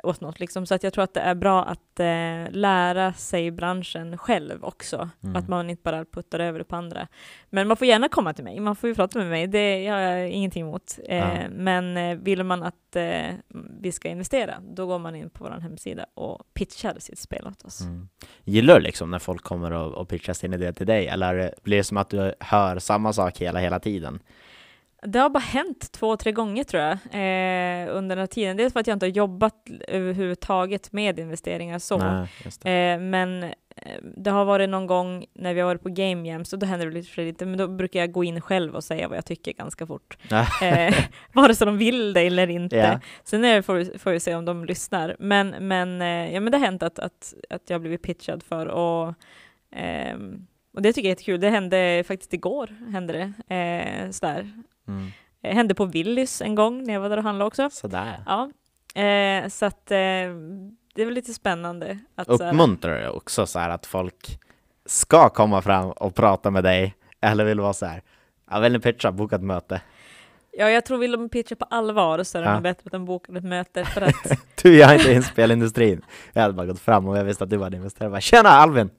Åt 0.05 0.21
något 0.21 0.39
liksom. 0.39 0.65
Så 0.65 0.75
att 0.75 0.83
jag 0.83 0.93
tror 0.93 1.03
att 1.03 1.13
det 1.13 1.19
är 1.19 1.35
bra 1.35 1.63
att 1.63 1.99
eh, 1.99 2.51
lära 2.51 3.13
sig 3.13 3.51
branschen 3.51 4.17
själv 4.17 4.63
också. 4.63 5.09
Mm. 5.23 5.35
Att 5.35 5.47
man 5.47 5.69
inte 5.69 5.83
bara 5.83 6.05
puttar 6.05 6.39
över 6.39 6.59
det 6.59 6.65
på 6.65 6.75
andra. 6.75 7.07
Men 7.49 7.67
man 7.67 7.77
får 7.77 7.87
gärna 7.87 8.09
komma 8.09 8.33
till 8.33 8.43
mig, 8.43 8.59
man 8.59 8.75
får 8.75 8.89
ju 8.89 8.95
prata 8.95 9.19
med 9.19 9.27
mig, 9.27 9.47
det 9.47 9.87
har 9.87 9.99
jag 9.99 10.29
ingenting 10.29 10.61
emot. 10.61 10.99
Eh, 11.05 11.15
Ja. 11.15 11.49
Men 11.49 11.97
eh, 11.97 12.17
vill 12.17 12.43
man 12.43 12.63
att 12.63 12.95
eh, 12.95 13.33
vi 13.81 13.91
ska 13.91 14.09
investera, 14.09 14.55
då 14.61 14.85
går 14.85 14.99
man 14.99 15.15
in 15.15 15.29
på 15.29 15.43
vår 15.43 15.59
hemsida 15.61 16.05
och 16.13 16.43
pitchar 16.53 16.95
sitt 16.99 17.19
spel 17.19 17.47
åt 17.47 17.65
oss. 17.65 17.81
Mm. 17.81 18.09
Gillar 18.43 18.75
du 18.75 18.81
liksom 18.81 19.11
när 19.11 19.19
folk 19.19 19.43
kommer 19.43 19.71
och, 19.71 19.93
och 19.93 20.09
pitchar 20.09 20.33
sin 20.33 20.53
idé 20.53 20.73
till 20.73 20.87
dig, 20.87 21.07
eller 21.07 21.53
blir 21.63 21.77
det 21.77 21.83
som 21.83 21.97
att 21.97 22.09
du 22.09 22.33
hör 22.39 22.79
samma 22.79 23.13
sak 23.13 23.37
hela, 23.41 23.59
hela 23.59 23.79
tiden? 23.79 24.19
Det 25.05 25.19
har 25.19 25.29
bara 25.29 25.39
hänt 25.39 25.91
två, 25.91 26.17
tre 26.17 26.31
gånger 26.31 26.63
tror 26.63 26.83
jag 26.83 26.91
eh, 26.91 27.95
under 27.95 28.15
den 28.15 28.19
här 28.19 28.27
tiden. 28.27 28.57
Dels 28.57 28.73
för 28.73 28.79
att 28.79 28.87
jag 28.87 28.95
inte 28.95 29.05
har 29.05 29.11
jobbat 29.11 29.69
överhuvudtaget 29.87 30.91
med 30.91 31.19
investeringar 31.19 31.79
så. 31.79 31.97
Nej, 31.97 32.27
det. 32.61 32.71
Eh, 32.71 32.99
men 32.99 33.43
eh, 33.43 33.51
det 34.17 34.31
har 34.31 34.45
varit 34.45 34.69
någon 34.69 34.87
gång 34.87 35.25
när 35.33 35.53
vi 35.53 35.59
har 35.59 35.67
varit 35.67 35.83
på 35.83 35.89
Game 35.89 36.29
Jam, 36.29 36.45
så 36.45 36.57
då 36.57 36.65
händer 36.65 36.87
det 36.87 36.93
lite, 36.93 37.09
för 37.09 37.21
lite, 37.21 37.45
men 37.45 37.57
då 37.57 37.67
brukar 37.67 37.99
jag 37.99 38.11
gå 38.11 38.23
in 38.23 38.41
själv 38.41 38.75
och 38.75 38.83
säga 38.83 39.07
vad 39.07 39.17
jag 39.17 39.25
tycker 39.25 39.53
ganska 39.53 39.87
fort. 39.87 40.17
Eh, 40.61 40.95
vare 41.33 41.55
sig 41.55 41.65
de 41.65 41.77
vill 41.77 42.13
det 42.13 42.21
eller 42.21 42.49
inte. 42.49 42.75
Ja. 42.75 42.99
Sen 43.23 43.63
får, 43.63 43.73
vi, 43.73 43.97
får 43.97 44.11
vi 44.11 44.19
se 44.19 44.35
om 44.35 44.45
de 44.45 44.65
lyssnar. 44.65 45.15
Men, 45.19 45.49
men, 45.49 46.01
eh, 46.01 46.33
ja, 46.33 46.39
men 46.39 46.51
det 46.51 46.57
har 46.57 46.65
hänt 46.65 46.83
att, 46.83 46.99
att, 46.99 47.33
att 47.49 47.69
jag 47.69 47.75
har 47.75 47.79
blivit 47.79 48.01
pitchad 48.01 48.43
för 48.43 48.65
och, 48.65 49.13
ehm, 49.71 50.47
och 50.73 50.81
det 50.81 50.93
tycker 50.93 51.07
jag 51.07 51.11
är 51.11 51.15
jättekul. 51.15 51.39
Det 51.39 51.49
hände 51.49 52.03
faktiskt 52.07 52.33
igår, 52.33 52.75
hände 52.91 53.13
det. 53.13 53.55
Eh, 53.55 54.11
sådär. 54.11 54.51
Mm. 54.87 55.11
Hände 55.43 55.75
på 55.75 55.85
Willys 55.85 56.41
en 56.41 56.55
gång 56.55 56.83
när 56.83 56.93
jag 56.93 57.01
var 57.01 57.09
där 57.09 57.17
och 57.17 57.23
handlade 57.23 57.47
också. 57.47 57.69
Sådär. 57.69 58.23
Ja, 58.25 58.49
eh, 59.01 59.47
så 59.49 59.65
att 59.65 59.91
eh, 59.91 59.97
det 60.95 61.01
är 61.01 61.05
väl 61.05 61.13
lite 61.13 61.33
spännande. 61.33 61.99
Att, 62.15 62.27
Uppmuntrar 62.27 63.01
du 63.01 63.09
också 63.09 63.45
så 63.45 63.59
här 63.59 63.69
att 63.69 63.85
folk 63.85 64.39
ska 64.85 65.29
komma 65.29 65.61
fram 65.61 65.91
och 65.91 66.15
prata 66.15 66.51
med 66.51 66.63
dig, 66.63 66.95
eller 67.21 67.45
vill 67.45 67.59
vara 67.59 67.73
så 67.73 67.85
här, 67.85 68.01
jag 68.51 68.61
vill 68.61 68.73
ni 68.73 68.79
pitcha, 68.79 69.11
boka 69.11 69.35
ett 69.35 69.41
möte? 69.43 69.81
Ja, 70.57 70.69
jag 70.69 70.85
tror 70.85 70.97
vill 70.97 71.11
de 71.11 71.29
pitcha 71.29 71.55
på 71.55 71.65
allvar 71.69 72.23
så 72.23 72.37
är 72.37 72.41
det 72.41 72.47
Ja. 72.47 72.53
nog 72.53 72.63
bättre 72.63 72.81
att 72.85 72.91
de 72.91 73.05
bokar 73.05 73.37
ett 73.37 73.43
möte 73.43 73.85
för 73.85 74.01
att 74.01 74.39
Du, 74.63 74.77
jag 74.77 74.91
är 74.91 74.95
inte 74.95 75.11
i 75.11 75.21
spelindustrin. 75.23 76.01
Jag 76.33 76.41
hade 76.41 76.53
bara 76.53 76.65
gått 76.67 76.79
fram 76.79 77.07
och 77.07 77.17
jag 77.17 77.23
visste 77.23 77.43
att 77.43 77.49
du 77.49 77.57
var 77.57 77.67
en 77.67 77.73
investerare. 77.73 78.09
Bara, 78.11 78.21
Tjena 78.21 78.49
Alvin! 78.49 78.89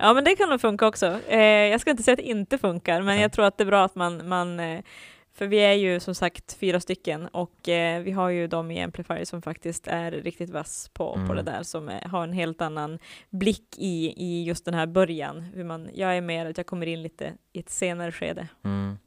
Ja, 0.00 0.14
men 0.14 0.24
det 0.24 0.36
kan 0.36 0.48
nog 0.48 0.60
funka 0.60 0.86
också. 0.86 1.18
Eh, 1.28 1.40
jag 1.40 1.80
ska 1.80 1.90
inte 1.90 2.02
säga 2.02 2.12
att 2.12 2.18
det 2.18 2.28
inte 2.28 2.58
funkar, 2.58 3.02
men 3.02 3.16
Ja. 3.16 3.22
jag 3.22 3.32
tror 3.32 3.44
att 3.44 3.58
det 3.58 3.64
är 3.64 3.66
bra 3.66 3.84
att 3.84 3.94
man, 3.94 4.28
man 4.28 4.60
eh, 4.60 4.80
för 5.34 5.46
vi 5.46 5.56
är 5.58 5.72
ju 5.72 6.00
som 6.00 6.14
sagt 6.14 6.56
fyra 6.60 6.80
stycken 6.80 7.26
och 7.28 7.68
eh, 7.68 8.02
vi 8.02 8.10
har 8.10 8.28
ju 8.28 8.46
de 8.46 8.70
i 8.70 8.82
Amplifier 8.82 9.24
som 9.24 9.42
faktiskt 9.42 9.86
är 9.86 10.10
riktigt 10.10 10.50
vass 10.50 10.88
på, 10.92 11.14
Mm. 11.14 11.28
på 11.28 11.34
det 11.34 11.42
där, 11.42 11.62
som 11.62 11.88
är, 11.88 12.00
har 12.00 12.22
en 12.24 12.32
helt 12.32 12.60
annan 12.62 12.98
blick 13.30 13.78
i, 13.78 14.14
i 14.16 14.44
just 14.44 14.64
den 14.64 14.74
här 14.74 14.86
början. 14.86 15.40
Hur 15.40 15.64
man, 15.64 15.88
jag 15.94 16.16
är 16.16 16.20
mer 16.20 16.46
att 16.46 16.56
jag 16.56 16.66
kommer 16.66 16.86
in 16.86 17.02
lite 17.02 17.32
i 17.52 17.58
ett 17.60 17.70
senare 17.70 18.12
skede. 18.12 18.48
Mm. 18.64 18.98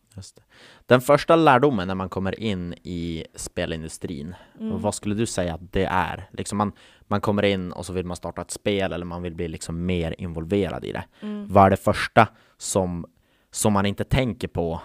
Den 0.86 1.02
första 1.02 1.36
lärdomen 1.36 1.88
när 1.88 1.96
man 1.96 2.10
kommer 2.10 2.40
in 2.40 2.74
i 2.84 3.26
spelindustrin, 3.36 4.36
Mm. 4.60 4.82
vad 4.82 4.96
skulle 4.96 5.16
du 5.16 5.26
säga 5.26 5.54
att 5.54 5.72
det 5.74 5.86
är? 5.86 6.30
Liksom 6.32 6.58
man, 6.58 6.72
man 7.08 7.22
kommer 7.22 7.44
in 7.44 7.72
och 7.72 7.86
så 7.86 7.94
vill 7.94 8.06
man 8.06 8.18
starta 8.18 8.42
ett 8.42 8.52
spel 8.52 8.94
eller 8.94 9.06
man 9.06 9.22
vill 9.22 9.36
bli 9.36 9.48
liksom 9.48 9.86
mer 9.86 10.16
involverad 10.18 10.86
i 10.86 10.92
det. 10.92 11.04
Mm. 11.22 11.48
Vad 11.48 11.66
är 11.66 11.70
det 11.70 11.78
första 11.78 12.28
som, 12.58 13.06
som 13.52 13.74
man 13.74 13.86
inte 13.86 14.04
tänker 14.04 14.48
på? 14.48 14.82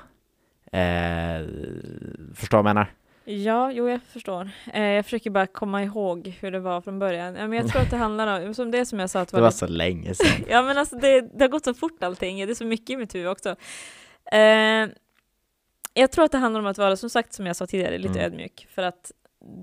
Eh, 0.72 1.46
förstår 2.34 2.58
du 2.58 2.62
vad 2.62 2.70
jag 2.70 2.74
menar? 2.74 2.86
Ja, 3.24 3.72
jo 3.72 3.88
jag 3.88 4.02
förstår. 4.02 4.50
Eh, 4.72 4.82
jag 4.82 5.04
försöker 5.04 5.30
bara 5.30 5.46
komma 5.46 5.82
ihåg 5.82 6.36
hur 6.40 6.50
det 6.50 6.60
var 6.60 6.80
från 6.80 6.98
början. 6.98 7.34
Ja, 7.34 7.46
men 7.48 7.58
jag 7.58 7.68
tror 7.68 7.82
att 7.82 7.90
det 7.90 7.96
handlar 8.06 8.46
om, 8.46 8.54
som 8.54 8.70
det 8.70 8.86
som 8.86 8.98
jag 8.98 9.10
sa, 9.10 9.20
att 9.20 9.28
Det 9.28 9.40
var 9.40 9.48
lite- 9.48 9.56
så 9.58 9.66
länge 9.66 10.14
sedan. 10.14 10.44
Ja 10.48 10.62
men 10.62 10.78
alltså 10.78 10.96
det, 10.96 11.20
det 11.20 11.44
har 11.44 11.48
gått 11.48 11.64
så 11.64 11.74
fort 11.74 12.02
allting, 12.02 12.36
det 12.46 12.52
är 12.52 12.54
så 12.54 12.64
mycket 12.64 12.90
i 12.90 12.96
mitt 12.96 13.14
huvud 13.14 13.28
också. 13.28 13.48
Eh, 14.32 14.88
jag 15.98 16.10
tror 16.12 16.24
att 16.24 16.32
det 16.32 16.38
handlar 16.38 16.60
om 16.60 16.66
att 16.66 16.78
vara, 16.78 16.96
som 16.96 17.10
sagt 17.10 17.32
som 17.32 17.46
jag 17.46 17.56
sa 17.56 17.66
tidigare, 17.66 17.98
lite 17.98 18.18
Mm. 18.20 18.24
ödmjuk. 18.24 18.66
För 18.70 18.82
att 18.82 19.12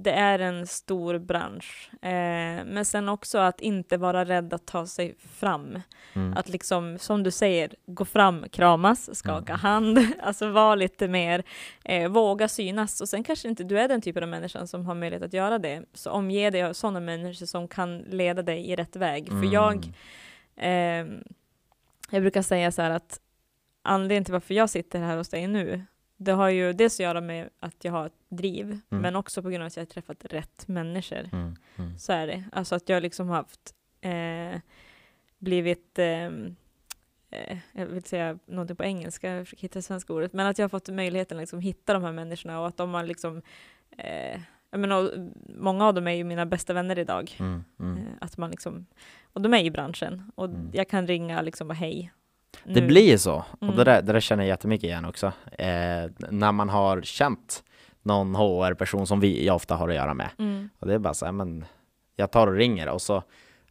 det 0.03 0.11
är 0.11 0.39
en 0.39 0.67
stor 0.67 1.17
bransch. 1.19 1.89
Eh, 2.01 2.65
men 2.65 2.85
sen 2.85 3.09
också 3.09 3.37
att 3.37 3.61
inte 3.61 3.97
vara 3.97 4.25
rädd 4.25 4.53
att 4.53 4.65
ta 4.65 4.87
sig 4.87 5.15
fram. 5.19 5.79
Mm. 6.13 6.33
Att 6.37 6.49
liksom, 6.49 6.97
som 6.99 7.23
du 7.23 7.31
säger, 7.31 7.73
gå 7.85 8.05
fram, 8.05 8.45
kramas, 8.51 9.15
skaka 9.19 9.53
Mm. 9.53 9.59
hand, 9.59 9.99
alltså 10.21 10.49
vara 10.49 10.75
lite 10.75 11.07
mer, 11.07 11.43
eh, 11.83 12.09
våga 12.09 12.47
synas. 12.47 13.01
Och 13.01 13.09
sen 13.09 13.23
kanske 13.23 13.47
inte 13.47 13.63
du 13.63 13.79
är 13.79 13.87
den 13.87 14.01
typen 14.01 14.23
av 14.23 14.29
människa 14.29 14.67
som 14.67 14.85
har 14.85 14.95
möjlighet 14.95 15.23
att 15.23 15.33
göra 15.33 15.59
det. 15.59 15.83
Så 15.93 16.11
omge 16.11 16.49
dig 16.49 16.63
av 16.63 16.73
sådana 16.73 16.99
människor 16.99 17.45
som 17.45 17.67
kan 17.67 17.97
leda 17.97 18.41
dig 18.41 18.69
i 18.69 18.75
rätt 18.75 18.95
väg. 18.95 19.27
För 19.27 19.33
Mm. 19.35 19.51
jag, 19.51 19.93
Ehm, 20.57 21.23
jag 22.09 22.21
brukar 22.21 22.41
säga 22.41 22.71
så 22.71 22.81
här 22.81 22.89
att 22.91 23.19
anledningen 23.81 24.25
till 24.25 24.33
varför 24.33 24.53
jag 24.53 24.69
sitter 24.69 24.99
här 24.99 25.17
hos 25.17 25.29
dig 25.29 25.47
nu, 25.47 25.85
det 26.17 26.31
har 26.31 26.49
ju 26.49 26.73
dels 26.73 26.95
att 26.95 27.03
göra 27.03 27.21
med 27.21 27.49
att 27.59 27.75
jag 27.85 27.91
har 27.91 28.05
ett 28.05 28.13
driv, 28.29 28.65
Mm. 28.65 29.01
men 29.01 29.15
också 29.15 29.41
på 29.43 29.49
grund 29.49 29.63
av 29.63 29.67
att 29.67 29.75
jag 29.75 29.81
har 29.81 29.85
träffat 29.87 30.25
rätt 30.25 30.67
människor. 30.67 31.29
Mm. 31.31 31.55
Mm. 31.77 31.97
Så 31.99 32.13
är 32.13 32.27
det. 32.27 32.43
Alltså 32.51 32.75
att 32.75 32.89
jag 32.89 33.03
liksom 33.03 33.27
har 33.29 33.35
haft 33.35 33.73
eh, 34.01 34.61
blivit 35.37 35.99
ehm, 35.99 36.55
eh, 37.31 37.57
jag 37.73 37.85
vill 37.85 38.03
säga 38.03 38.39
någonting 38.45 38.75
på 38.75 38.83
engelska, 38.83 39.29
jag 39.29 39.45
försöker 39.45 39.61
hitta 39.61 39.79
det 39.79 39.83
svenska 39.83 40.13
ordet, 40.13 40.33
men 40.33 40.47
att 40.47 40.57
jag 40.59 40.63
har 40.63 40.69
fått 40.69 40.89
möjligheten 40.89 41.37
att 41.37 41.41
liksom 41.41 41.59
hitta 41.59 41.93
de 41.93 42.03
här 42.03 42.11
människorna 42.11 42.59
och 42.59 42.67
att 42.67 42.77
de 42.77 42.93
har 42.93 43.03
liksom 43.03 43.41
eh, 43.97 44.41
jag 44.71 44.79
menar, 44.79 45.29
många 45.59 45.85
av 45.85 45.93
dem 45.93 46.07
är 46.07 46.11
ju 46.11 46.23
mina 46.23 46.45
bästa 46.45 46.73
vänner 46.73 46.99
idag. 46.99 47.35
Mm. 47.39 47.63
Mm. 47.79 47.97
Eh, 47.97 48.03
Att 48.21 48.37
man 48.37 48.51
liksom, 48.51 48.85
och 49.33 49.41
de 49.41 49.53
är 49.53 49.63
i 49.63 49.71
branschen 49.71 50.31
och 50.35 50.45
Mm. 50.45 50.69
jag 50.73 50.89
kan 50.89 51.07
ringa 51.07 51.41
liksom 51.41 51.69
och 51.69 51.75
hej. 51.75 52.11
Det 52.63 52.81
nu." 52.81 52.87
blir 52.87 53.17
så, 53.17 53.33
och 53.35 53.63
Mm. 53.63 53.75
det, 53.75 53.83
där, 53.83 54.01
det 54.01 54.13
där 54.13 54.19
känner 54.19 54.43
jag 54.43 54.47
jättemycket 54.47 54.83
igen 54.83 55.05
också. 55.05 55.27
Eh, 55.57 56.11
när 56.29 56.51
man 56.51 56.69
har 56.69 57.01
känt 57.01 57.63
någon 58.03 58.35
HR-person 58.35 59.07
som 59.07 59.19
vi 59.19 59.49
ofta 59.49 59.75
har 59.75 59.89
att 59.89 59.95
göra 59.95 60.13
med. 60.13 60.29
Mm. 60.39 60.69
Och 60.79 60.87
det 60.87 60.93
är 60.93 60.99
bara 60.99 61.13
så 61.13 61.25
här, 61.25 61.31
men 61.31 61.65
jag 62.15 62.31
tar 62.31 62.47
och 62.47 62.53
ringer 62.53 62.87
och 62.89 63.01
så 63.01 63.23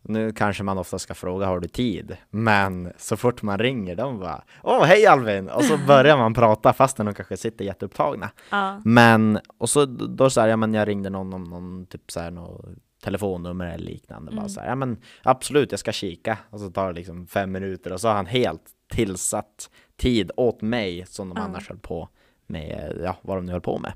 nu 0.03 0.33
kanske 0.33 0.63
man 0.63 0.79
ofta 0.79 0.99
ska 0.99 1.15
fråga 1.15 1.47
har 1.47 1.61
du 1.61 1.69
tid? 1.69 2.17
Men 2.31 2.93
så 2.97 3.17
fort 3.17 3.43
man 3.43 3.59
ringer 3.59 3.97
de 3.97 4.21
bara 4.21 4.43
Åh 4.63 4.85
hej 4.85 5.07
Alvin! 5.07 5.49
Och 5.49 5.65
så 5.65 5.79
börjar 5.87 6.17
man 6.17 6.35
prata 6.35 6.73
fastän 6.73 7.07
de 7.07 7.15
kanske 7.15 7.37
sitter 7.37 7.65
jätteupptagna. 7.65 8.31
Ja. 8.51 8.81
Men, 8.85 9.39
och 9.59 9.69
så 9.69 9.85
då 9.87 10.31
så 10.31 10.41
här, 10.41 10.49
ja 10.49 10.57
men 10.57 10.75
jag 10.75 10.89
ringde 10.89 11.11
någon 11.11 11.33
om 11.35 11.45
någon 11.45 11.87
typ 11.87 12.11
så 12.11 12.21
här, 12.21 12.31
något 12.31 12.65
telefonnummer 13.05 13.67
eller 13.67 13.85
liknande. 13.85 14.31
Bara 14.31 14.37
Mm. 14.39 14.49
så 14.49 14.61
här, 14.61 14.69
ja 14.69 14.75
men 14.75 14.97
absolut 15.23 15.71
jag 15.71 15.81
ska 15.81 15.93
kika. 15.93 16.39
Och 16.51 16.61
så 16.61 16.71
tar 16.71 16.87
det 16.87 16.93
liksom 16.99 17.27
fem 17.27 17.53
minuter 17.53 17.93
och 17.93 18.01
så 18.01 18.09
har 18.09 18.15
han 18.15 18.27
helt 18.27 18.63
tillsatt 18.93 19.71
tid 19.97 20.31
åt 20.37 20.63
mig 20.63 21.07
som 21.07 21.29
de 21.29 21.37
Ja. 21.39 21.45
annars 21.45 21.69
höll 21.69 21.79
på 21.79 22.09
med, 22.47 22.99
ja 23.05 23.17
vad 23.23 23.37
de 23.39 23.47
nu 23.47 23.53
höll 23.53 23.61
på 23.61 23.79
med. 23.79 23.93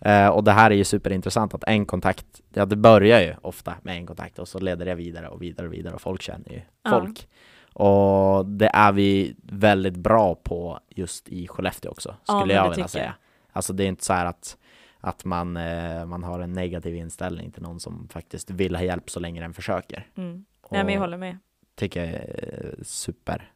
Eh, 0.00 0.28
och 0.28 0.44
det 0.44 0.52
här 0.52 0.70
är 0.70 0.74
ju 0.74 0.84
superintressant 0.84 1.54
att 1.54 1.64
en 1.66 1.86
kontakt, 1.86 2.26
ja 2.54 2.66
det 2.66 2.76
börjar 2.76 3.20
ju 3.20 3.34
ofta 3.42 3.74
med 3.82 3.96
en 3.96 4.06
kontakt 4.06 4.38
och 4.38 4.48
så 4.48 4.58
leder 4.58 4.86
det 4.86 4.94
vidare 4.94 5.28
och 5.28 5.42
vidare 5.42 5.66
och 5.66 5.72
vidare 5.72 5.94
och 5.94 6.00
folk 6.00 6.22
känner 6.22 6.52
ju 6.52 6.60
Ja. 6.82 6.90
folk. 6.90 7.28
Och 7.72 8.46
det 8.46 8.70
är 8.74 8.92
vi 8.92 9.34
väldigt 9.42 9.96
bra 9.96 10.34
på 10.34 10.80
just 10.88 11.28
i 11.28 11.48
Skellefteå 11.48 11.90
också, 11.90 12.08
Ja, 12.26 12.40
skulle 12.40 12.54
men 12.54 12.64
jag 12.64 12.70
vilja 12.70 12.88
säga. 12.88 13.14
Alltså 13.52 13.72
det 13.72 13.84
är 13.84 13.88
inte 13.88 14.04
så 14.04 14.12
här 14.12 14.26
att, 14.26 14.56
att 15.00 15.24
man, 15.24 15.56
eh, 15.56 16.06
man 16.06 16.22
har 16.22 16.40
en 16.40 16.52
negativ 16.52 16.94
inställning 16.94 17.50
till 17.50 17.62
någon 17.62 17.80
som 17.80 18.08
faktiskt 18.08 18.50
vill 18.50 18.76
ha 18.76 18.82
hjälp 18.82 19.10
så 19.10 19.20
länge 19.20 19.40
den 19.40 19.54
försöker. 19.54 20.06
Mm. 20.16 20.44
Nej, 20.70 20.84
men 20.84 20.94
jag 20.94 21.00
håller 21.00 21.16
med. 21.16 21.38
tycker 21.74 22.04
jag 22.04 22.14
är 22.14 22.74
super, 22.82 23.52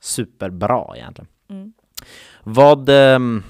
superbra 0.00 0.96
egentligen. 0.96 1.28
Mm. 1.48 1.72
Vad, 2.42 2.88
ehm, 2.88 3.42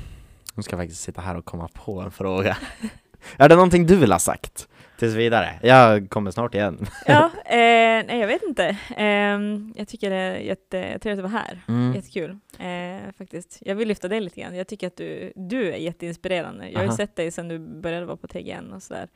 nu 0.55 0.63
ska 0.63 0.73
jag 0.77 0.83
faktiskt 0.83 1.03
sitta 1.03 1.21
här 1.21 1.37
och 1.37 1.45
komma 1.45 1.69
på 1.75 2.01
en 2.01 2.11
fråga. 2.11 2.57
är 3.37 3.49
det 3.49 3.55
någonting 3.55 3.87
du 3.87 3.97
vill 3.97 4.13
ha 4.13 4.19
sagt 4.19 4.69
tills 5.03 5.15
vidare? 5.15 5.59
Jag 5.63 6.11
kommer 6.11 6.31
snart 6.31 6.55
igen. 6.55 6.87
Ja, 7.07 7.31
eh, 7.45 8.07
nej 8.07 8.19
jag 8.21 8.27
vet 8.27 8.43
inte. 8.43 8.77
Ehm, 8.97 9.73
jag 9.77 9.89
tycker 9.89 10.11
det 10.11 10.17
är 10.17 10.37
jättetrevligt 10.37 11.25
att 11.25 11.33
vara 11.33 11.43
här. 11.43 11.61
Mm. 11.69 11.95
Jättekul 11.95 12.31
eh, 12.59 13.13
faktiskt. 13.19 13.59
Jag 13.61 13.75
vill 13.75 13.89
lyfta 13.89 14.09
dig 14.09 14.21
lite 14.21 14.41
grann. 14.41 14.57
Jag 14.57 14.67
tycker 14.69 14.87
att 14.87 14.97
du, 14.97 15.33
du 15.37 15.73
är 15.73 15.77
jätteinspirerande. 15.77 16.69
Jag 16.71 16.79
har 16.81 16.87
ju 16.87 16.93
sett 16.93 17.17
dig 17.17 17.31
sedan 17.31 17.49
du 17.49 17.59
började 17.59 18.07
vara 18.07 18.17
på 18.17 18.27
TGN 18.27 18.73
och 18.73 18.83
sådär. 18.83 19.09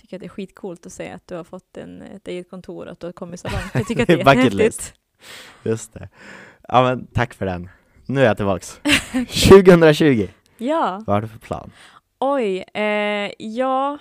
Tycker 0.00 0.16
att 0.16 0.20
det 0.20 0.26
är 0.26 0.28
skitcoolt 0.28 0.86
att 0.86 0.92
se 0.92 1.10
att 1.10 1.26
du 1.28 1.34
har 1.34 1.44
fått 1.44 1.76
en, 1.76 2.02
ett 2.02 2.28
eget 2.28 2.50
kontor 2.50 2.86
och 2.86 2.92
att 2.92 3.00
du 3.00 3.06
har 3.06 3.12
kommit 3.12 3.40
så 3.40 3.48
långt. 3.48 3.64
Jag 3.74 3.86
tycker 3.86 4.02
att 4.02 4.06
det 4.08 4.12
är 4.20 4.24
Bucket 4.24 4.36
häftigt. 4.36 4.54
list. 4.54 4.94
Just 5.62 5.92
det. 5.92 6.08
Ja 6.68 6.82
men 6.82 7.06
tack 7.06 7.34
för 7.34 7.46
den. 7.46 7.68
Nu 8.06 8.20
är 8.20 8.24
jag 8.24 8.36
tillbaks. 8.36 8.80
2020, 9.48 10.28
Ja, 10.58 11.02
vad 11.06 11.16
har 11.16 11.20
du 11.22 11.28
för 11.28 11.38
plan? 11.38 11.70
oj. 12.18 12.64
Eh, 12.74 13.30
ja, 13.38 13.98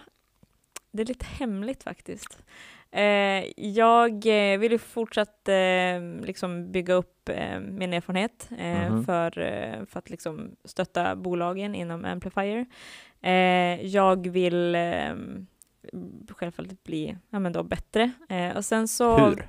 det 0.93 1.01
är 1.01 1.05
lite 1.05 1.25
hemligt 1.25 1.83
faktiskt. 1.83 2.43
Eh, 2.91 3.43
jag 3.59 4.11
eh, 4.25 4.59
vill 4.59 4.71
ju 4.71 4.77
fortsatt 4.77 5.47
eh, 5.49 6.01
liksom 6.25 6.71
bygga 6.71 6.93
upp 6.93 7.29
eh, 7.29 7.59
min 7.59 7.93
erfarenhet 7.93 8.47
Mhm. 8.49 9.05
för, 9.05 9.39
eh, 9.39 9.85
för 9.85 9.99
att 9.99 10.09
liksom 10.09 10.55
stötta 10.65 11.15
bolagen 11.15 11.75
inom 11.75 12.05
Amplifier. 12.05 12.65
Jag 13.81 14.27
vill 14.27 14.77
självfallet 16.29 16.83
bli 16.83 17.17
ja, 17.29 17.39
men 17.39 17.53
då 17.53 17.63
bättre. 17.63 18.11
Och 18.55 18.65
sen 18.65 18.87
så 18.87 19.17
Hur? 19.17 19.47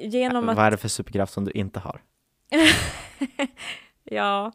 genom 0.00 0.48
att 0.48 0.56
Vad 0.56 0.66
är 0.66 0.70
det 0.70 0.76
för 0.76 0.88
superkraft 0.88 1.32
som 1.32 1.44
du 1.44 1.50
inte 1.50 1.80
har? 1.80 2.00
ja, 4.04 4.52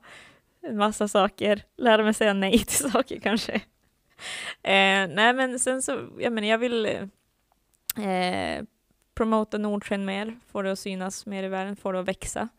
en 0.61 0.77
massa 0.77 1.07
saker. 1.07 1.63
Lära 1.77 2.03
mig 2.03 2.13
säga 2.13 2.33
nej 2.33 2.59
till 2.59 2.91
saker 2.91 3.19
kanske. 3.19 3.61
Eh, 4.63 5.07
nej, 5.07 5.33
men 5.33 5.59
sen 5.59 5.81
så, 5.81 5.99
jag 6.19 6.33
menar, 6.33 6.47
jag 6.47 6.57
vill 6.57 6.85
eh, 6.85 8.63
promota 9.15 9.57
Nordsken 9.57 10.05
mer, 10.05 10.35
få 10.51 10.61
det 10.61 10.71
att 10.71 10.79
synas 10.79 11.25
mer 11.25 11.43
i 11.43 11.47
världen, 11.47 11.75
få 11.75 11.91
det 11.91 11.99
att 11.99 12.07
växa. 12.07 12.49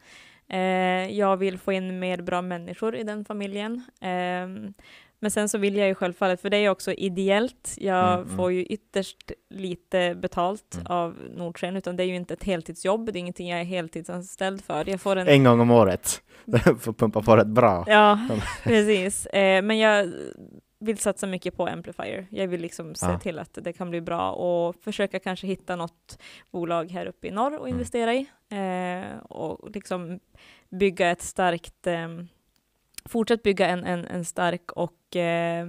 Eh, 0.48 0.58
jag 1.18 1.36
vill 1.36 1.58
få 1.58 1.72
in 1.72 1.98
mer 1.98 2.22
bra 2.22 2.42
människor 2.42 2.96
i 2.96 3.02
den 3.02 3.24
familjen. 3.24 3.82
Eh, 4.00 4.72
men 5.20 5.30
sen 5.30 5.48
så 5.48 5.58
vill 5.58 5.76
jag 5.76 5.88
ju 5.88 5.94
självfallet, 5.94 6.40
för 6.40 6.50
det 6.50 6.56
är 6.56 6.60
ju 6.60 6.68
också 6.68 6.92
ideellt, 6.92 7.74
jag 7.78 8.12
Mm, 8.12 8.24
mm. 8.24 8.36
får 8.36 8.52
ju 8.52 8.64
ytterst 8.64 9.32
lite 9.50 10.14
betalt 10.14 10.74
Mm. 10.74 10.86
av 10.86 11.16
Nordsken, 11.36 11.76
utan 11.76 11.96
det 11.96 12.02
är 12.02 12.06
ju 12.06 12.16
inte 12.16 12.34
ett 12.34 12.44
heltidsjobb, 12.44 13.12
det 13.12 13.18
är 13.18 13.20
ingenting 13.20 13.48
jag 13.48 13.60
är 13.60 13.64
heltidsanställd 13.64 14.64
för. 14.64 14.88
Jag 14.88 15.00
får 15.00 15.16
en 15.16 15.28
En 15.28 15.44
gång 15.44 15.60
om 15.60 15.70
året. 15.70 16.20
Får 16.80 16.92
pumpa 16.92 17.22
på 17.22 17.36
rätt 17.36 17.46
bra. 17.46 17.84
Ja, 17.88 18.28
precis. 18.64 19.26
Eh, 19.26 19.62
men 19.62 19.78
jag 19.78 20.12
vill 20.84 20.98
satsa 20.98 21.26
mycket 21.26 21.56
på 21.56 21.66
Amplifier. 21.66 22.26
Jag 22.30 22.48
vill 22.48 22.60
liksom 22.60 22.94
se 22.94 23.06
Ja. 23.06 23.18
till 23.18 23.38
att 23.38 23.58
det 23.62 23.72
kan 23.72 23.90
bli 23.90 24.00
bra 24.00 24.32
och 24.32 24.76
försöka 24.76 25.18
kanske 25.18 25.46
hitta 25.46 25.76
något 25.76 26.18
bolag 26.50 26.90
här 26.90 27.06
uppe 27.06 27.26
i 27.26 27.30
norr 27.30 27.58
och 27.58 27.66
Mm. 27.68 27.74
investera 27.78 28.14
i. 28.14 28.26
Eh, 28.48 29.18
och 29.18 29.70
liksom 29.70 30.20
bygga 30.70 31.10
ett 31.10 31.22
starkt, 31.22 31.86
eh, 31.86 32.08
fortsätt 33.04 33.42
bygga 33.42 33.66
en, 33.68 33.84
en, 33.84 34.04
en 34.04 34.24
stark 34.24 34.72
och 34.72 35.16
eh, 35.16 35.66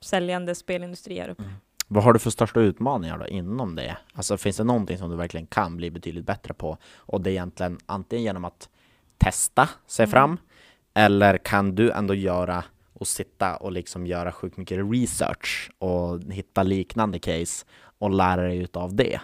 säljande 0.00 0.54
spelindustri 0.54 1.18
här 1.20 1.28
uppe. 1.28 1.42
Mm. 1.42 1.54
Vad 1.88 2.04
har 2.04 2.12
du 2.12 2.18
för 2.18 2.30
största 2.30 2.60
utmaningar 2.60 3.18
då 3.18 3.26
inom 3.26 3.74
det? 3.76 3.96
Alltså 4.14 4.36
finns 4.36 4.56
det 4.56 4.64
någonting 4.64 4.98
som 4.98 5.10
du 5.10 5.16
verkligen 5.16 5.46
kan 5.46 5.76
bli 5.76 5.90
betydligt 5.90 6.26
bättre 6.26 6.54
på? 6.54 6.78
Och 6.96 7.20
det 7.20 7.30
är 7.30 7.32
egentligen 7.32 7.78
antingen 7.86 8.22
genom 8.24 8.44
att 8.44 8.68
testa 9.18 9.68
sig 9.86 10.04
Mm. 10.04 10.10
fram 10.10 10.38
eller 10.94 11.38
kan 11.38 11.74
du 11.74 11.90
ändå 11.90 12.14
göra 12.14 12.64
och 12.96 13.06
sitta 13.06 13.56
och 13.56 13.72
liksom 13.72 14.06
göra 14.06 14.32
sjukt 14.32 14.56
mycket 14.56 14.78
research 14.92 15.70
och 15.78 16.20
hitta 16.32 16.62
liknande 16.62 17.18
case 17.18 17.66
och 17.98 18.10
lära 18.10 18.42
dig 18.42 18.58
utav 18.58 18.94
det? 18.94 19.20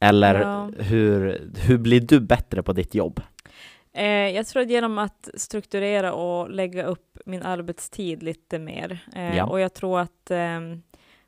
Eller 0.00 0.40
Ja. 0.40 0.70
hur, 0.78 1.42
hur 1.56 1.78
blir 1.78 2.00
du 2.00 2.20
bättre 2.20 2.62
på 2.62 2.72
ditt 2.72 2.94
jobb? 2.94 3.20
Eh, 3.92 4.06
jag 4.06 4.46
tror 4.46 4.62
att 4.62 4.70
genom 4.70 4.98
att 4.98 5.28
strukturera 5.34 6.12
och 6.12 6.50
lägga 6.50 6.84
upp 6.84 7.18
min 7.26 7.42
arbetstid 7.42 8.22
lite 8.22 8.58
mer. 8.58 8.98
Eh, 9.14 9.36
Ja. 9.36 9.44
Och 9.44 9.60
jag 9.60 9.74
tror 9.74 10.00
att, 10.00 10.30
ehm, 10.30 10.82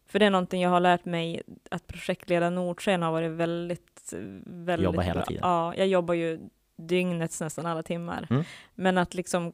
för 0.07 0.18
det 0.18 0.26
är 0.26 0.31
någonting 0.31 0.62
jag 0.62 0.70
har 0.70 0.81
lärt 0.81 1.05
mig, 1.05 1.43
att 1.70 1.87
projektleda 1.87 2.51
Nordsken 2.51 3.03
har 3.03 3.12
varit 3.12 3.31
väldigt, 3.31 4.12
väldigt 4.47 4.85
Jobba 4.85 5.03
hela 5.03 5.14
bra. 5.14 5.24
tiden. 5.26 5.43
Ja, 5.47 5.74
jag 5.76 5.87
jobbar 5.87 6.14
ju 6.14 6.39
dygnets 6.76 7.41
nästan 7.41 7.66
alla 7.66 7.83
timmar. 7.83 8.26
Mm. 8.31 8.45
Men 8.74 8.99
att 8.99 9.14
liksom, 9.14 9.53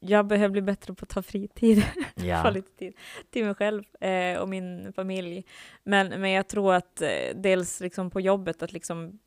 jag 0.00 0.26
behöver 0.26 0.52
bli 0.52 0.62
bättre 0.62 0.94
på 0.94 1.02
att 1.02 1.08
ta 1.08 1.22
fritid. 1.22 1.82
få 2.16 2.26
Ja. 2.26 2.50
lite 2.50 2.70
tid 2.78 2.94
till 3.30 3.44
mig 3.44 3.54
själv 3.54 3.82
eh, 4.00 4.38
och 4.38 4.48
min 4.48 4.92
familj. 4.92 5.44
Men, 5.84 6.20
men 6.20 6.30
jag 6.30 6.48
tror 6.48 6.74
att 6.74 7.02
eh, 7.02 7.08
dels 7.34 7.80
liksom 7.80 8.10
på 8.10 8.20
jobbet 8.20 8.62
att 8.62 8.72
liksom 8.72 9.18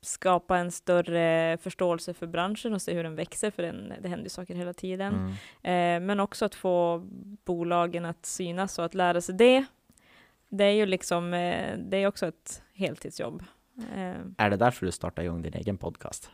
skapa 0.00 0.58
en 0.58 0.70
större 0.70 1.58
förståelse 1.58 2.14
för 2.14 2.26
branschen 2.26 2.74
och 2.74 2.82
se 2.82 2.94
hur 2.94 3.02
den 3.04 3.16
växer, 3.16 3.50
för 3.50 3.62
den, 3.62 3.92
det 4.00 4.08
händer 4.08 4.30
saker 4.30 4.54
hela 4.54 4.72
tiden. 4.72 5.14
Mm. 5.62 6.02
Eh, 6.02 6.06
men 6.06 6.20
också 6.20 6.44
att 6.44 6.54
få 6.54 7.02
bolagen 7.44 8.04
att 8.04 8.26
synas 8.26 8.78
och 8.78 8.84
att 8.84 8.94
lära 8.94 9.20
sig 9.20 9.34
det. 9.34 9.64
Det 10.48 10.64
är 10.64 10.70
ju 10.70 10.86
liksom, 10.86 11.34
eh, 11.34 11.78
det 11.78 11.96
är 11.96 12.06
också 12.06 12.26
ett 12.26 12.62
heltidsjobb. 12.74 13.42
Eh, 13.96 14.14
Är 14.38 14.50
det 14.50 14.56
därför 14.56 14.86
du 14.86 14.92
startade 14.92 15.26
igång 15.26 15.42
din 15.42 15.54
egen 15.54 15.78
podcast? 15.78 16.30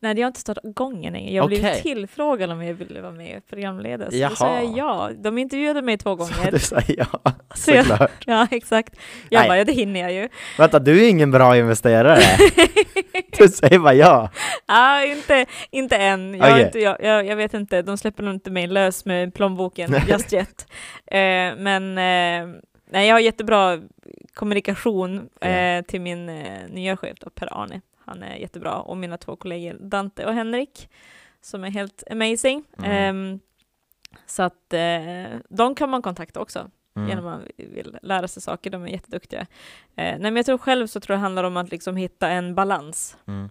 Nej, 0.00 0.14
jag 0.16 0.22
har 0.24 0.28
inte 0.28 0.40
startat 0.40 0.64
igång 0.64 1.04
än. 1.04 1.34
Jag 1.34 1.46
blev 1.48 1.60
Okej. 1.60 1.82
tillfrågad 1.82 2.50
om 2.50 2.62
jag 2.62 2.74
ville 2.74 3.00
vara 3.00 3.12
med 3.12 3.36
och 3.36 3.46
programleda, 3.46 4.04
så 4.04 4.10
då 4.10 4.16
Jaha. 4.16 4.36
sa 4.36 4.54
jag 4.60 4.78
ja. 4.78 5.10
De 5.16 5.38
intervjuade 5.38 5.82
mig 5.82 5.98
två 5.98 6.10
Så 6.16 6.16
gånger. 6.16 6.50
du 6.52 6.58
säger 6.58 7.06
ja, 7.12 7.32
Så 7.54 7.70
jag-. 7.70 8.08
Ja, 8.26 8.48
exakt. 8.50 8.96
Jag 9.28 9.40
Nej. 9.40 9.48
bara, 9.48 9.58
ja 9.58 9.64
det 9.64 9.72
hinner 9.72 10.00
jag 10.00 10.12
ju. 10.12 10.28
Vänta, 10.58 10.78
du 10.78 11.04
är 11.04 11.08
ingen 11.08 11.30
bra 11.30 11.56
investerare. 11.56 12.20
Du 13.38 13.48
säger 13.48 13.78
bara 13.78 13.94
ja. 13.94 14.30
Ja, 14.66 15.04
inte, 15.04 15.46
inte 15.70 15.96
än. 15.96 16.34
Jag, 16.34 16.50
Okej. 16.52 16.64
inte, 16.64 16.78
jag, 16.78 16.96
jag, 17.02 17.26
jag 17.26 17.36
vet 17.36 17.54
inte, 17.54 17.82
de 17.82 17.98
släpper 17.98 18.22
nog 18.22 18.34
inte 18.34 18.50
mig 18.50 18.66
lös 18.66 19.04
med 19.04 19.34
plånboken 19.34 19.94
just 20.08 20.32
yet. 20.32 20.66
Eh, 21.06 21.18
men 21.56 21.98
eh, 21.98 22.60
nej, 22.90 23.08
jag 23.08 23.14
har 23.14 23.20
jättebra 23.20 23.80
kommunikation 24.34 25.28
eh, 25.40 25.82
till 25.84 26.00
min 26.00 26.28
eh, 26.28 26.58
nya 26.70 26.96
chef 26.96 27.18
då, 27.20 27.30
Per-Arne. 27.30 27.80
Han 28.04 28.22
är 28.22 28.36
jättebra. 28.36 28.80
Och 28.80 28.96
mina 28.96 29.18
två 29.18 29.36
kollegor 29.36 29.76
Dante 29.80 30.26
och 30.26 30.34
Henrik, 30.34 30.88
som 31.40 31.64
är 31.64 31.70
helt 31.70 32.02
amazing. 32.10 32.64
Mm. 32.78 32.90
Ehm, 32.90 33.40
så 34.26 34.42
att 34.42 34.72
eh, 34.72 35.38
de 35.48 35.74
kan 35.74 35.90
man 35.90 36.02
kontakta 36.02 36.40
också. 36.40 36.70
Mm. 36.96 37.08
genom 37.08 37.26
att 37.26 37.40
man 37.40 37.48
vill 37.56 37.98
lära 38.02 38.28
sig 38.28 38.42
saker. 38.42 38.70
De 38.70 38.82
är 38.82 38.88
jätteduktiga. 38.88 39.40
Eh, 39.40 39.46
nej, 39.96 40.18
men 40.20 40.36
jag 40.36 40.46
tror 40.46 40.58
själv 40.58 40.86
så 40.86 41.00
tror 41.00 41.14
jag 41.14 41.18
det 41.18 41.22
handlar 41.22 41.44
om 41.44 41.56
att 41.56 41.70
liksom 41.70 41.96
hitta 41.96 42.28
en 42.28 42.54
balans. 42.54 43.16
Mm. 43.26 43.50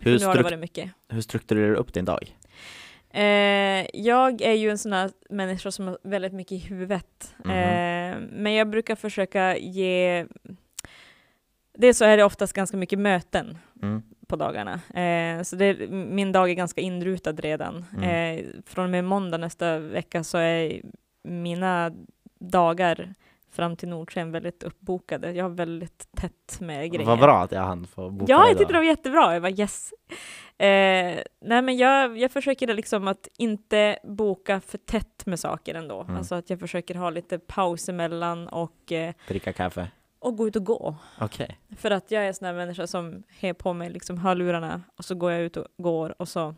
Hur 0.00 0.56
mycket. 0.56 0.90
hur 1.08 1.20
strukturerar 1.20 1.70
du 1.70 1.76
upp 1.76 1.94
din 1.94 2.04
dag? 2.04 2.36
Eh, 3.10 3.86
jag 3.94 4.42
är 4.42 4.52
ju 4.52 4.70
en 4.70 4.78
sån 4.78 4.92
här 4.92 5.10
människa 5.30 5.70
som 5.70 5.86
har 5.86 5.98
väldigt 6.02 6.32
mycket 6.32 6.52
i 6.52 6.58
huvudet. 6.58 7.34
Mhm. 7.44 7.50
Eh, 7.50 8.18
men 8.30 8.52
jag 8.52 8.70
brukar 8.70 8.96
försöka 8.96 9.56
ge... 9.56 10.26
Dels 11.80 11.98
så 11.98 12.04
är 12.04 12.16
det 12.16 12.24
oftast 12.24 12.52
ganska 12.52 12.76
mycket 12.76 12.98
möten 12.98 13.58
Mm. 13.82 14.02
på 14.26 14.36
dagarna. 14.36 14.80
Eh, 14.94 15.42
så 15.42 15.56
det, 15.56 15.90
min 15.90 16.32
dag 16.32 16.50
är 16.50 16.54
ganska 16.54 16.80
inrutad 16.80 17.32
redan. 17.32 17.84
Mm. 17.96 18.38
Eh, 18.38 18.44
från 18.66 18.84
och 18.84 18.90
med 18.90 19.04
måndag 19.04 19.38
nästa 19.38 19.78
vecka 19.78 20.24
så 20.24 20.38
är 20.38 20.82
mina 21.24 21.92
dagar 22.40 23.14
fram 23.52 23.76
till 23.76 23.88
Nordsken 23.88 24.32
väldigt 24.32 24.62
uppbokade. 24.62 25.32
Jag 25.32 25.44
har 25.44 25.50
väldigt 25.50 26.08
tätt 26.16 26.60
med 26.60 26.92
grejer. 26.92 27.06
Vad 27.06 27.18
bra 27.18 27.42
att 27.42 27.52
jag 27.52 27.60
hann 27.62 27.86
få 27.86 28.10
boka 28.10 28.32
Ja, 28.32 28.48
jag 28.48 28.58
tyckte 28.58 28.72
det 28.72 28.78
var 28.78 28.84
jättebra. 28.84 29.34
Jag 29.34 29.40
var 29.40 29.60
yes. 29.60 29.92
Eh, 30.58 31.18
nej, 31.40 31.62
men 31.62 31.76
jag, 31.76 32.18
jag 32.18 32.30
försöker 32.30 32.74
liksom 32.74 33.08
att 33.08 33.28
inte 33.38 33.98
boka 34.04 34.60
för 34.60 34.78
tätt 34.78 35.26
med 35.26 35.40
saker 35.40 35.74
ändå. 35.74 36.00
Mm. 36.02 36.16
Alltså 36.16 36.34
att 36.34 36.50
jag 36.50 36.60
försöker 36.60 36.94
ha 36.94 37.10
lite 37.10 37.38
paus 37.38 37.88
emellan 37.88 38.48
och, 38.48 38.92
eh, 38.92 39.14
Dricka 39.28 39.52
kaffe? 39.52 39.88
Och 40.18 40.36
gå 40.36 40.48
ut 40.48 40.56
och 40.56 40.64
gå. 40.64 40.96
Okej. 41.20 41.58
För 41.76 41.90
att 41.90 42.10
jag 42.10 42.22
är 42.24 42.28
en 42.28 42.34
sån 42.34 42.46
här 42.46 42.54
människa 42.54 42.86
som 42.86 43.22
har 43.40 43.52
på 43.52 43.72
mig 43.72 43.90
liksom 43.90 44.18
hörlurarna 44.18 44.82
och 44.96 45.04
så 45.04 45.14
går 45.14 45.32
jag 45.32 45.40
ut 45.42 45.56
och 45.56 45.66
går 45.78 46.14
och 46.22 46.28
så 46.28 46.54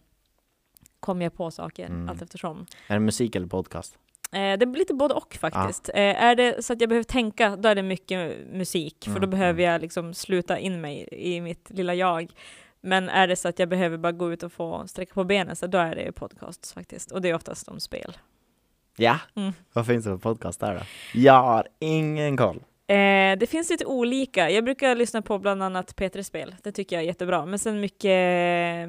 kommer 1.01 1.25
jag 1.25 1.35
på 1.35 1.51
saker 1.51 1.87
Mm. 1.87 2.09
allt 2.09 2.23
eftersom. 2.23 2.67
Är 2.89 2.95
det 2.95 3.01
musik 3.01 3.37
eller 3.37 3.47
podcast? 3.47 3.99
Eh, 4.33 4.59
det 4.59 4.67
blir 4.67 4.79
lite 4.79 4.95
både 4.95 5.15
och 5.15 5.35
faktiskt. 5.41 5.89
Eh, 5.89 5.95
är 6.25 6.37
det 6.37 6.65
så 6.65 6.73
att 6.73 6.81
jag 6.81 6.89
behöver 6.89 7.05
tänka, 7.05 7.57
då 7.57 7.69
är 7.69 7.75
det 7.75 7.83
mycket 7.83 8.47
musik, 8.53 8.97
för 9.05 9.11
då 9.13 9.17
Mm, 9.19 9.31
behöver 9.31 9.63
mm. 9.63 9.73
jag 9.73 9.81
liksom 9.81 10.15
sluta 10.15 10.59
in 10.59 10.81
mig 10.81 11.09
i 11.13 11.41
mitt 11.41 11.71
lilla 11.71 11.95
jag. 11.95 12.31
Men 12.81 13.09
är 13.09 13.29
det 13.29 13.37
så 13.37 13.49
att 13.49 13.59
jag 13.59 13.69
behöver 13.69 13.97
bara 13.99 14.13
gå 14.13 14.33
ut 14.33 14.43
och 14.43 14.53
få 14.53 14.87
sträcka 14.87 15.15
på 15.15 15.25
benen, 15.25 15.57
så 15.57 15.67
då 15.67 15.79
är 15.79 15.95
det 15.97 16.13
podcasts 16.13 16.73
faktiskt. 16.73 17.13
Och 17.13 17.23
det 17.23 17.29
är 17.31 17.35
oftast 17.35 17.69
om 17.69 17.81
spel. 17.81 18.17
Ja. 18.97 19.19
Mm. 19.37 19.53
Vad 19.73 19.87
finns 19.87 20.05
det 20.05 20.11
för 20.11 20.19
podcast 20.19 20.61
där 20.61 20.75
då? 20.75 20.81
Jag 21.15 21.43
har 21.43 21.69
ingen 21.79 22.37
koll. 22.37 22.63
Eh, 22.91 23.39
det 23.39 23.47
finns 23.47 23.71
lite 23.71 23.85
olika. 23.87 24.51
Jag 24.51 24.65
brukar 24.65 24.95
lyssna 24.95 25.23
på 25.23 25.39
bland 25.39 25.63
annat 25.63 25.97
P3 25.97 26.23
Spel. 26.23 26.55
Det 26.63 26.73
tycker 26.73 26.97
jag 26.97 27.03
är 27.03 27.07
jättebra. 27.07 27.47
Men 27.47 27.59
sen 27.59 27.81
mycket 27.81 28.11
eh, 28.11 28.89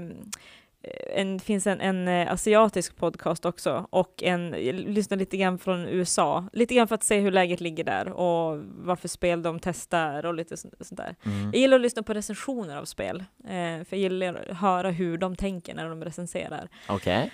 en, 1.16 1.39
finns 1.39 1.68
en, 1.68 1.82
en 1.82 2.08
eh, 2.08 2.32
asiatisk 2.32 2.95
podcast 2.95 3.45
också 3.45 3.88
och 3.89 4.24
en, 4.24 4.56
jag 4.66 4.76
lyssnar 4.76 5.18
lite 5.18 5.38
grann 5.38 5.58
från 5.58 5.88
USA. 5.88 6.45
Lite 6.54 6.76
grann 6.76 6.88
för 6.88 6.95
att 6.95 7.04
se 7.04 7.20
hur 7.20 7.32
läget 7.32 7.62
ligger 7.62 7.84
där 7.84 8.10
och 8.10 8.60
vad 8.64 8.99
för 8.99 9.08
spel 9.08 9.41
de 9.41 9.60
testar 9.60 10.26
och 10.26 10.34
lite 10.34 10.58
sånt, 10.58 10.74
sånt 10.80 10.97
där. 10.97 11.16
Mm. 11.26 11.43
Jag 11.43 11.56
gillar 11.56 11.76
att 11.76 11.82
lyssna 11.82 12.04
på 12.04 12.14
recensioner 12.14 12.78
av 12.78 12.86
spel, 12.86 13.24
eh, 13.43 13.84
för 13.86 13.88
jag 13.89 13.99
gillar 13.99 14.47
att 14.49 14.58
höra 14.58 14.89
hur 14.89 15.18
de 15.18 15.36
tänker 15.36 15.76
när 15.76 15.89
de 15.89 16.04
recenserar. 16.04 16.70
Okej. 16.88 17.32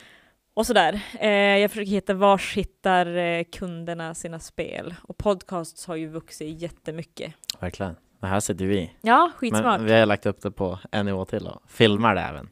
Och 0.57 0.65
sådär. 0.65 1.01
Eh, 1.19 1.29
jag 1.31 1.71
försöker 1.71 1.91
hitta 1.91 2.13
vars 2.13 2.57
hittar 2.57 3.17
eh, 3.17 3.43
kunderna 3.43 4.13
sina 4.13 4.39
spel. 4.39 4.95
Och 5.01 5.17
podcasts 5.17 5.87
har 5.87 5.95
ju 5.95 6.07
vuxit 6.07 6.61
jättemycket. 6.61 7.33
Verkligen. 7.59 7.95
Men 8.19 8.29
här 8.29 8.39
sitter 8.39 8.65
vi. 8.65 8.91
Ja, 9.01 9.31
skitsmart. 9.35 9.79
Men 9.79 9.85
vi 9.85 9.93
har 9.93 10.05
lagt 10.05 10.25
upp 10.25 10.41
det 10.41 10.51
på 10.51 10.79
en 10.91 11.05
nivå 11.05 11.25
till 11.25 11.43
då. 11.43 11.61
Filmar 11.67 12.15
det 12.15 12.21
även. 12.21 12.49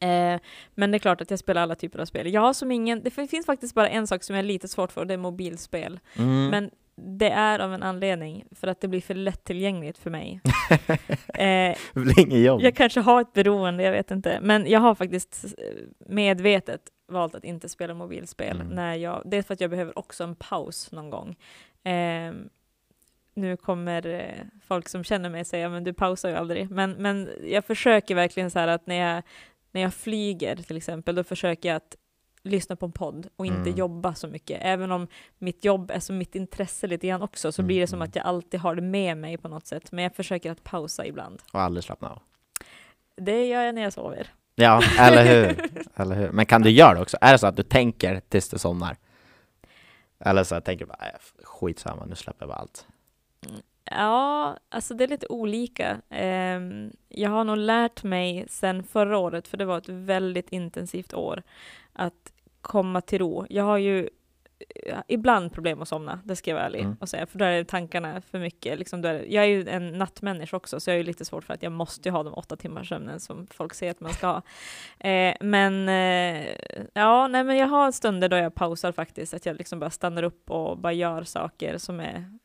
Eh, 0.00 0.40
men 0.74 0.90
det 0.90 0.96
är 0.96 0.98
klart 0.98 1.20
att 1.20 1.30
jag 1.30 1.38
spelar 1.38 1.62
alla 1.62 1.74
typer 1.74 1.98
av 1.98 2.04
spel. 2.04 2.32
Jag 2.32 2.40
har 2.40 2.52
som 2.52 2.72
ingen, 2.72 3.02
det 3.02 3.10
finns 3.10 3.46
faktiskt 3.46 3.74
bara 3.74 3.88
en 3.88 4.06
sak 4.06 4.22
som 4.22 4.36
jag 4.36 4.42
är 4.44 4.46
lite 4.46 4.68
svårt 4.68 4.92
för 4.92 5.00
och 5.00 5.06
det 5.06 5.14
är 5.14 5.18
mobilspel. 5.18 6.00
Mm. 6.16 6.48
Men 6.48 6.70
det 6.94 7.30
är 7.30 7.58
av 7.58 7.74
en 7.74 7.82
anledning, 7.82 8.44
för 8.50 8.68
att 8.68 8.80
det 8.80 8.88
blir 8.88 9.00
för 9.00 9.14
lättillgängligt 9.14 9.98
för 9.98 10.10
mig. 10.10 10.40
eh, 11.34 11.76
jobb. 12.44 12.62
jag 12.62 12.74
kanske 12.74 13.00
har 13.00 13.20
ett 13.20 13.32
beroende, 13.32 13.82
jag 13.82 13.92
vet 13.92 14.10
inte. 14.10 14.38
Men 14.42 14.66
jag 14.66 14.80
har 14.80 14.94
faktiskt 14.94 15.44
eh, 15.44 15.64
medvetet 15.98 16.80
valt 17.08 17.34
att 17.34 17.44
inte 17.44 17.68
spela 17.68 17.94
mobilspel. 17.94 18.60
Mm. 18.60 18.66
När 18.66 18.94
jag, 18.94 19.22
det 19.24 19.36
är 19.36 19.42
för 19.42 19.54
att 19.54 19.60
jag 19.60 19.70
behöver 19.70 19.98
också 19.98 20.24
en 20.24 20.34
paus 20.34 20.92
någon 20.92 21.10
gång. 21.10 21.36
Eh, 21.84 22.32
nu 23.34 23.56
kommer 23.56 24.06
eh, 24.06 24.44
folk 24.66 24.88
som 24.88 25.04
känner 25.04 25.30
mig 25.30 25.44
säga, 25.44 25.68
men 25.68 25.84
du 25.84 25.92
pausar 25.92 26.28
ju 26.28 26.34
aldrig. 26.34 26.70
Men, 26.70 26.92
men 26.92 27.30
jag 27.44 27.64
försöker 27.64 28.14
verkligen 28.14 28.50
så 28.50 28.58
här 28.58 28.68
att 28.68 28.86
när 28.86 29.14
jag, 29.14 29.22
när 29.72 29.80
jag 29.80 29.94
flyger 29.94 30.56
till 30.56 30.76
exempel, 30.76 31.14
då 31.14 31.24
försöker 31.24 31.68
jag 31.68 31.76
att 31.76 31.96
lyssna 32.44 32.76
på 32.76 32.86
en 32.86 32.92
podd 32.92 33.28
och 33.36 33.46
inte 33.46 33.60
Mm. 33.60 33.74
jobba 33.74 34.14
så 34.14 34.28
mycket. 34.28 34.58
Även 34.62 34.92
om 34.92 35.06
mitt 35.38 35.64
jobb 35.64 35.90
är 35.90 36.00
som 36.00 36.18
mitt 36.18 36.34
intresse 36.34 36.86
lite 36.86 37.06
grann 37.06 37.22
också, 37.22 37.52
så 37.52 37.62
Mm, 37.62 37.66
blir 37.66 37.80
det 37.80 37.86
som 37.86 37.96
mm. 37.98 38.08
att 38.08 38.16
jag 38.16 38.24
alltid 38.26 38.60
har 38.60 38.74
det 38.74 38.82
med 38.82 39.16
mig 39.16 39.36
på 39.38 39.48
något 39.48 39.66
sätt. 39.66 39.92
Men 39.92 40.04
jag 40.04 40.14
försöker 40.14 40.50
att 40.50 40.64
pausa 40.64 41.06
ibland. 41.06 41.42
Och 41.52 41.60
aldrig 41.60 41.84
slappna 41.84 42.10
av. 42.10 42.22
Det 43.16 43.46
gör 43.46 43.62
jag 43.62 43.74
när 43.74 43.82
jag 43.82 43.92
sover. 43.92 44.26
Ja, 44.54 44.82
eller 44.98 45.24
hur? 45.24 45.70
eller 46.00 46.14
hur? 46.16 46.30
Men 46.32 46.46
kan 46.46 46.62
du 46.62 46.70
göra 46.70 46.94
det 46.94 47.00
också? 47.00 47.16
Är 47.20 47.32
det 47.32 47.38
så 47.38 47.46
att 47.46 47.56
du 47.56 47.62
tänker 47.62 48.20
tills 48.28 48.48
du 48.48 48.58
somnar? 48.58 48.96
Eller 50.24 50.44
så 50.44 50.60
tänker 50.60 50.84
du 50.84 50.88
bara, 50.88 50.98
"Nej, 51.00 51.12
skitsamma, 51.42 52.04
nu 52.04 52.14
släpper 52.14 52.42
jag 52.42 52.48
bara 52.48 52.58
allt. 52.58 52.86
Ja, 53.84 54.56
alltså 54.68 54.94
det 54.94 55.04
är 55.04 55.08
lite 55.08 55.26
olika. 55.28 56.00
Ehm, 56.10 56.90
jag 57.08 57.30
har 57.30 57.44
nog 57.44 57.56
lärt 57.56 58.02
mig 58.04 58.44
sen 58.48 58.82
förra 58.82 59.18
året, 59.18 59.48
för 59.48 59.56
det 59.56 59.64
var 59.64 59.78
ett 59.78 59.88
väldigt 59.88 60.52
intensivt 60.52 61.14
år, 61.14 61.42
att 61.92 62.32
komma 62.60 63.00
till 63.00 63.18
ro. 63.18 63.46
Jag 63.50 63.64
har 63.64 63.78
ju 63.78 64.08
eh, 64.86 64.98
ibland 65.08 65.52
problem 65.52 65.82
att 65.82 65.88
somna, 65.88 66.20
det 66.24 66.36
ska 66.36 66.50
jag 66.50 66.56
vara 66.56 66.66
ärlig 66.66 66.80
Mm. 66.80 66.96
och 67.00 67.08
säga, 67.08 67.26
för 67.26 67.38
då 67.38 67.44
är 67.44 67.64
tankarna 67.64 68.20
för 68.20 68.38
mycket. 68.38 68.78
Liksom 68.78 69.04
är 69.04 69.14
jag 69.28 69.44
är 69.44 69.48
ju 69.48 69.68
en 69.68 69.98
nattmänniska 69.98 70.56
också, 70.56 70.80
så 70.80 70.90
jag 70.90 70.94
är 70.94 70.98
ju 70.98 71.04
lite 71.04 71.24
svårt 71.24 71.44
för 71.44 71.54
att 71.54 71.62
jag 71.62 71.72
måste 71.72 72.10
ha 72.10 72.22
de 72.22 72.34
åtta 72.34 72.56
timmars 72.56 72.88
sömnen 72.88 73.20
som 73.20 73.46
folk 73.46 73.74
säger 73.74 73.90
att 73.90 74.00
man 74.00 74.12
ska 74.12 74.26
ha. 74.26 74.42
Eh, 74.98 75.34
men 75.40 75.88
eh, 75.88 76.46
ja, 76.94 77.28
nej, 77.28 77.44
men 77.44 77.56
jag 77.56 77.66
har 77.66 77.92
stunder 77.92 78.28
då 78.28 78.36
jag 78.36 78.54
pausar 78.54 78.92
faktiskt, 78.92 79.34
att 79.34 79.46
jag 79.46 79.56
liksom 79.56 79.78
bara 79.78 79.90
stannar 79.90 80.22
upp 80.22 80.50
och 80.50 80.78
bara 80.78 80.92
gör 80.92 81.22
saker 81.22 81.78
som 81.78 82.00
är 82.00 82.38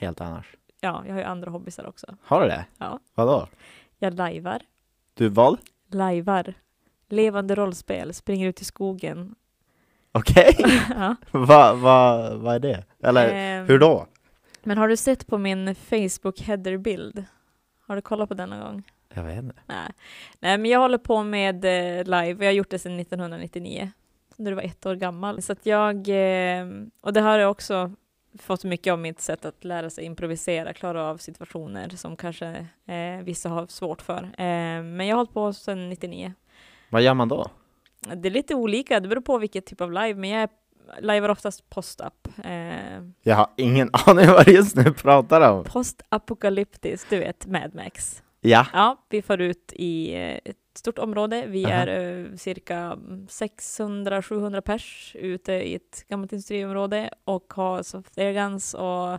Helt 0.00 0.20
annars. 0.20 0.56
Ja, 0.80 1.02
jag 1.06 1.12
har 1.12 1.20
ju 1.20 1.26
andra 1.26 1.50
hobbysar 1.50 1.86
också. 1.86 2.16
Har 2.22 2.40
du 2.42 2.46
det? 2.48 2.64
Ja. 2.78 2.98
Vadå? 3.14 3.48
Jag 3.98 4.14
lajvar. 4.14 4.60
Du 5.14 5.28
vad? 5.28 5.58
Lajvar. 5.90 6.54
Levande 7.08 7.54
rollspel, 7.54 8.14
springer 8.14 8.48
ut 8.48 8.60
i 8.60 8.64
skogen. 8.64 9.34
Okej? 10.12 10.54
ja. 10.90 11.16
Vad 11.30 11.78
va, 11.78 12.30
vad 12.34 12.54
är 12.54 12.58
det? 12.58 12.84
Eller 13.02 13.30
Ehm, 13.34 13.66
hur 13.66 13.78
då? 13.78 14.06
Men 14.62 14.78
har 14.78 14.88
du 14.88 14.96
sett 14.96 15.26
på 15.26 15.38
min 15.38 15.74
Facebook 15.74 16.40
headerbild? 16.40 17.24
Har 17.86 17.96
du 17.96 18.02
kollat 18.02 18.28
på 18.28 18.34
den 18.34 18.50
någon 18.50 18.60
gång? 18.60 18.82
Jag 19.14 19.22
vet 19.22 19.38
inte. 19.38 19.60
Nej. 19.66 19.90
Nej, 20.40 20.58
men 20.58 20.70
jag 20.70 20.78
håller 20.80 20.98
på 20.98 21.22
med 21.22 21.64
eh, 21.64 22.04
live. 22.04 22.44
Jag 22.44 22.50
har 22.50 22.56
gjort 22.56 22.70
det 22.70 22.78
sedan 22.78 23.00
1999, 23.00 23.90
när 24.36 24.50
du 24.50 24.54
var 24.54 24.62
ett 24.62 24.86
år 24.86 24.94
gammal. 24.94 25.42
Så 25.42 25.52
att 25.52 25.66
jag, 25.66 25.96
eh, 26.08 26.66
och 27.00 27.12
det 27.12 27.20
har 27.20 27.38
jag 27.38 27.50
också 27.50 27.92
fått 28.38 28.64
mycket 28.64 28.92
av 28.92 28.98
mitt 28.98 29.20
sätt 29.20 29.44
att 29.44 29.64
lära 29.64 29.90
sig 29.90 30.04
improvisera, 30.04 30.72
klara 30.72 31.04
av 31.04 31.16
situationer 31.16 31.88
som 31.88 32.16
kanske 32.16 32.66
eh, 32.86 33.22
vissa 33.24 33.48
har 33.48 33.66
svårt 33.66 34.02
för. 34.02 34.22
Eh, 34.22 34.82
men 34.82 35.00
jag 35.00 35.16
har 35.16 35.16
hållit 35.16 35.32
på 35.34 35.52
sedan 35.52 35.88
99. 35.88 36.32
Vad 36.90 37.02
gör 37.02 37.14
man 37.14 37.28
då? 37.28 37.46
Det 38.16 38.28
är 38.28 38.32
lite 38.32 38.54
olika, 38.54 39.00
det 39.00 39.08
beror 39.08 39.20
på 39.22 39.38
vilket 39.38 39.66
typ 39.66 39.80
av 39.80 39.92
live, 39.92 40.14
men 40.14 40.30
jag 40.30 40.42
är 40.42 40.48
livear 41.00 41.28
oftast 41.28 41.70
post-up. 41.70 42.28
Eh, 42.44 43.02
Jag 43.22 43.36
har 43.36 43.50
ingen 43.56 43.90
aning 44.06 44.26
vad 44.26 44.44
det 44.44 44.52
just 44.52 44.76
nu 44.76 44.92
pratar 44.92 45.50
om. 45.52 45.64
Post-apokalyptiskt, 45.64 47.10
du 47.10 47.18
vet, 47.18 47.46
Mad 47.46 47.74
Max. 47.74 48.22
Ja, 48.40 48.66
Ja, 48.72 49.04
vi 49.08 49.22
far 49.22 49.38
ut 49.38 49.72
i 49.76 50.14
eh, 50.14 50.38
ett 50.44 50.56
stort 50.74 50.98
område. 50.98 51.44
Vi 51.46 51.64
Aha. 51.64 51.74
är 51.74 51.86
eh, 51.86 52.36
cirka 52.36 52.98
600-700 53.28 54.60
pers 54.60 55.16
ute 55.18 55.52
i 55.52 55.74
ett 55.74 56.04
gammalt 56.08 56.32
industriområde 56.32 57.10
och 57.24 57.52
har 57.56 57.82
så 57.82 58.02
flare 58.02 58.32
guns 58.32 58.74
och 58.74 59.18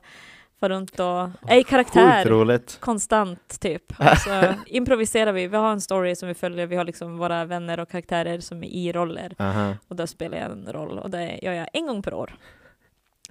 far 0.59 0.69
runt 0.69 0.99
och 0.99 1.29
är 1.51 1.59
i 1.59 1.63
karaktär 1.63 2.59
konstant 2.79 3.59
typ. 3.59 3.99
Och 3.99 4.17
så 4.17 4.53
improviserar 4.65 5.31
vi. 5.31 5.47
Vi 5.47 5.57
har 5.57 5.71
en 5.71 5.81
story 5.81 6.15
som 6.15 6.27
vi 6.27 6.33
följer. 6.33 6.65
Vi 6.67 6.75
har 6.75 6.83
liksom 6.85 7.17
våra 7.17 7.45
vänner 7.45 7.79
och 7.79 7.89
karaktärer 7.89 8.39
som 8.39 8.63
är 8.63 8.67
i 8.67 8.91
roller 8.91 9.35
Aha. 9.39 9.73
och 9.87 9.95
då 9.95 10.07
spelar 10.07 10.37
jag 10.37 10.51
en 10.51 10.67
roll 10.73 10.99
och 10.99 11.09
det 11.09 11.39
gör 11.41 11.53
jag 11.53 11.67
en 11.73 11.87
gång 11.87 12.01
per 12.01 12.13
år. 12.13 12.35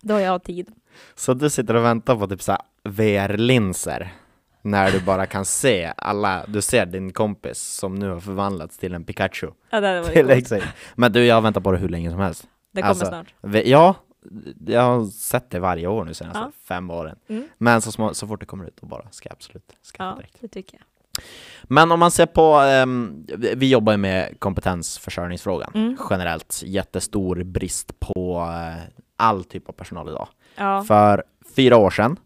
Då 0.03 0.15
har 0.15 0.21
jag 0.21 0.43
tid. 0.45 0.73
Så 1.15 1.35
du 1.35 1.51
sitter 1.51 1.77
och 1.77 1.85
väntar 1.85 2.17
på 2.17 2.27
typ 2.29 2.43
så 2.43 2.57
VR-linser 2.85 4.13
när 4.71 4.91
du 4.93 5.01
bara 5.01 5.27
kan 5.27 5.45
se 5.45 5.93
alla, 5.97 6.45
du 6.49 6.63
ser 6.63 6.87
din 6.87 7.13
kompis 7.13 7.59
som 7.59 7.95
nu 7.95 8.09
har 8.11 8.21
förvandlats 8.21 8.79
till 8.79 8.95
en 8.95 9.05
Pikachu. 9.05 9.51
Ja, 9.71 9.81
det, 9.81 10.01
var 10.01 10.09
Till 10.35 10.47
coolt. 10.49 10.65
Men 10.95 11.13
du, 11.13 11.25
jag 11.27 11.35
har 11.35 11.43
väntat 11.43 11.63
på 11.65 11.73
det 11.73 11.79
hur 11.79 11.89
länge 11.89 12.11
som 12.11 12.21
helst. 12.21 12.47
det 12.73 12.81
kommer 12.83 12.89
alltså, 12.91 13.07
snart. 13.07 13.35
Ja, 13.67 13.95
jag 14.67 14.83
har 14.83 15.05
sett 15.05 15.51
det 15.51 15.59
varje 15.61 15.87
år 15.87 16.05
nu 16.05 16.15
senaste 16.15 16.39
Ja. 16.39 16.53
fem 16.69 16.91
åren. 16.91 17.17
Mm. 17.29 17.49
Men 17.59 17.81
så, 17.83 17.93
små, 17.93 18.15
så 18.15 18.27
fort 18.27 18.41
det 18.41 18.47
kommer 18.47 18.65
ut, 18.65 18.77
då 18.81 18.87
bara 18.87 19.05
ska 19.11 19.29
jag 19.29 19.33
absolut 19.35 19.73
skaffa 19.95 20.05
Ja, 20.11 20.17
direkt. 20.17 20.37
det 20.41 20.49
tycker 20.49 20.75
jag. 20.77 20.85
Men 21.65 21.93
om 21.93 22.01
man 22.01 22.11
ser 22.11 22.27
på, 22.27 22.55
ehm, 22.55 23.27
vi- 23.57 23.71
jobbar 23.71 23.93
ju 23.93 23.97
med 23.97 24.41
kompetensförsörjningsfrågan 24.41 25.71
Mm. 25.75 25.97
generellt. 26.11 26.63
Jättestor 26.67 27.43
brist 27.43 28.01
på 28.01 28.47
eh, 28.55 28.83
all 29.17 29.45
typ 29.45 29.69
av 29.69 29.73
personal 29.73 30.09
idag. 30.09 30.29
Ja. 30.57 30.85
För 30.85 31.25
fyra 31.57 31.77
år 31.77 31.91
sedan 31.91 32.17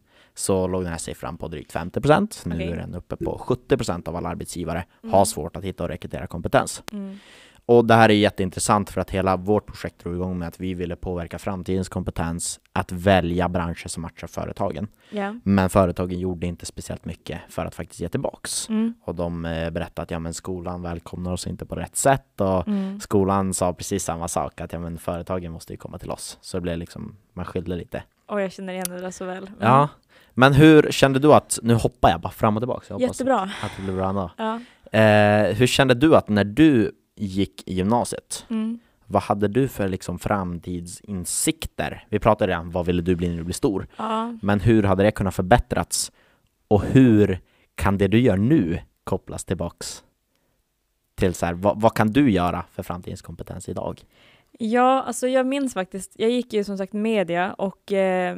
så 0.43 0.66
låg 0.66 0.82
den 0.82 0.90
här 0.90 0.99
siffran 0.99 1.36
på 1.38 1.49
drygt 1.49 1.72
50%. 1.74 2.43
Nu 2.47 2.55
Okej. 2.55 2.68
är 2.70 2.76
den 2.76 2.95
uppe 2.95 3.16
på 3.16 3.38
70% 3.47 4.09
av 4.09 4.16
alla 4.16 4.28
arbetsgivare 4.28 4.84
Mm. 5.03 5.12
har 5.14 5.24
svårt 5.24 5.57
att 5.57 5.64
hitta 5.64 5.82
och 5.82 5.88
rekrytera 5.88 6.26
kompetens. 6.26 6.82
Mm. 6.93 7.18
Och 7.66 7.84
det 7.84 7.95
här 7.95 8.09
är 8.09 8.14
jätteintressant 8.14 8.90
för 8.90 9.01
att 9.01 9.11
hela 9.11 9.36
vårt 9.36 9.66
projekt 9.66 9.99
drog 10.03 10.14
igång 10.14 10.38
med 10.38 10.49
att 10.49 10.61
vi 10.61 10.74
ville 10.74 10.97
påverka 10.97 11.38
framtidens 11.38 11.88
kompetens 11.88 12.61
att 12.72 12.93
välja 12.93 13.49
branscher 13.49 13.88
som 13.88 14.03
matchar 14.03 14.26
företagen. 14.26 14.88
Ja. 15.11 15.34
Men 15.45 15.70
företagen 15.70 16.18
gjorde 16.20 16.47
inte 16.47 16.66
speciellt 16.66 17.05
mycket 17.05 17.40
för 17.49 17.64
att 17.66 17.74
faktiskt 17.74 18.01
ge 18.01 18.09
tillbaks. 18.09 18.68
Mm. 18.68 18.95
Och 19.05 19.14
de 19.14 19.45
eh, 19.45 19.70
berättade 19.70 20.03
att 20.03 20.11
ja, 20.11 20.18
men 20.18 20.34
skolan 20.34 20.82
välkomnar 20.82 21.32
oss 21.32 21.47
inte 21.47 21.66
på 21.66 21.74
rätt 21.74 21.97
sätt 21.97 22.40
och 22.40 22.68
Mm. 22.68 23.01
skolan 23.01 23.55
sa 23.55 23.72
precis 23.72 24.05
samma 24.05 24.28
sak, 24.28 24.61
att 24.61 24.72
ja, 24.72 24.78
men 24.78 24.99
företagen 24.99 25.53
måste 25.53 25.72
ju 25.72 25.76
komma 25.76 25.99
till 25.99 26.11
oss. 26.11 26.38
Så 26.40 26.57
det 26.57 26.61
blev 26.61 26.78
liksom, 26.78 27.16
man 27.32 27.45
skilde 27.45 27.76
lite. 27.76 28.03
Och 28.26 28.40
jag 28.40 28.53
känner 28.53 28.72
igen 28.72 28.86
det 28.88 29.01
där 29.01 29.11
så 29.11 29.24
väl. 29.24 29.47
Mm. 29.47 29.55
Ja, 29.61 29.88
men 30.35 30.53
hur 30.53 30.91
kände 30.91 31.18
du 31.18 31.35
att, 31.35 31.59
nu 31.62 31.74
hoppar 31.74 32.11
jag 32.11 32.20
bara 32.20 32.33
fram 32.33 32.57
och 32.57 32.61
tillbaka, 32.61 32.85
jag 32.89 33.01
Jättebra. 33.01 33.41
att 33.41 33.70
det 33.76 33.83
blir 33.83 33.95
bra. 33.95 34.30
Ja. 34.37 34.61
Eh, 34.99 35.55
hur 35.55 35.66
kände 35.66 35.95
du 35.95 36.16
att 36.16 36.28
när 36.28 36.45
du 36.45 36.93
gick 37.16 37.68
i 37.68 37.74
gymnasiet, 37.74 38.47
Mm. 38.51 38.78
vad 39.07 39.22
hade 39.22 39.49
du 39.49 39.68
för 39.68 39.89
liksom 39.89 40.18
framtidsinsikter? 40.18 42.07
Vi 42.09 42.18
pratade 42.18 42.53
redan, 42.53 42.70
vad 42.70 42.87
ville 42.87 43.03
du 43.03 43.16
bli 43.16 43.28
när 43.28 43.37
du 43.37 43.45
blir 43.45 43.55
stor? 43.55 43.87
ja. 43.97 44.39
Men 44.43 44.61
hur 44.61 44.83
hade 44.83 45.03
det 45.03 45.11
kunnat 45.11 45.35
förbättrats? 45.35 46.12
Och 46.68 46.83
hur 46.83 47.41
kan 47.74 47.99
det 47.99 48.09
du 48.09 48.20
gör 48.20 48.37
nu 48.37 48.78
kopplas 49.05 49.45
tillbaks 49.45 50.05
till 51.14 51.35
så 51.35 51.47
här, 51.47 51.53
vad, 51.55 51.80
vad 51.80 51.95
kan 51.95 52.09
du 52.12 52.30
göra 52.30 52.64
för 52.72 52.83
framtidens 52.83 53.22
kompetens 53.22 53.68
idag? 53.68 54.01
Ja, 54.59 55.03
alltså 55.03 55.28
jag 55.28 55.47
minns 55.47 55.74
faktiskt, 55.74 56.12
jag 56.16 56.30
gick 56.30 56.53
ju 56.53 56.64
som 56.64 56.78
sagt 56.78 56.93
media 56.93 57.53
och 57.53 57.93
eh, 57.93 58.37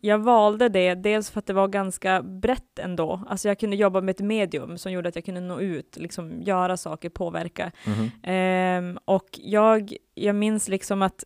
jag 0.00 0.18
valde 0.18 0.68
det 0.68 0.94
dels 0.94 1.30
för 1.30 1.38
att 1.38 1.46
det 1.46 1.52
var 1.52 1.68
ganska 1.68 2.22
brett 2.22 2.78
ändå. 2.78 3.20
Alltså 3.28 3.48
jag 3.48 3.58
kunde 3.58 3.76
jobba 3.76 4.00
med 4.00 4.12
ett 4.12 4.20
medium 4.20 4.78
som 4.78 4.92
gjorde 4.92 5.08
att 5.08 5.14
jag 5.14 5.24
kunde 5.24 5.40
nå 5.40 5.60
ut, 5.60 5.96
liksom 5.96 6.42
göra 6.42 6.76
saker, 6.76 7.08
påverka. 7.08 7.72
Mhm. 7.86 8.10
Ehm, 8.22 8.98
och 9.04 9.28
jag, 9.32 9.96
jag 10.14 10.34
minns 10.34 10.68
liksom 10.68 11.02
att 11.02 11.24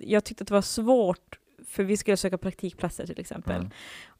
jag 0.00 0.24
tyckte 0.24 0.42
att 0.42 0.48
det 0.48 0.54
var 0.54 0.62
svårt, 0.62 1.38
för 1.66 1.84
vi 1.84 1.96
skulle 1.96 2.16
söka 2.16 2.38
praktikplatser 2.38 3.06
till 3.06 3.20
exempel. 3.20 3.56
Mm. 3.56 3.70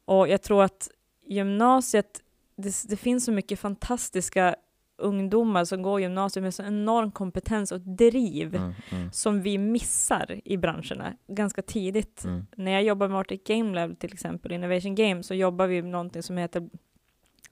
Och 0.05 0.27
jag 0.27 0.41
tror 0.41 0.63
att 0.63 0.89
gymnasiet, 1.25 2.21
det, 2.55 2.83
det 2.89 2.95
finns 2.97 3.25
så 3.25 3.31
mycket 3.31 3.59
fantastiska 3.59 4.55
ungdomar 5.03 5.65
som 5.65 5.81
går 5.81 6.01
gymnasiet 6.01 6.43
med 6.43 6.53
så 6.53 6.63
enorm 6.63 7.11
kompetens 7.11 7.71
och 7.71 7.79
driv 7.81 8.55
Mm, 8.55 8.73
mm, 8.91 9.11
som 9.11 9.41
vi 9.41 9.57
missar 9.57 10.41
i 10.45 10.57
branscherna 10.57 11.13
ganska 11.27 11.61
tidigt. 11.61 12.23
mm. 12.25 12.45
När 12.55 12.71
jag 12.71 12.83
jobbar 12.83 13.07
med 13.07 13.17
Arctic 13.19 13.41
Game 13.47 13.75
Lab 13.75 13.99
till 13.99 14.13
exempel, 14.13 14.51
Innovation 14.51 14.95
Game, 14.95 15.23
så 15.23 15.33
jobbar 15.33 15.67
vi 15.67 15.81
med 15.81 15.91
någonting 15.91 16.23
som 16.23 16.37
heter 16.37 16.69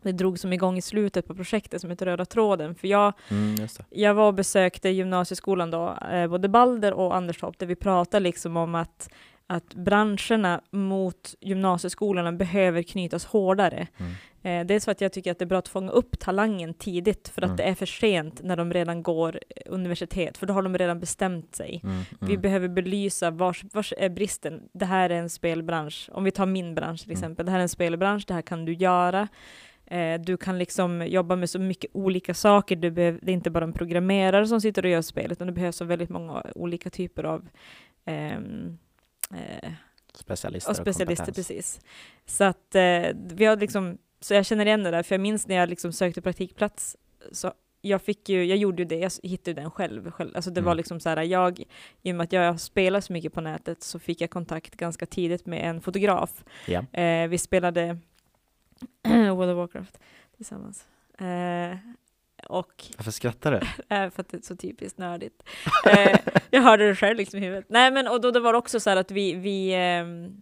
det 0.04 0.12
drog 0.12 0.40
som 0.40 0.54
igång 0.54 0.78
i 0.78 0.82
slutet 0.82 1.28
på 1.28 1.36
projektet 1.36 1.82
som 1.82 1.90
heter 1.90 2.06
Röda 2.06 2.26
tråden. 2.26 2.76
För 2.76 2.88
jag, 2.88 3.14
Mm, 3.30 3.68
jag 3.90 4.14
var 4.14 4.28
och 4.28 4.34
besökte 4.34 4.90
gymnasieskolan 4.90 5.72
då, 5.72 5.98
eh, 6.12 6.28
både 6.28 6.50
Balder 6.50 6.94
och 6.94 7.16
Anderstorp, 7.16 7.60
där 7.60 7.68
vi 7.68 7.76
pratade 7.76 8.24
liksom 8.24 8.58
om 8.58 8.76
att, 8.76 9.10
att 9.52 9.74
branscherna 9.76 10.62
mot 10.72 11.36
gymnasieskolorna 11.42 12.32
behöver 12.32 12.84
knytas 12.84 13.26
hårdare. 13.26 13.88
Mm. 13.98 14.12
Eh, 14.44 14.66
dels 14.68 14.86
för 14.86 14.92
att 14.92 15.02
jag 15.02 15.14
tycker 15.14 15.32
att 15.32 15.40
det 15.40 15.46
är 15.46 15.48
bra 15.48 15.58
att 15.60 15.68
fånga 15.68 15.92
upp 15.92 16.20
talangen 16.20 16.74
tidigt, 16.74 17.28
för 17.30 17.42
att 17.42 17.46
Mm. 17.48 17.58
det 17.58 17.64
är 17.64 17.76
för 17.76 17.86
sent 17.86 18.42
när 18.44 18.56
de 18.58 18.74
redan 18.74 19.04
går 19.04 19.40
eh, 19.56 19.62
universitet, 19.66 20.38
för 20.38 20.48
då 20.48 20.54
har 20.54 20.62
de 20.62 20.78
redan 20.78 21.00
bestämt 21.00 21.56
sig. 21.56 21.82
Mm, 21.84 22.02
Vi 22.20 22.28
mm. 22.32 22.42
behöver 22.42 22.68
belysa 22.68 23.32
vars, 23.32 23.64
vars 23.74 23.94
är 23.98 24.10
bristen. 24.10 24.62
Det 24.74 24.86
här 24.86 25.10
är 25.10 25.16
en 25.20 25.30
spelbransch. 25.30 26.10
Om 26.14 26.24
vi 26.24 26.32
tar 26.32 26.46
min 26.46 26.76
bransch 26.76 27.00
till 27.02 27.12
Mm. 27.12 27.18
exempel. 27.20 27.46
Det 27.46 27.52
här 27.52 27.60
är 27.60 27.64
en 27.64 27.70
spelbransch, 27.70 28.24
det 28.28 28.34
här 28.34 28.42
kan 28.42 28.66
du 28.66 28.74
göra. 28.74 29.28
Eh, 29.86 30.22
du 30.22 30.38
kan 30.38 30.58
liksom 30.58 31.08
jobba 31.08 31.36
med 31.36 31.50
så 31.50 31.60
mycket 31.60 31.92
olika 31.94 32.34
saker. 32.34 32.76
Du 32.76 32.92
behöver, 32.92 33.20
det 33.24 33.32
är 33.32 33.34
inte 33.34 33.50
bara 33.52 33.64
en 33.66 33.74
programmerare 33.74 34.48
som 34.48 34.62
sitter 34.62 34.86
och 34.86 34.92
gör 34.92 35.02
spel, 35.02 35.32
utan 35.32 35.48
det 35.48 35.54
behövs 35.54 35.76
så 35.76 35.86
väldigt 35.86 36.10
många 36.10 36.44
olika 36.56 36.90
typer 36.90 37.24
av 37.24 37.48
ehm, 38.06 38.78
eh, 39.34 39.72
Specialister 40.14 40.70
och 40.70 40.76
specialister, 40.76 41.26
kompetens. 41.26 41.48
precis. 41.48 41.80
Så 42.26 42.44
att 42.44 42.76
eh, 42.76 43.08
vi 43.16 43.46
har 43.46 43.58
liksom, 43.58 43.98
så 44.20 44.34
jag 44.34 44.46
känner 44.46 44.66
igen 44.66 44.84
det 44.84 44.92
där, 44.92 45.04
för 45.04 45.16
jag 45.16 45.22
minns 45.22 45.48
när 45.48 45.56
jag 45.56 45.70
liksom 45.70 45.94
sökte 45.94 46.22
praktikplats, 46.22 46.98
så 47.32 47.54
jag 47.82 48.02
fick 48.02 48.30
ju, 48.30 48.46
jag 48.46 48.58
gjorde 48.58 48.82
ju 48.82 48.88
det, 48.88 48.96
jag 48.96 49.12
hittade 49.24 49.62
den 49.62 49.72
själv. 49.72 50.12
själv. 50.12 50.32
Alltså 50.36 50.52
det 50.52 50.62
var 50.62 50.72
Mm. 50.72 50.78
liksom 50.78 51.00
så 51.00 51.10
här, 51.10 51.22
jag, 51.24 51.60
i 52.02 52.12
och 52.12 52.16
med 52.16 52.24
att 52.24 52.34
jag 52.34 52.60
spelar 52.60 53.02
så 53.02 53.14
mycket 53.14 53.34
på 53.34 53.42
nätet, 53.42 53.84
så 53.84 54.00
fick 54.00 54.22
jag 54.22 54.30
kontakt 54.30 54.76
ganska 54.76 55.06
tidigt 55.06 55.46
med 55.46 55.70
en 55.70 55.82
fotograf. 55.82 56.44
Ja. 56.68 56.86
Eh, 57.02 57.28
vi 57.28 57.38
spelade 57.38 57.98
World 59.08 59.52
of 59.52 59.58
Warcraft 59.58 60.00
tillsammans. 60.36 60.86
Eh, 61.18 61.78
och 62.52 62.86
Varför 62.98 63.12
skrattar 63.12 63.52
du? 63.52 63.58
Eh, 63.96 64.10
för 64.12 64.22
att 64.22 64.30
det 64.30 64.38
är 64.38 64.42
så 64.42 64.56
typiskt 64.56 64.98
nördigt. 64.98 65.44
Eh, 65.90 66.20
jag 66.50 66.62
hörde 66.62 66.88
det 66.88 66.96
själv 66.96 67.18
liksom 67.18 67.40
i 67.40 67.42
huvudet. 67.42 67.66
Nej 67.70 67.92
men 67.92 68.08
och 68.08 68.22
då 68.22 68.32
det 68.32 68.40
var 68.40 68.54
också 68.54 68.80
så 68.80 68.90
här 68.90 68.98
att 68.98 69.12
vi, 69.12 69.34
vi 69.34 69.74
ehm, 69.74 70.42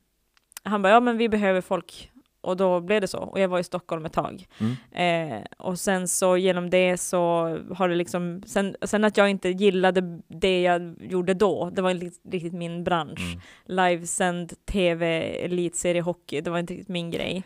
han 0.63 0.81
bara, 0.81 0.93
ja 0.93 0.99
men 0.99 1.17
vi 1.17 1.29
behöver 1.29 1.61
folk. 1.61 2.11
Och 2.41 2.57
då 2.57 2.79
blev 2.79 3.01
det 3.01 3.07
så. 3.07 3.19
Och 3.19 3.39
jag 3.39 3.47
var 3.47 3.59
i 3.59 3.63
Stockholm 3.63 4.05
ett 4.05 4.13
tag. 4.13 4.45
Mm. 4.59 5.39
Eh, 5.41 5.43
och 5.57 5.79
sen 5.79 6.07
så 6.07 6.37
genom 6.37 6.69
det 6.69 6.97
så 6.97 7.21
har 7.75 7.89
det 7.89 7.95
liksom, 7.95 8.43
sen, 8.45 8.75
sen 8.81 9.03
att 9.03 9.17
jag 9.17 9.29
inte 9.29 9.49
gillade 9.49 10.21
det 10.27 10.61
jag 10.61 10.95
gjorde 10.99 11.33
då, 11.33 11.69
det 11.69 11.81
var 11.81 11.91
inte 11.91 12.05
riktigt 12.31 12.53
min 12.53 12.83
bransch. 12.83 13.19
Mm. 13.19 13.39
Livesänd 13.65 14.53
tv, 14.65 15.21
elitseriehockey, 15.45 16.41
det 16.41 16.49
var 16.49 16.59
inte 16.59 16.73
riktigt 16.73 16.89
min 16.89 17.11
grej. 17.11 17.43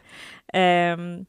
Um, 0.53 1.25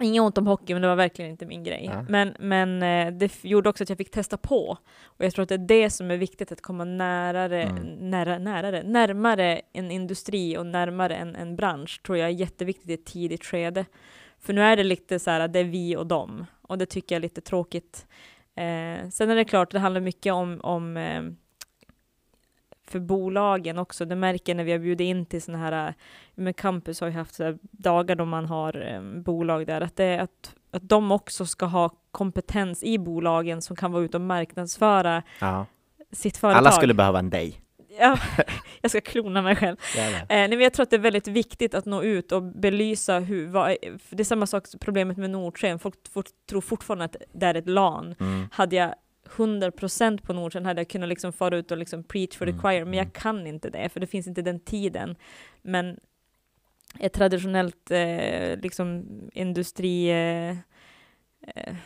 Inget 0.00 0.22
ont 0.22 0.38
om 0.38 0.46
hockey, 0.46 0.72
men 0.74 0.82
det 0.82 0.88
var 0.88 0.96
verkligen 0.96 1.30
inte 1.30 1.46
min 1.46 1.64
grej. 1.64 1.90
Ja. 1.92 2.04
Men, 2.08 2.34
men 2.38 2.82
eh, 2.82 3.12
det 3.18 3.44
gjorde 3.44 3.68
också 3.68 3.82
att 3.82 3.88
jag 3.88 3.98
fick 3.98 4.10
testa 4.10 4.36
på. 4.36 4.78
Och 5.04 5.24
jag 5.24 5.32
tror 5.32 5.42
att 5.42 5.48
det 5.48 5.54
är 5.54 5.58
det 5.58 5.90
som 5.90 6.10
är 6.10 6.16
viktigt, 6.16 6.52
att 6.52 6.60
komma 6.60 6.84
närare, 6.84 7.62
Mm. 7.62 8.10
nära, 8.10 8.38
närare, 8.38 8.82
närmare 8.82 9.60
en 9.72 9.90
industri 9.90 10.56
och 10.58 10.66
närmare 10.66 11.16
en, 11.16 11.36
en 11.36 11.56
bransch, 11.56 12.02
tror 12.02 12.18
jag 12.18 12.28
är 12.28 12.32
jätteviktigt 12.32 12.90
i 12.90 12.94
ett 12.94 13.04
tidigt 13.06 13.44
skede. 13.44 13.84
För 14.40 14.52
nu 14.52 14.62
är 14.62 14.76
det 14.76 14.84
lite 14.84 15.18
så 15.18 15.30
här, 15.30 15.48
det 15.48 15.58
är 15.58 15.64
vi 15.64 15.96
och 15.96 16.06
dem. 16.06 16.46
Och 16.62 16.78
det 16.78 16.86
tycker 16.86 17.14
jag 17.14 17.20
är 17.20 17.22
lite 17.22 17.40
tråkigt. 17.40 18.06
Eh, 18.56 19.08
sen 19.10 19.30
är 19.30 19.34
det 19.34 19.44
klart, 19.44 19.70
det 19.70 19.78
handlar 19.78 20.00
mycket 20.00 20.32
om, 20.32 20.60
om 20.62 20.96
eh, 20.96 21.22
för 22.86 23.00
bolagen 23.00 23.78
också. 23.78 24.04
Det 24.04 24.16
märker 24.16 24.54
när 24.54 24.64
vi 24.64 24.72
har 24.72 24.78
bjudit 24.78 25.04
in 25.04 25.26
till 25.26 25.42
sådana 25.42 25.64
här, 25.64 25.94
men 26.34 26.54
Campus 26.54 27.00
har 27.00 27.08
ju 27.08 27.14
haft 27.14 27.40
dagar 27.70 28.16
då 28.16 28.24
man 28.24 28.46
har 28.46 28.92
eh, 28.94 29.22
bolag 29.22 29.66
där, 29.66 29.80
att, 29.80 29.96
det, 29.96 30.18
att 30.18 30.54
att 30.70 30.88
de 30.88 31.12
också 31.12 31.46
ska 31.46 31.66
ha 31.66 31.90
kompetens 32.10 32.82
i 32.82 32.98
bolagen 32.98 33.62
som 33.62 33.76
kan 33.76 33.92
vara 33.92 34.04
ute 34.04 34.16
och 34.16 34.20
marknadsföra 34.20 35.22
Ja. 35.40 35.66
sitt 36.12 36.36
företag. 36.36 36.58
Alla 36.58 36.72
skulle 36.72 36.94
behöva 36.94 37.18
en 37.18 37.30
dig. 37.30 37.60
Ja, 37.98 38.18
jag 38.80 38.90
ska 38.90 39.00
klona 39.00 39.42
mig 39.42 39.56
själv. 39.56 39.76
Eh, 39.96 40.06
nej, 40.28 40.48
men 40.48 40.60
jag 40.60 40.72
tror 40.72 40.82
att 40.82 40.90
det 40.90 40.96
är 40.96 41.00
väldigt 41.00 41.28
viktigt 41.28 41.74
att 41.74 41.84
nå 41.84 42.02
ut 42.02 42.32
och 42.32 42.42
belysa 42.42 43.18
hur, 43.18 43.46
vad, 43.46 43.76
det 44.10 44.22
är 44.22 44.24
samma 44.24 44.46
sak 44.46 44.64
problemet 44.80 45.16
med 45.16 45.30
Nordsken, 45.30 45.78
folk 45.78 46.08
fort, 46.12 46.26
tror 46.50 46.60
fortfarande 46.60 47.04
att 47.04 47.16
det 47.32 47.46
är 47.46 47.54
ett 47.54 47.68
LAN. 47.68 48.14
Mm. 48.20 48.48
Hade 48.52 48.76
jag 48.76 48.94
100% 49.28 50.22
på 50.22 50.32
Nordsken 50.32 50.66
hade 50.66 50.80
jag 50.80 50.88
kunnat 50.88 51.08
liksom 51.08 51.32
fara 51.32 51.56
ut 51.56 51.70
och 51.70 51.78
liksom 51.78 52.04
preach 52.04 52.36
for 52.36 52.46
the 52.46 52.50
Mm, 52.50 52.62
choir, 52.62 52.78
men 52.78 52.94
mm. 52.94 52.98
jag 52.98 53.12
kan 53.12 53.46
inte 53.46 53.70
det, 53.70 53.88
för 53.88 54.00
det 54.00 54.06
finns 54.06 54.26
inte 54.26 54.42
den 54.42 54.60
tiden. 54.60 55.16
Men 55.62 56.00
ett 57.00 57.12
traditionellt 57.12 57.90
eh, 57.90 58.58
liksom 58.58 59.06
industri 59.32 60.10
eh, 60.10 60.50
eh, 61.54 61.76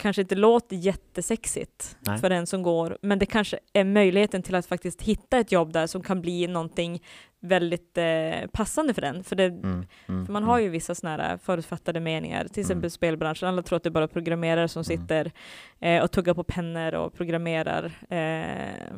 kanske 0.00 0.22
inte 0.22 0.34
låter 0.34 0.76
jättesexigt 0.76 1.96
Nej. 2.00 2.18
för 2.18 2.30
den 2.30 2.46
som 2.46 2.62
går, 2.62 2.98
men 3.02 3.18
det 3.18 3.26
kanske 3.26 3.58
är 3.72 3.84
möjligheten 3.84 4.42
till 4.42 4.54
att 4.54 4.66
faktiskt 4.66 5.02
hitta 5.02 5.38
ett 5.38 5.52
jobb 5.52 5.72
där 5.72 5.86
som 5.86 6.02
kan 6.02 6.20
bli 6.20 6.46
någonting 6.46 7.02
väldigt 7.40 7.98
eh, 7.98 8.46
passande 8.52 8.94
för 8.94 9.02
den. 9.02 9.24
För, 9.24 9.36
det, 9.36 9.44
Mm. 9.44 9.86
Mm. 10.08 10.26
för 10.26 10.32
man 10.32 10.42
har 10.44 10.58
ju 10.58 10.68
vissa 10.68 10.94
sådana 10.94 11.22
här 11.22 11.36
förutfattade 11.36 12.00
meningar, 12.00 12.44
till 12.48 12.60
exempel 12.60 12.78
Mm. 12.84 12.90
spelbranschen. 12.90 13.48
Alla 13.48 13.62
tror 13.62 13.76
att 13.76 13.82
det 13.82 13.88
är 13.88 13.90
bara 13.90 14.08
programmerare 14.08 14.68
som 14.68 14.80
Mm. 14.80 14.84
sitter 14.84 15.32
eh, 15.80 16.02
och 16.02 16.10
tuggar 16.10 16.34
på 16.34 16.44
pennor 16.44 16.94
och 16.94 17.14
programmerar. 17.14 17.84
Eh, 18.10 18.94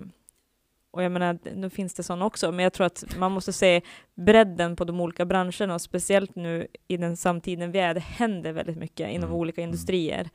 och 0.90 1.02
jag 1.02 1.12
menar, 1.12 1.38
nu 1.54 1.70
finns 1.70 1.94
det 1.94 2.02
sådana 2.02 2.24
också, 2.24 2.52
men 2.52 2.62
jag 2.62 2.72
tror 2.72 2.86
att 2.86 3.16
man 3.18 3.32
måste 3.32 3.52
se 3.52 3.80
bredden 4.14 4.76
på 4.76 4.84
de 4.84 5.00
olika 5.00 5.24
branscherna 5.24 5.74
och 5.74 5.80
speciellt 5.80 6.34
nu 6.36 6.66
i 6.88 6.96
den 6.96 7.16
samtiden 7.16 7.72
vi 7.72 7.78
är, 7.78 7.94
det 7.94 8.00
händer 8.00 8.52
väldigt 8.52 8.76
mycket 8.78 9.10
inom 9.10 9.28
Mm. 9.28 9.40
olika 9.40 9.60
Mm. 9.60 9.68
industrier. 9.70 10.28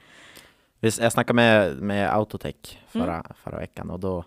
Jag 0.79 1.11
snackade 1.11 1.33
med, 1.35 1.77
med 1.77 2.13
Autotech 2.13 2.79
förra, 2.87 3.13
Mm. 3.13 3.23
förra 3.43 3.57
veckan 3.59 3.89
och 3.89 3.99
då 3.99 4.23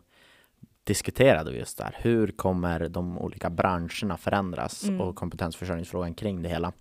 diskuterade 0.85 1.51
vi 1.53 1.59
just 1.59 1.79
där. 1.79 1.97
Hur 1.99 2.29
kommer 2.29 2.89
de 2.89 3.19
olika 3.19 3.51
branscherna 3.51 4.17
förändras 4.17 4.85
Mm. 4.85 5.01
och 5.01 5.17
kompetensförsörjningsfrågan 5.17 6.15
kring 6.15 6.43
det 6.43 6.49
hela. 6.49 6.73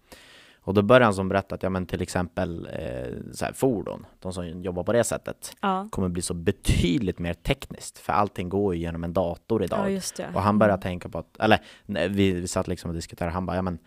Och 0.61 0.73
då 0.73 0.81
började 0.81 1.05
han 1.05 1.13
som 1.13 1.29
berätta 1.29 1.55
att 1.55 1.63
ja, 1.63 1.69
men 1.69 1.85
till 1.85 2.01
exempel 2.01 2.69
eh, 2.73 3.13
så 3.33 3.45
här, 3.45 3.53
fordon, 3.53 4.05
de 4.19 4.33
som 4.33 4.63
jobbar 4.63 4.83
på 4.83 4.93
det 4.93 5.03
sättet, 5.03 5.55
Ja, 5.61 5.87
kommer 5.91 6.09
bli 6.09 6.21
så 6.21 6.33
betydligt 6.33 7.19
mer 7.19 7.33
tekniskt 7.33 7.97
för 7.97 8.13
allting 8.13 8.49
går 8.49 8.75
ju 8.75 8.81
genom 8.81 9.03
en 9.03 9.13
dator 9.13 9.63
idag. 9.63 9.91
ja 9.91 10.01
det. 10.17 10.27
Och 10.35 10.41
han 10.41 10.59
började 10.59 10.73
Mm. 10.73 10.81
tänka 10.81 11.09
på 11.09 11.17
att, 11.17 11.37
eller 11.39 11.59
nej, 11.85 12.09
vi, 12.09 12.31
vi 12.31 12.47
satt 12.47 12.67
liksom 12.67 12.89
och 12.89 12.95
diskuterade, 12.95 13.33
han 13.33 13.45
bara, 13.45 13.55
ja 13.55 13.61
men 13.61 13.79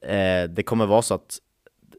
eh, 0.00 0.50
det 0.50 0.62
kommer 0.62 0.86
vara 0.86 1.02
så 1.02 1.14
att 1.14 1.38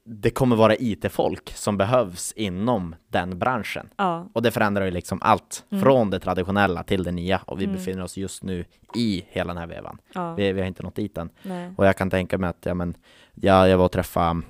det 0.09 0.29
kommer 0.29 0.55
vara 0.55 0.75
IT-folk 0.75 1.49
som 1.55 1.77
behövs 1.77 2.31
inom 2.35 2.95
den 3.07 3.39
branschen. 3.39 3.89
Ja, 3.97 4.27
Och 4.33 4.41
det 4.41 4.51
förändrar 4.51 4.85
ju 4.85 4.91
liksom 4.91 5.19
allt, 5.21 5.65
Mm. 5.71 5.83
från 5.83 6.09
det 6.09 6.19
traditionella 6.19 6.83
till 6.83 7.03
det 7.03 7.11
nya. 7.11 7.41
Och 7.45 7.59
vi 7.59 7.63
Mm. 7.63 7.75
befinner 7.75 8.03
oss 8.03 8.17
just 8.17 8.43
nu 8.43 8.65
i 8.95 9.25
hela 9.29 9.53
den 9.53 9.57
här 9.57 9.67
vevan. 9.67 9.97
ja, 10.13 10.33
Vi, 10.33 10.51
vi 10.53 10.61
har 10.61 10.67
inte 10.67 10.83
nått 10.83 10.95
dit 10.95 11.17
än. 11.17 11.29
nej. 11.43 11.71
Och 11.77 11.85
jag 11.87 11.97
kan 11.97 12.09
tänka 12.09 12.37
mig 12.37 12.49
att, 12.49 12.65
ja 12.65 12.73
men, 12.73 12.97
jag, 13.35 13.69
jag 13.69 13.77
var 13.77 13.85
och 13.85 13.91
träffade 13.91 14.41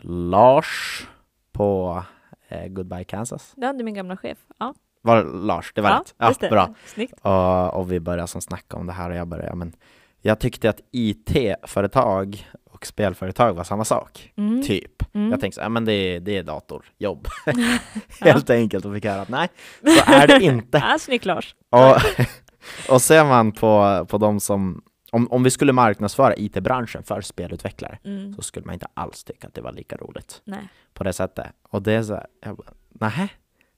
Lars 0.00 1.02
på 1.52 2.02
eh, 2.48 2.66
Goodbye 2.68 3.04
Kansas. 3.04 3.52
Det 3.56 3.66
hade 3.66 3.84
min 3.84 3.94
gamla 3.94 4.16
chef. 4.16 4.38
Ja, 4.58 4.74
Var 5.02 5.24
Lars? 5.24 5.72
Det 5.74 5.80
var 5.80 5.90
ja 5.90 5.98
rätt? 6.00 6.14
Ja, 6.18 6.32
det. 6.40 6.48
bra. 6.48 6.74
Snyggt. 6.86 7.14
Och, 7.22 7.74
och 7.74 7.92
vi 7.92 8.00
började 8.00 8.28
som 8.28 8.40
snacka 8.40 8.76
om 8.76 8.86
det 8.86 8.92
här 8.92 9.10
och 9.10 9.16
jag 9.16 9.28
började, 9.28 9.48
ja 9.48 9.54
men 9.54 9.72
jag 10.20 10.38
tyckte 10.38 10.70
att 10.70 10.80
IT-företag 10.90 12.46
och 12.82 12.86
spelföretag 12.86 13.52
var 13.54 13.64
samma 13.64 13.84
sak, 13.84 14.32
Mm. 14.36 14.62
typ. 14.62 15.14
Mm. 15.14 15.30
Jag 15.30 15.40
tänkte 15.40 15.54
så, 15.54 15.60
ja 15.64 15.68
men 15.68 15.84
det, 15.84 15.92
är- 15.92 16.20
det 16.20 16.36
är 16.38 16.42
datorjobb, 16.42 17.28
helt 18.20 18.50
enkelt, 18.50 18.84
och 18.84 18.94
fick 18.94 19.04
höra 19.04 19.22
att 19.22 19.28
nej, 19.28 19.48
så 19.82 20.12
är 20.12 20.26
det 20.26 20.40
inte. 20.44 20.78
Ja, 20.88 20.98
snyggt 20.98 21.24
Lars. 21.24 21.54
och, 21.70 21.96
och 22.94 23.02
ser 23.02 23.24
man 23.24 23.52
på, 23.52 24.06
på 24.10 24.18
de 24.18 24.40
som, 24.40 24.82
om, 25.12 25.28
om 25.32 25.42
vi 25.42 25.50
skulle 25.50 25.72
marknadsföra 25.72 26.34
IT-branschen 26.36 27.02
för 27.02 27.20
spelutvecklare, 27.20 27.98
Mm. 28.04 28.34
så 28.34 28.42
skulle 28.42 28.66
man 28.66 28.74
inte 28.74 28.86
alls 28.94 29.24
tycka 29.24 29.46
att 29.46 29.54
det 29.54 29.60
var 29.60 29.72
lika 29.72 29.96
roligt 29.96 30.40
Nej. 30.44 30.68
på 30.94 31.04
det 31.04 31.12
sättet. 31.12 31.46
Och 31.68 31.82
det 31.82 31.92
är 31.92 32.02
så 32.02 32.14
här, 32.14 32.26
jag 32.44 32.56
bara, 32.56 32.72
nähä, 32.88 33.28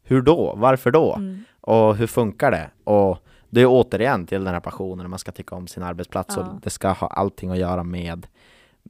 hur 0.03 0.23
då? 0.23 0.55
Varför 0.57 0.91
då? 0.91 1.15
Mm. 1.15 1.45
Och 1.61 1.97
hur 1.97 2.07
funkar 2.07 2.51
det? 2.51 2.71
Och 2.85 3.19
det 3.51 3.61
är 3.61 3.67
återigen 3.69 4.27
till 4.27 4.45
den 4.45 4.55
här 4.55 4.61
passionen, 4.61 5.11
man 5.11 5.19
ska 5.19 5.33
tycka 5.33 5.55
om 5.55 5.67
sin 5.67 5.83
arbetsplats 5.83 6.35
Ja. 6.37 6.43
och 6.43 6.61
det 6.61 6.71
ska 6.71 6.89
ha 6.93 7.07
allting 7.07 7.51
att 7.51 7.59
göra 7.59 7.83
med, 7.83 8.27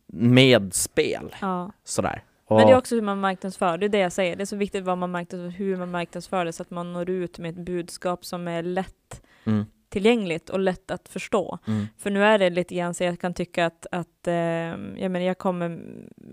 med 0.07 0.75
spel. 0.75 1.35
Ja. 1.41 1.73
Sådär. 1.85 2.23
Och, 2.47 2.57
Men 2.57 2.67
det 2.67 2.73
är 2.73 2.77
också 2.79 2.95
hur 2.95 3.03
man 3.03 3.21
marknadsför, 3.21 3.79
det 3.79 3.87
är 3.87 3.89
det 3.89 3.99
jag 3.99 4.13
säger. 4.13 4.37
Det 4.37 4.43
är 4.43 4.47
så 4.47 4.57
viktigt 4.57 4.85
vad 4.85 4.99
man 4.99 5.11
marknadsför, 5.11 5.49
hur 5.49 5.77
man 5.77 5.91
marknadsför 5.91 6.45
det 6.45 6.53
så 6.53 6.63
att 6.63 6.71
man 6.71 6.93
når 6.93 7.11
ut 7.11 7.39
med 7.39 7.51
ett 7.51 7.65
budskap 7.67 8.25
som 8.25 8.49
är 8.49 8.63
lätt 8.63 9.23
mm, 9.45 9.65
tillgängligt 9.89 10.51
och 10.51 10.59
lätt 10.59 10.91
att 10.91 11.09
förstå. 11.09 11.59
mm, 11.67 11.87
För 11.99 12.11
nu 12.11 12.25
är 12.25 12.39
det 12.39 12.51
lite 12.51 12.75
grann 12.75 12.95
så 12.95 13.05
jag 13.05 13.21
kan 13.21 13.35
tycka 13.35 13.67
att, 13.67 13.87
att 13.93 14.27
eh, 14.27 14.35
jag, 14.35 15.11
menar, 15.11 15.21
jag 15.21 15.39
kommer 15.39 15.81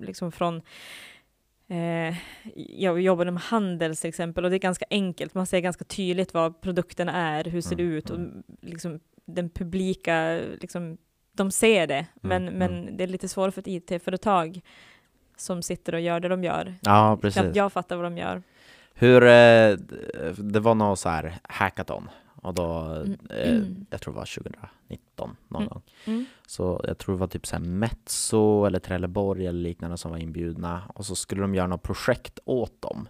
liksom 0.02 0.32
från 0.32 0.62
eh, 1.68 2.16
jag 2.56 3.02
jobbar 3.02 3.24
inom 3.26 3.38
handel 3.38 3.96
till 3.96 4.10
exempel 4.10 4.44
och 4.44 4.50
det 4.50 4.58
är 4.58 4.60
ganska 4.60 4.86
enkelt. 4.90 5.34
Man 5.34 5.46
ser 5.46 5.60
ganska 5.60 5.86
tydligt 5.86 6.34
vad 6.34 6.62
produkterna 6.62 7.12
är, 7.12 7.44
hur 7.44 7.62
ser 7.62 7.76
det 7.76 7.84
Mm, 7.84 7.96
ut 7.98 8.10
och 8.10 8.20
liksom 8.62 9.00
den 9.26 9.50
publika, 9.50 10.40
liksom, 10.62 10.98
de 11.34 11.52
ser 11.52 11.88
det. 11.88 12.06
Men, 12.22 12.48
Mm, 12.48 12.60
men 12.60 12.98
det 12.98 13.04
är 13.04 13.08
lite 13.08 13.28
svårare 13.28 13.52
för 13.52 13.62
ett 13.62 13.68
IT-företag 13.68 14.62
som 15.38 15.62
sitter 15.62 15.94
och 15.96 16.02
gör 16.02 16.20
det 16.20 16.28
de 16.28 16.44
gör. 16.44 16.76
ja, 16.82 17.18
Knappt 17.20 17.22
precis. 17.22 17.56
jag 17.56 17.74
fattar 17.74 17.96
vad 17.96 18.06
de 18.06 18.18
gör. 18.18 18.44
Hur, 18.94 19.24
eh, 19.24 19.76
det 20.38 20.60
var 20.60 20.76
någon 20.76 20.98
så 20.98 21.10
här 21.10 21.36
hackathon 21.44 22.10
och 22.42 22.54
då, 22.54 22.72
Mm. 22.80 23.18
eh, 23.30 23.50
Mm. 23.56 23.86
jag 23.90 24.02
tror 24.02 24.14
det 24.14 24.18
var 24.20 24.26
2019 24.26 25.36
någon 25.48 25.62
Mm. 25.62 25.70
gång. 25.70 25.82
Mm. 26.06 26.26
Så 26.48 26.82
jag 26.84 26.98
tror 26.98 27.16
det 27.16 27.20
var 27.20 27.28
typ 27.28 27.48
så 27.48 27.56
här 27.56 27.64
Metso 27.64 28.66
eller 28.66 28.80
Trelleborg 28.80 29.48
eller 29.48 29.60
liknande 29.60 29.98
som 29.98 30.12
var 30.12 30.18
inbjudna 30.18 30.84
och 30.96 31.06
så 31.06 31.16
skulle 31.16 31.42
de 31.42 31.56
göra 31.56 31.68
något 31.68 31.84
projekt 31.84 32.40
åt 32.46 32.82
dem. 32.82 33.10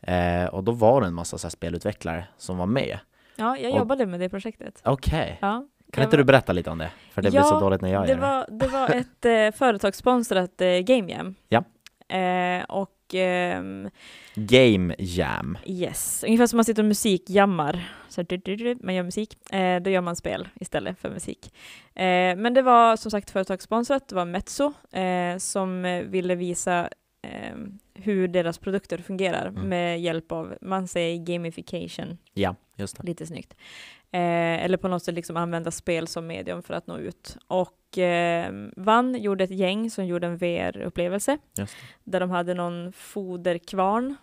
Eh, 0.00 0.44
och 0.46 0.64
då 0.64 0.72
var 0.72 1.00
det 1.00 1.06
en 1.06 1.14
massa 1.14 1.38
så 1.38 1.50
spelutvecklare 1.50 2.26
som 2.36 2.56
var 2.58 2.66
med. 2.66 2.98
Ja, 3.36 3.58
jag 3.58 3.72
Och- 3.72 3.78
jobade 3.78 4.06
med 4.06 4.20
det 4.20 4.28
projektet. 4.28 4.80
Okej, 4.84 5.38
Ja. 5.42 5.66
Kan 5.94 6.04
inte 6.04 6.16
du 6.16 6.24
berätta 6.24 6.52
lite 6.52 6.70
om 6.70 6.78
det? 6.78 6.90
För 7.12 7.22
det 7.22 7.30
blir 7.30 7.40
Ja, 7.40 7.44
så 7.44 7.60
dåligt 7.60 7.80
när 7.80 7.92
jag 7.92 8.02
det 8.02 8.08
gör 8.08 8.14
det. 8.16 8.20
var, 8.20 8.46
det 8.50 8.66
var 8.66 8.88
ett 8.90 9.24
eh, 9.54 9.58
företagssponsrat 9.58 10.60
eh, 10.60 10.68
Game 10.78 11.12
Jam. 11.12 11.34
Ja. 11.48 11.64
Eh, 12.16 12.64
och 12.64 12.90
ehm, 13.14 13.90
Game 14.34 14.94
Jam. 14.98 15.58
yes, 15.66 16.24
ungefär 16.26 16.46
som 16.46 16.56
man 16.56 16.64
sitter 16.64 16.82
och 16.82 16.88
musikjammar. 16.88 17.88
Så 18.08 18.22
du, 18.22 18.36
du, 18.36 18.56
du, 18.56 18.76
man 18.80 18.94
gör 18.94 19.02
musik. 19.02 19.52
Eh, 19.54 19.80
då 19.82 19.90
gör 19.90 20.00
man 20.00 20.16
spel 20.16 20.48
istället 20.60 20.98
för 20.98 21.10
musik. 21.10 21.52
Eh, 21.94 22.36
men 22.36 22.54
det 22.54 22.62
var 22.62 22.96
som 22.96 23.10
sagt 23.10 23.30
företagssponsrat. 23.30 24.08
Det 24.08 24.14
var 24.14 24.24
Metso 24.24 24.72
eh, 24.92 25.38
som 25.38 25.84
eh, 25.84 26.02
ville 26.02 26.34
visa 26.34 26.88
eh, 27.22 27.54
hur 28.04 28.28
deras 28.28 28.58
produkter 28.58 28.98
fungerar 28.98 29.46
Mm. 29.46 29.68
med 29.68 30.00
hjälp 30.00 30.32
av, 30.32 30.54
man 30.60 30.88
säger 30.88 31.18
gamification 31.24 32.18
Ja, 32.34 32.56
just 32.76 32.96
det. 32.96 33.02
lite 33.06 33.26
snyggt. 33.26 33.54
Eh, 34.10 34.64
eller 34.64 34.76
på 34.76 34.88
något 34.88 35.02
sätt 35.04 35.14
liksom 35.14 35.36
använda 35.36 35.70
spel 35.70 36.06
som 36.08 36.26
medium 36.26 36.62
för 36.62 36.74
att 36.74 36.86
nå 36.86 36.98
ut. 36.98 37.36
Och 37.46 37.98
eh, 37.98 38.52
Vann 38.76 39.14
gjorde 39.22 39.44
ett 39.44 39.50
gäng 39.50 39.90
som 39.90 40.06
gjorde 40.06 40.26
en 40.26 40.36
VR-upplevelse 40.36 41.38
där 42.04 42.20
de 42.20 42.30
hade 42.30 42.54
någon 42.54 42.92
foderkvarn, 42.92 44.14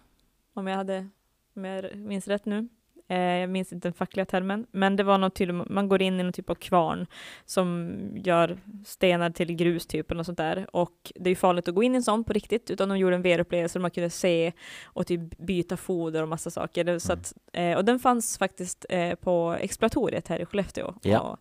om 0.54 0.68
jag, 0.68 0.76
hade, 0.78 1.08
om 1.56 1.66
jag 1.66 1.96
minns 1.96 2.28
rätt 2.28 2.46
nu. 2.46 2.68
Eh, 3.12 3.18
jag 3.40 3.50
minns 3.50 3.74
inte 3.74 3.88
den 3.88 3.94
fackliga 3.94 4.26
termen, 4.26 4.68
men 4.72 4.96
det 4.96 5.04
var 5.04 5.18
något 5.18 5.36
tydligt, 5.36 5.70
man 5.70 5.90
går 5.90 6.02
in 6.02 6.20
i 6.20 6.24
någon 6.24 6.34
typ 6.34 6.50
av 6.50 6.56
kvarn 6.56 7.08
som 7.46 7.98
gör 8.16 8.58
stenar 8.86 9.30
till 9.30 9.56
grus 9.56 9.86
typ, 9.88 10.10
något 10.10 10.26
sånt 10.26 10.38
där. 10.38 10.68
Och 10.74 11.12
det 11.16 11.28
är 11.28 11.32
ju 11.32 11.36
farligt 11.36 11.68
att 11.68 11.76
gå 11.76 11.84
in 11.84 11.94
i 11.94 11.96
en 11.96 12.04
sån 12.04 12.24
på 12.24 12.34
riktigt, 12.34 12.72
utan 12.72 12.90
de 12.90 12.98
gjorde 12.98 13.16
en 13.16 13.22
VR-upplevelse 13.22 13.80
där 13.80 13.82
man 13.82 13.92
kunde 13.92 14.10
se 14.10 14.52
och 14.84 15.08
typ 15.08 15.38
byta 15.38 15.78
foder 15.78 16.22
och 16.22 16.28
massa 16.30 16.50
saker. 16.50 17.00
Så 17.00 17.12
Mm. 17.12 17.22
att, 17.22 17.34
eh, 17.54 17.78
och 17.78 17.86
den 17.86 18.00
fanns 18.00 18.38
faktiskt 18.38 18.86
eh, 18.90 19.16
på 19.16 19.58
Exploratoriet 19.60 20.28
här 20.28 20.40
i 20.40 20.46
Skellefteå. 20.46 20.94
Ja. 21.02 21.20
Och, 21.20 21.40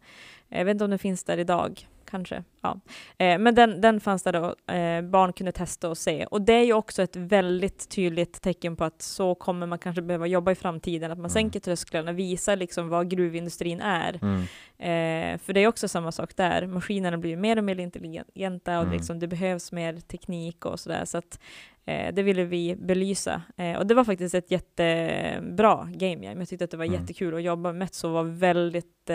jag 0.48 0.64
vet 0.64 0.72
inte 0.74 0.84
om 0.84 0.90
den 0.90 0.98
finns 0.98 1.24
där 1.24 1.38
idag, 1.38 1.86
kanske. 2.10 2.44
Ja. 2.60 2.80
Eh, 3.18 3.38
men 3.38 3.54
den, 3.54 3.80
den 3.80 4.00
fanns 4.00 4.22
där 4.22 4.32
då, 4.32 4.72
eh, 4.74 5.02
barn 5.02 5.32
kunde 5.32 5.52
testa 5.52 5.88
och 5.88 5.98
se. 5.98 6.26
Och 6.26 6.42
det 6.42 6.52
är 6.52 6.64
ju 6.64 6.72
också 6.72 7.02
ett 7.02 7.16
väldigt 7.16 7.88
tydligt 7.90 8.42
tecken 8.42 8.76
på 8.76 8.84
att 8.84 9.02
så 9.02 9.34
kommer 9.34 9.66
man 9.66 9.78
kanske 9.78 10.02
behöva 10.02 10.26
jobba 10.26 10.50
i 10.52 10.54
framtiden, 10.54 11.10
att 11.12 11.18
man 11.18 11.20
Mm. 11.24 11.30
sänker 11.30 11.60
trösklarna, 11.60 12.12
visar 12.12 12.56
liksom 12.56 12.88
vad 12.88 13.10
gruvindustrin 13.10 13.80
är. 13.80 14.18
Mm. 14.22 14.40
Eh, 14.78 15.38
för 15.38 15.52
det 15.52 15.60
är 15.60 15.66
också 15.68 15.88
samma 15.88 16.12
sak 16.12 16.36
där, 16.36 16.66
maskinerna 16.66 17.18
blir 17.18 17.36
mer 17.36 17.56
och 17.56 17.64
mer 17.64 17.80
intelligenta 17.80 18.76
och 18.78 18.84
Mm. 18.84 18.96
liksom, 18.96 19.18
det 19.18 19.26
behövs 19.28 19.72
mer 19.72 19.96
teknik 20.00 20.64
och 20.66 20.80
sådär. 20.80 21.04
Så 21.04 21.18
att 21.18 21.40
eh, 21.84 22.14
det 22.14 22.22
ville 22.22 22.44
vi 22.44 22.76
belysa. 22.76 23.42
Eh, 23.56 23.76
och 23.78 23.86
det 23.86 23.94
var 23.94 24.04
faktiskt 24.04 24.34
ett 24.34 24.50
jättebra 24.50 25.88
game 25.94 26.26
jam. 26.26 26.38
Jag 26.38 26.48
tyckte 26.48 26.64
att 26.64 26.70
det 26.70 26.76
var 26.76 26.84
Mm. 26.84 27.00
jättekul 27.00 27.34
att 27.34 27.42
jobba 27.42 27.72
med. 27.72 27.78
Metso 27.78 28.08
var 28.08 28.22
väldigt 28.24 29.10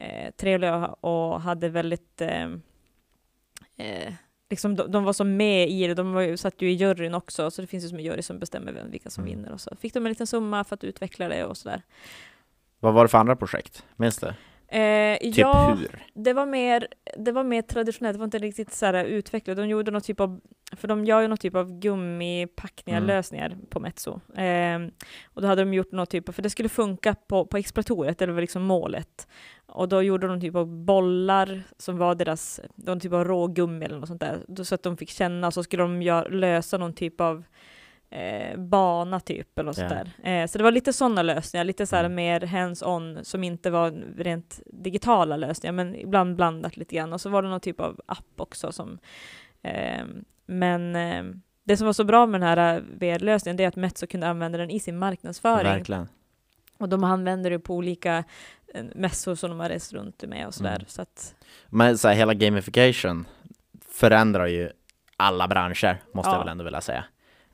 eh, 0.00 0.30
trevliga 0.36 0.86
och 0.86 1.40
hade 1.40 1.68
väldigt 1.68 2.20
eh, 2.20 2.48
eh, 3.76 4.12
liksom, 4.50 4.76
de, 4.76 4.90
de 4.90 5.04
var 5.04 5.12
så 5.12 5.24
med 5.24 5.68
i 5.70 5.86
det, 5.86 5.94
de 5.94 6.12
var 6.12 6.20
ju, 6.20 6.36
satt 6.36 6.62
ju 6.62 6.70
i 6.70 6.74
juryn 6.74 7.14
också, 7.14 7.50
så 7.50 7.60
det 7.62 7.66
finns 7.66 7.84
ju 7.84 7.88
som 7.88 7.98
en 7.98 8.04
jury 8.04 8.22
som 8.22 8.38
bestämmer 8.38 8.72
vem, 8.72 8.90
vilka 8.90 9.10
som 9.10 9.24
Mm. 9.24 9.36
vinner 9.36 9.52
och 9.52 9.60
så. 9.60 9.76
Fick 9.80 9.94
de 9.94 10.06
en 10.06 10.12
liten 10.12 10.26
summa 10.26 10.64
för 10.64 10.74
att 10.74 10.84
utveckla 10.84 11.28
det 11.28 11.44
och 11.44 11.56
sådär. 11.56 11.82
Vad 12.80 12.94
var 12.94 13.04
det 13.04 13.08
för 13.08 13.18
andra 13.18 13.36
projekt? 13.36 13.84
Minns 13.96 14.18
du? 14.18 14.32
Eh, 14.70 15.18
Typ 15.18 15.36
ja, 15.38 15.74
hur? 15.80 16.04
det 16.14 16.32
var, 16.32 16.46
mer, 16.46 16.88
det 17.16 17.32
var 17.32 17.44
mer 17.44 17.62
traditionellt, 17.62 18.14
det 18.14 18.18
var 18.18 18.24
inte 18.24 18.38
riktigt 18.38 18.72
så 18.72 18.86
här 18.86 19.04
utvecklat. 19.04 19.56
De 19.56 19.68
gjorde 19.68 19.90
någon 19.90 20.00
typ 20.00 20.20
av, 20.20 20.40
för 20.76 20.88
de 20.88 21.04
gör 21.04 21.20
ju 21.20 21.28
någon 21.28 21.38
typ 21.38 21.54
av 21.54 21.78
gummipackningar, 21.78 22.98
Mm. 22.98 23.08
lösningar 23.08 23.56
på 23.70 23.80
Mezzo. 23.80 24.20
Eh, 24.36 24.78
och 25.24 25.42
då 25.42 25.48
hade 25.48 25.62
de 25.62 25.74
gjort 25.74 25.92
någon 25.92 26.06
typ 26.06 26.28
av, 26.28 26.32
för 26.32 26.42
det 26.42 26.50
skulle 26.50 26.68
funka 26.68 27.14
på, 27.14 27.46
på 27.46 27.56
exploratoriet, 27.56 28.18
det 28.18 28.26
var 28.26 28.40
liksom 28.40 28.62
målet. 28.62 29.28
Och 29.66 29.88
då 29.88 30.02
gjorde 30.02 30.26
de 30.26 30.40
typ 30.40 30.54
av 30.54 30.66
bollar 30.84 31.62
som 31.78 31.98
var 31.98 32.14
deras, 32.14 32.60
någon 32.74 33.00
typ 33.00 33.12
av 33.12 33.24
rågummi 33.24 33.84
eller 33.84 33.98
något 33.98 34.08
sånt 34.08 34.20
där, 34.20 34.64
så 34.64 34.74
att 34.74 34.82
de 34.82 34.96
fick 34.96 35.10
känna, 35.10 35.50
så 35.50 35.62
skulle 35.62 35.82
de 35.82 36.02
gör, 36.02 36.30
lösa 36.30 36.78
någon 36.78 36.94
typ 36.94 37.20
av 37.20 37.44
eh, 38.10 38.58
bana 38.58 39.20
typ 39.20 39.58
eller 39.58 39.66
något 39.66 39.76
sånt 39.76 39.92
Ja. 39.92 40.04
där. 40.22 40.42
Eh, 40.42 40.46
så 40.46 40.58
det 40.58 40.64
var 40.64 40.70
lite 40.72 40.92
sådana 40.92 41.22
lösningar, 41.22 41.64
lite 41.64 41.86
så 41.86 41.96
här 41.96 42.04
Mm. 42.04 42.14
mer 42.14 42.40
hands-on 42.40 43.24
som 43.24 43.44
inte 43.44 43.70
var 43.70 43.90
rent 44.16 44.60
digitala 44.66 45.36
lösningar, 45.36 45.72
men 45.72 45.94
ibland 45.94 46.36
blandat 46.36 46.76
lite 46.76 46.94
grann. 46.94 47.12
Och 47.12 47.20
så 47.20 47.28
var 47.30 47.42
det 47.42 47.48
någon 47.48 47.60
typ 47.60 47.80
av 47.80 48.00
app 48.06 48.34
också 48.40 48.72
som 48.72 48.98
eh, 49.62 50.04
men 50.46 50.96
eh, 50.96 51.24
det 51.64 51.76
som 51.76 51.86
var 51.86 51.92
så 51.92 52.04
bra 52.04 52.26
med 52.26 52.40
den 52.40 52.48
här 52.48 52.76
eh, 52.76 52.82
VR-lösningen 53.00 53.56
det 53.56 53.64
är 53.64 53.68
att 53.68 53.76
Mezzo 53.76 54.06
kunde 54.06 54.28
använda 54.28 54.58
den 54.58 54.70
i 54.70 54.80
sin 54.80 54.98
marknadsföring. 54.98 55.72
Verkligen. 55.72 56.08
Och 56.78 56.88
de 56.88 57.04
använder 57.04 57.50
det 57.50 57.58
på 57.58 57.74
olika 57.74 58.24
eh, 58.74 58.84
mässor 58.94 59.34
som 59.34 59.50
de 59.50 59.60
har 59.60 59.68
rest 59.68 59.92
runt 59.92 60.22
med 60.22 60.46
och 60.46 60.54
sådär. 60.54 60.74
Mm. 60.74 60.84
Så 60.86 61.02
att, 61.02 61.34
Men 61.68 61.98
så 61.98 62.08
här, 62.08 62.14
hela 62.14 62.34
gamification 62.34 63.26
förändrar 63.88 64.46
ju 64.46 64.70
alla 65.16 65.48
branscher, 65.48 66.02
måste 66.14 66.30
Ja. 66.30 66.34
jag 66.34 66.38
väl 66.38 66.48
ändå 66.48 66.64
vilja 66.64 66.80
säga. 66.80 67.04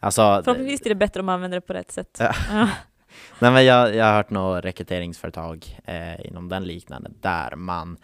Alltså, 0.01 0.43
förhoppningsvis 0.45 0.81
är 0.81 0.89
det 0.89 0.95
bättre 0.95 1.21
om 1.21 1.27
man 1.27 1.35
använder 1.35 1.57
det 1.57 1.67
på 1.67 1.73
rätt 1.73 1.91
sätt. 1.91 2.17
Ja. 2.21 2.33
Ja. 2.53 2.69
Nej, 3.39 3.51
men 3.51 3.65
jag, 3.65 3.95
jag 3.95 4.05
har 4.05 4.13
hört 4.13 4.31
några 4.31 4.61
rekryteringsföretag 4.61 5.81
eh, 5.85 6.27
inom 6.27 6.49
den 6.49 6.65
liknande 6.65 7.11
där 7.21 7.57
man 7.57 7.97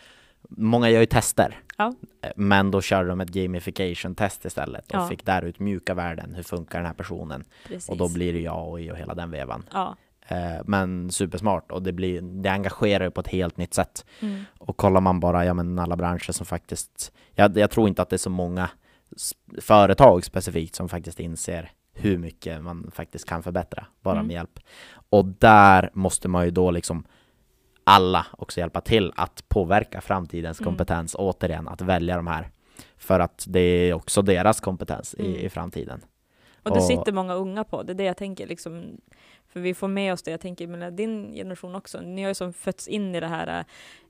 Många 0.56 0.90
gör 0.90 1.00
ju 1.00 1.06
tester, 1.06 1.60
Ja. 1.76 1.94
Eh, 2.22 2.30
men 2.36 2.70
då 2.70 2.80
kör 2.80 3.04
de 3.04 3.20
ett 3.20 3.28
gamification-test 3.28 4.44
istället 4.44 4.84
och 4.86 4.94
Ja. 4.94 5.08
fick 5.08 5.24
där 5.26 5.42
ut 5.42 5.58
mjuka 5.58 5.94
värden, 5.94 6.34
hur 6.34 6.42
funkar 6.42 6.78
den 6.78 6.86
här 6.86 6.94
personen? 6.94 7.44
Precis. 7.66 7.88
Och 7.88 7.96
då 7.96 8.08
blir 8.08 8.32
det 8.32 8.38
ju 8.38 8.48
AI 8.50 8.90
och 8.90 8.96
hela 8.96 9.14
den 9.14 9.30
vevan. 9.30 9.64
Ja. 9.72 9.96
Eh, 10.28 10.60
men 10.64 11.10
supersmart 11.10 11.72
och 11.72 11.82
det, 11.82 11.92
blir, 11.92 12.20
det 12.22 12.50
engagerar 12.50 13.04
ju 13.04 13.10
på 13.10 13.20
ett 13.20 13.28
helt 13.28 13.56
nytt 13.56 13.74
sätt. 13.74 14.04
Mm. 14.20 14.44
Och 14.58 14.76
kollar 14.76 15.00
man 15.00 15.20
bara, 15.20 15.44
ja 15.44 15.54
men 15.54 15.78
alla 15.78 15.96
branscher 15.96 16.32
som 16.32 16.46
faktiskt, 16.46 17.12
jag, 17.34 17.58
jag 17.58 17.70
tror 17.70 17.88
inte 17.88 18.02
att 18.02 18.08
det 18.08 18.16
är 18.16 18.18
så 18.18 18.30
många 18.30 18.70
företag 19.60 20.24
specifikt 20.24 20.74
som 20.74 20.88
faktiskt 20.88 21.20
inser 21.20 21.70
hur 21.92 22.18
mycket 22.18 22.62
man 22.62 22.90
faktiskt 22.94 23.28
kan 23.28 23.42
förbättra, 23.42 23.86
bara 24.00 24.14
Mm. 24.14 24.26
med 24.26 24.34
hjälp. 24.34 24.58
Och 25.10 25.24
där 25.24 25.90
måste 25.94 26.28
man 26.28 26.44
ju 26.44 26.50
då 26.50 26.70
liksom 26.70 27.04
alla 27.84 28.26
också 28.38 28.60
hjälpa 28.60 28.80
till 28.80 29.12
att 29.16 29.48
påverka 29.48 30.00
framtidens 30.00 30.60
Mm. 30.60 30.66
kompetens, 30.70 31.16
återigen, 31.18 31.68
att 31.68 31.80
välja 31.80 32.16
de 32.16 32.26
här. 32.26 32.50
För 32.96 33.20
att 33.20 33.44
det 33.48 33.60
är 33.60 33.92
också 33.94 34.22
deras 34.22 34.60
kompetens 34.60 35.14
Mm. 35.18 35.30
i, 35.32 35.44
i 35.44 35.48
framtiden. 35.48 36.04
Och 36.62 36.70
det 36.70 36.76
Och- 36.76 36.84
sitter 36.84 37.12
många 37.12 37.34
unga 37.34 37.64
på, 37.64 37.82
det 37.82 37.92
är 37.92 37.94
det 37.94 38.04
jag 38.04 38.16
tänker 38.16 38.46
liksom, 38.46 39.00
för 39.48 39.60
vi 39.60 39.74
får 39.74 39.88
med 39.88 40.12
oss 40.12 40.22
det, 40.22 40.30
jag 40.30 40.40
tänker, 40.40 40.66
men 40.66 40.96
din 40.96 41.32
generation 41.32 41.74
också, 41.74 42.00
ni 42.00 42.22
har 42.22 42.28
ju 42.28 42.34
som 42.34 42.52
fötts 42.52 42.88
in 42.88 43.14
i 43.14 43.20
det 43.20 43.26
här 43.26 43.64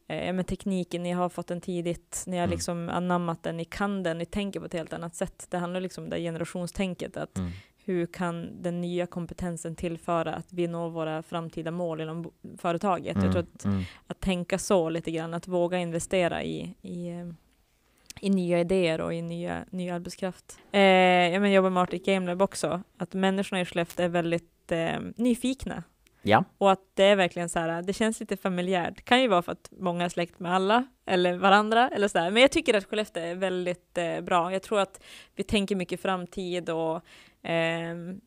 eh, 0.09 0.33
med 0.33 0.47
tekniken, 0.47 1.03
ni 1.03 1.11
har 1.13 1.29
fått 1.29 1.47
den 1.47 1.61
tidigt, 1.61 2.25
ni 2.27 2.37
har 2.37 2.45
Mm. 2.45 2.51
liksom 2.55 2.89
anammat 2.89 3.43
den, 3.43 3.57
ni 3.57 3.65
kan 3.65 4.03
den, 4.03 4.19
ni 4.19 4.27
tänker 4.27 4.61
på 4.61 4.67
ett 4.67 4.73
helt 4.73 4.93
annat 4.93 5.15
sätt. 5.15 5.47
Det 5.51 5.59
handlar 5.59 5.81
liksom 5.81 6.05
om 6.05 6.11
det 6.11 6.19
generationstänket, 6.21 7.17
att 7.17 7.39
Mm. 7.39 7.51
Hur 7.85 8.07
kan 8.07 8.63
den 8.63 8.81
nya 8.81 9.07
kompetensen 9.07 9.77
tillföra 9.77 10.35
att 10.35 10.53
vi 10.53 10.67
når 10.67 10.91
våra 10.91 11.23
framtida 11.23 11.71
mål 11.71 12.01
inom 12.01 12.31
företaget? 12.59 13.17
Jag 13.23 13.33
tror 13.33 13.43
att, 13.43 13.65
mm. 13.65 13.83
att 14.07 14.21
tänka 14.21 14.59
så 14.59 14.89
lite 14.89 15.11
grann, 15.11 15.35
att 15.35 15.49
våga 15.49 15.79
investera 15.79 16.43
i, 16.43 16.75
i, 16.83 17.09
eh, 17.09 17.27
i 18.21 18.31
nya 18.31 18.61
idéer 18.61 19.01
och 19.01 19.15
i 19.15 19.23
nya, 19.23 19.65
ny 19.71 19.91
arbetskraft. 19.91 20.59
Eh, 20.73 20.81
jag 20.81 21.43
men, 21.43 21.53
jobbar 21.53 21.71
med 21.71 21.83
Arctic 21.83 22.05
Game 22.05 22.27
Lab 22.27 22.43
också, 22.43 22.83
att 22.97 23.15
människorna 23.15 23.61
i 23.61 23.65
Skellefteå 23.65 24.05
är 24.05 24.09
väldigt 24.09 24.73
eh, 24.73 25.01
nyfikna. 25.17 25.83
Ja, 26.23 26.45
Och 26.59 26.73
att 26.73 26.81
det 26.95 27.05
är 27.05 27.17
verkligen 27.17 27.49
så 27.49 27.59
här, 27.59 27.83
det 27.83 27.93
känns 27.93 28.21
lite 28.21 28.37
familjärt. 28.37 28.97
Det 28.97 29.03
kan 29.03 29.23
ju 29.23 29.29
vara 29.29 29.43
för 29.43 29.53
att 29.53 29.69
många 29.79 30.05
är 30.05 30.09
släkt 30.09 30.39
med 30.39 30.55
alla, 30.55 30.85
eller 31.07 31.37
varandra, 31.37 31.89
eller 31.89 32.09
så 32.09 32.19
där. 32.19 32.31
Men 32.31 32.43
jag 32.43 32.51
tycker 32.51 32.75
att 32.75 32.85
Skellefteå 32.85 33.23
är 33.23 33.35
väldigt 33.35 33.99
eh, 33.99 34.21
bra. 34.21 34.53
Jag 34.53 34.63
tror 34.63 34.81
att 34.81 35.03
vi 35.37 35.43
tänker 35.43 35.77
mycket 35.77 36.01
framtid 36.01 36.71
och 36.71 37.05
ehm, 37.43 38.21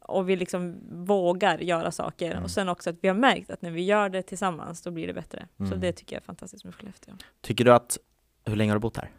och 0.00 0.28
vi 0.28 0.36
liksom 0.36 0.78
vågar 1.04 1.58
göra 1.58 1.90
saker. 1.90 2.30
Mm. 2.30 2.42
Och 2.44 2.50
sen 2.50 2.68
också 2.68 2.90
att 2.90 2.96
vi 3.00 3.08
har 3.08 3.14
märkt 3.14 3.50
att 3.50 3.62
när 3.62 3.70
vi 3.70 3.82
gör 3.84 4.08
det 4.08 4.22
tillsammans, 4.22 4.82
då 4.82 4.90
blir 4.90 5.06
det 5.06 5.12
bättre. 5.14 5.48
Så 5.56 5.64
Mm. 5.64 5.80
det 5.80 5.92
tycker 5.92 6.16
jag 6.16 6.20
är 6.20 6.24
fantastiskt 6.24 6.64
med 6.64 6.74
Skellefteå. 6.74 7.14
tycker 7.40 7.64
du 7.64 7.72
att, 7.72 7.98
hur 8.44 8.56
länge 8.56 8.70
har 8.70 8.76
du 8.76 8.80
bott 8.80 8.96
här? 8.96 9.10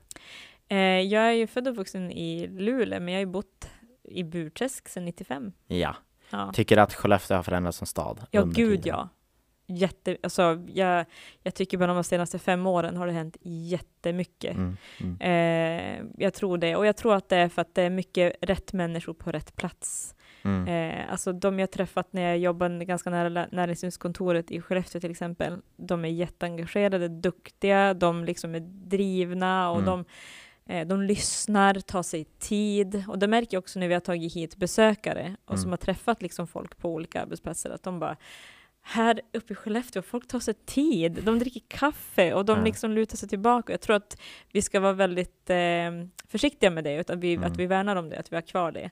Eh, 0.67 0.77
jag 1.01 1.23
är 1.23 1.31
ju 1.31 1.47
född 1.47 1.67
och 1.67 1.71
uppvuxen 1.71 2.11
i 2.11 2.47
Luleå, 2.47 2.99
men 2.99 3.07
jag 3.13 3.19
har 3.19 3.25
ju 3.25 3.31
bott 3.31 3.69
i 4.03 4.23
Burträsk 4.23 4.87
sedan 4.89 5.05
95. 5.05 5.51
Ja, 5.67 5.95
Ja, 6.31 6.51
tycker 6.53 6.75
du 6.75 6.81
att 6.81 6.93
Skellefteå 6.93 7.37
har 7.37 7.43
förändrats 7.43 7.77
som 7.77 7.87
stad? 7.87 8.25
ja 8.31 8.43
gud 8.43 8.55
tiden? 8.55 8.81
ja. 8.85 9.09
Jätte, 9.72 10.17
alltså, 10.24 10.61
jag, 10.74 11.05
jag 11.43 11.53
tycker 11.55 11.78
bara 11.78 11.93
de 11.93 12.03
senaste 12.03 12.39
fem 12.39 12.67
åren 12.67 12.97
har 12.97 13.07
det 13.07 13.13
hänt 13.13 13.38
jättemycket. 13.41 14.55
Mm, 14.55 14.78
mm. 14.99 15.17
Eh, 15.22 16.05
jag 16.17 16.34
tror 16.34 16.57
det, 16.57 16.76
och 16.76 16.86
jag 16.86 16.97
tror 16.97 17.15
att 17.15 17.30
det 17.30 17.36
är 17.38 17.49
för 17.49 17.61
att 17.61 17.76
det 17.76 17.82
är 17.82 17.89
mycket 17.89 18.36
rätt 18.41 18.74
människor 18.74 19.13
på 19.13 19.32
rätt 19.32 19.55
plats. 19.55 20.15
Mm. 20.43 20.67
Eh, 20.67 21.11
alltså 21.11 21.34
de 21.34 21.59
jag 21.59 21.72
träffat 21.72 22.13
när 22.13 22.22
jag 22.22 22.38
jobbade 22.38 22.86
ganska 22.86 23.09
nära 23.09 23.47
näringslivskontoret 23.51 24.51
i 24.51 24.61
Skellefteå 24.61 25.01
till 25.01 25.11
exempel, 25.11 25.57
de 25.78 26.05
är 26.05 26.09
jätteengagerade, 26.09 27.07
duktiga, 27.07 27.93
de 27.93 28.26
liksom 28.26 28.55
är 28.55 28.59
drivna 28.89 29.72
och 29.72 29.80
Mm. 29.82 29.86
de, 29.86 30.05
eh, 30.74 30.88
de 30.88 31.01
lyssnar, 31.01 31.74
tar 31.74 32.03
sig 32.03 32.24
tid. 32.26 33.03
Och 33.07 33.20
det 33.20 33.28
märker 33.28 33.55
jag 33.57 33.61
också 33.61 33.80
när 33.80 33.88
vi 33.88 33.93
har 33.93 34.01
tagit 34.01 34.36
hit 34.36 34.55
besökare 34.57 35.36
och 35.45 35.51
Mm. 35.53 35.61
som 35.61 35.72
har 35.72 35.78
träffat 35.78 36.22
liksom 36.22 36.47
folk 36.47 36.78
på 36.78 36.89
olika 36.93 37.22
arbetsplatser, 37.22 37.70
att 37.70 37.84
de 37.84 37.99
bara 37.99 38.17
här 38.82 39.21
uppe 39.34 39.53
i 39.53 39.55
Skellefteå, 39.55 40.01
folk 40.01 40.27
tar 40.27 40.39
sig 40.39 40.53
tid, 40.53 41.19
de 41.23 41.39
dricker 41.39 41.61
kaffe 41.67 42.34
och 42.34 42.45
de 42.45 42.57
Ja. 42.57 42.63
liksom 42.65 42.91
lutar 42.91 43.17
sig 43.17 43.30
tillbaka. 43.30 43.73
Jag 43.73 43.82
tror 43.82 43.95
att 43.95 44.17
vi 44.51 44.61
ska 44.61 44.80
vara 44.80 44.93
väldigt 44.93 45.49
eh, 45.49 45.91
försiktiga 46.27 46.69
med 46.69 46.84
det, 46.84 46.95
utan 46.95 47.19
vi, 47.19 47.34
Mm. 47.34 47.51
att 47.51 47.57
vi 47.57 47.65
värnar 47.65 47.95
om 47.95 48.09
det, 48.09 48.19
att 48.19 48.32
vi 48.32 48.36
har 48.36 48.41
kvar 48.41 48.71
det. 48.71 48.89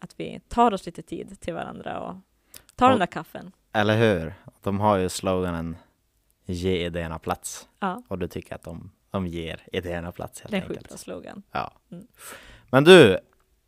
Att 0.00 0.14
vi 0.20 0.40
tar 0.48 0.74
oss 0.74 0.86
lite 0.86 1.02
tid 1.02 1.40
till 1.40 1.54
varandra 1.54 2.00
och 2.00 2.16
tar 2.76 2.86
den 2.86 2.92
Och- 2.92 2.98
där 2.98 3.06
kaffen. 3.06 3.52
Eller 3.72 3.96
hur? 3.98 4.34
De 4.62 4.80
har 4.80 4.96
ju 4.96 5.08
sloganen 5.08 5.76
Ge 6.46 6.86
idéerna 6.86 7.18
plats. 7.18 7.68
Ja, 7.80 8.02
Och 8.08 8.18
du 8.18 8.28
tycker 8.28 8.54
att 8.54 8.62
de, 8.62 8.90
de 9.10 9.26
ger 9.26 9.60
idéerna 9.72 10.12
plats 10.12 10.40
helt 10.40 10.50
det 10.50 10.56
är 10.56 10.62
en 10.62 10.68
sjukt 10.68 10.78
enkelt. 10.82 11.00
slogan. 11.00 11.42
Ja. 11.52 11.72
Mm. 11.92 12.06
Men 12.70 12.84
du, 12.84 13.18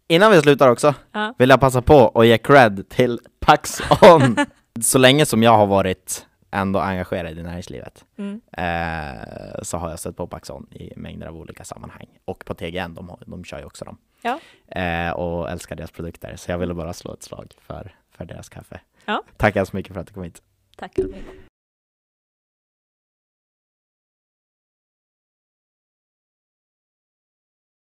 innan 0.08 0.30
vi 0.32 0.40
slutar 0.40 0.68
också 0.70 0.94
Ja. 1.12 1.34
vill 1.38 1.48
jag 1.50 1.60
passa 1.60 1.82
på 1.82 2.08
att 2.08 2.26
ge 2.26 2.38
cred 2.38 2.88
till 2.88 3.20
Pax 3.40 3.80
On. 4.02 4.36
Så 4.80 4.98
länge 4.98 5.26
som 5.26 5.42
jag 5.42 5.56
har 5.56 5.66
varit 5.66 6.26
ändå 6.50 6.78
engagerad 6.80 7.38
i 7.38 7.42
näringslivet 7.42 8.04
Mm. 8.16 8.40
eh, 8.52 9.62
så 9.62 9.76
har 9.78 9.90
jag 9.90 9.98
stött 9.98 10.16
på 10.16 10.26
Pax 10.26 10.50
On 10.50 10.66
i 10.72 10.92
mängder 10.96 11.26
av 11.26 11.36
olika 11.36 11.64
sammanhang. 11.64 12.06
Och 12.24 12.44
på 12.44 12.54
TGN, 12.54 12.94
de, 12.94 13.16
de 13.26 13.44
kör 13.44 13.58
ju 13.58 13.64
också 13.64 13.84
dem. 13.84 13.98
Ja. 14.22 14.38
Eh, 14.80 15.10
och 15.12 15.50
älskar 15.50 15.76
deras 15.76 15.90
produkter. 15.90 16.36
Så 16.36 16.50
jag 16.50 16.58
ville 16.58 16.74
bara 16.74 16.92
slå 16.92 17.12
ett 17.12 17.22
slag 17.22 17.52
för, 17.60 17.94
för 18.10 18.24
deras 18.24 18.48
kaffe. 18.48 18.80
Ja. 19.04 19.22
Tackar 19.36 19.64
så 19.64 19.76
mycket 19.76 19.92
för 19.94 20.00
att 20.00 20.06
du 20.06 20.12
kom 20.14 20.22
hit. 20.22 20.42
Tack 20.76 20.98
Albin. 20.98 21.24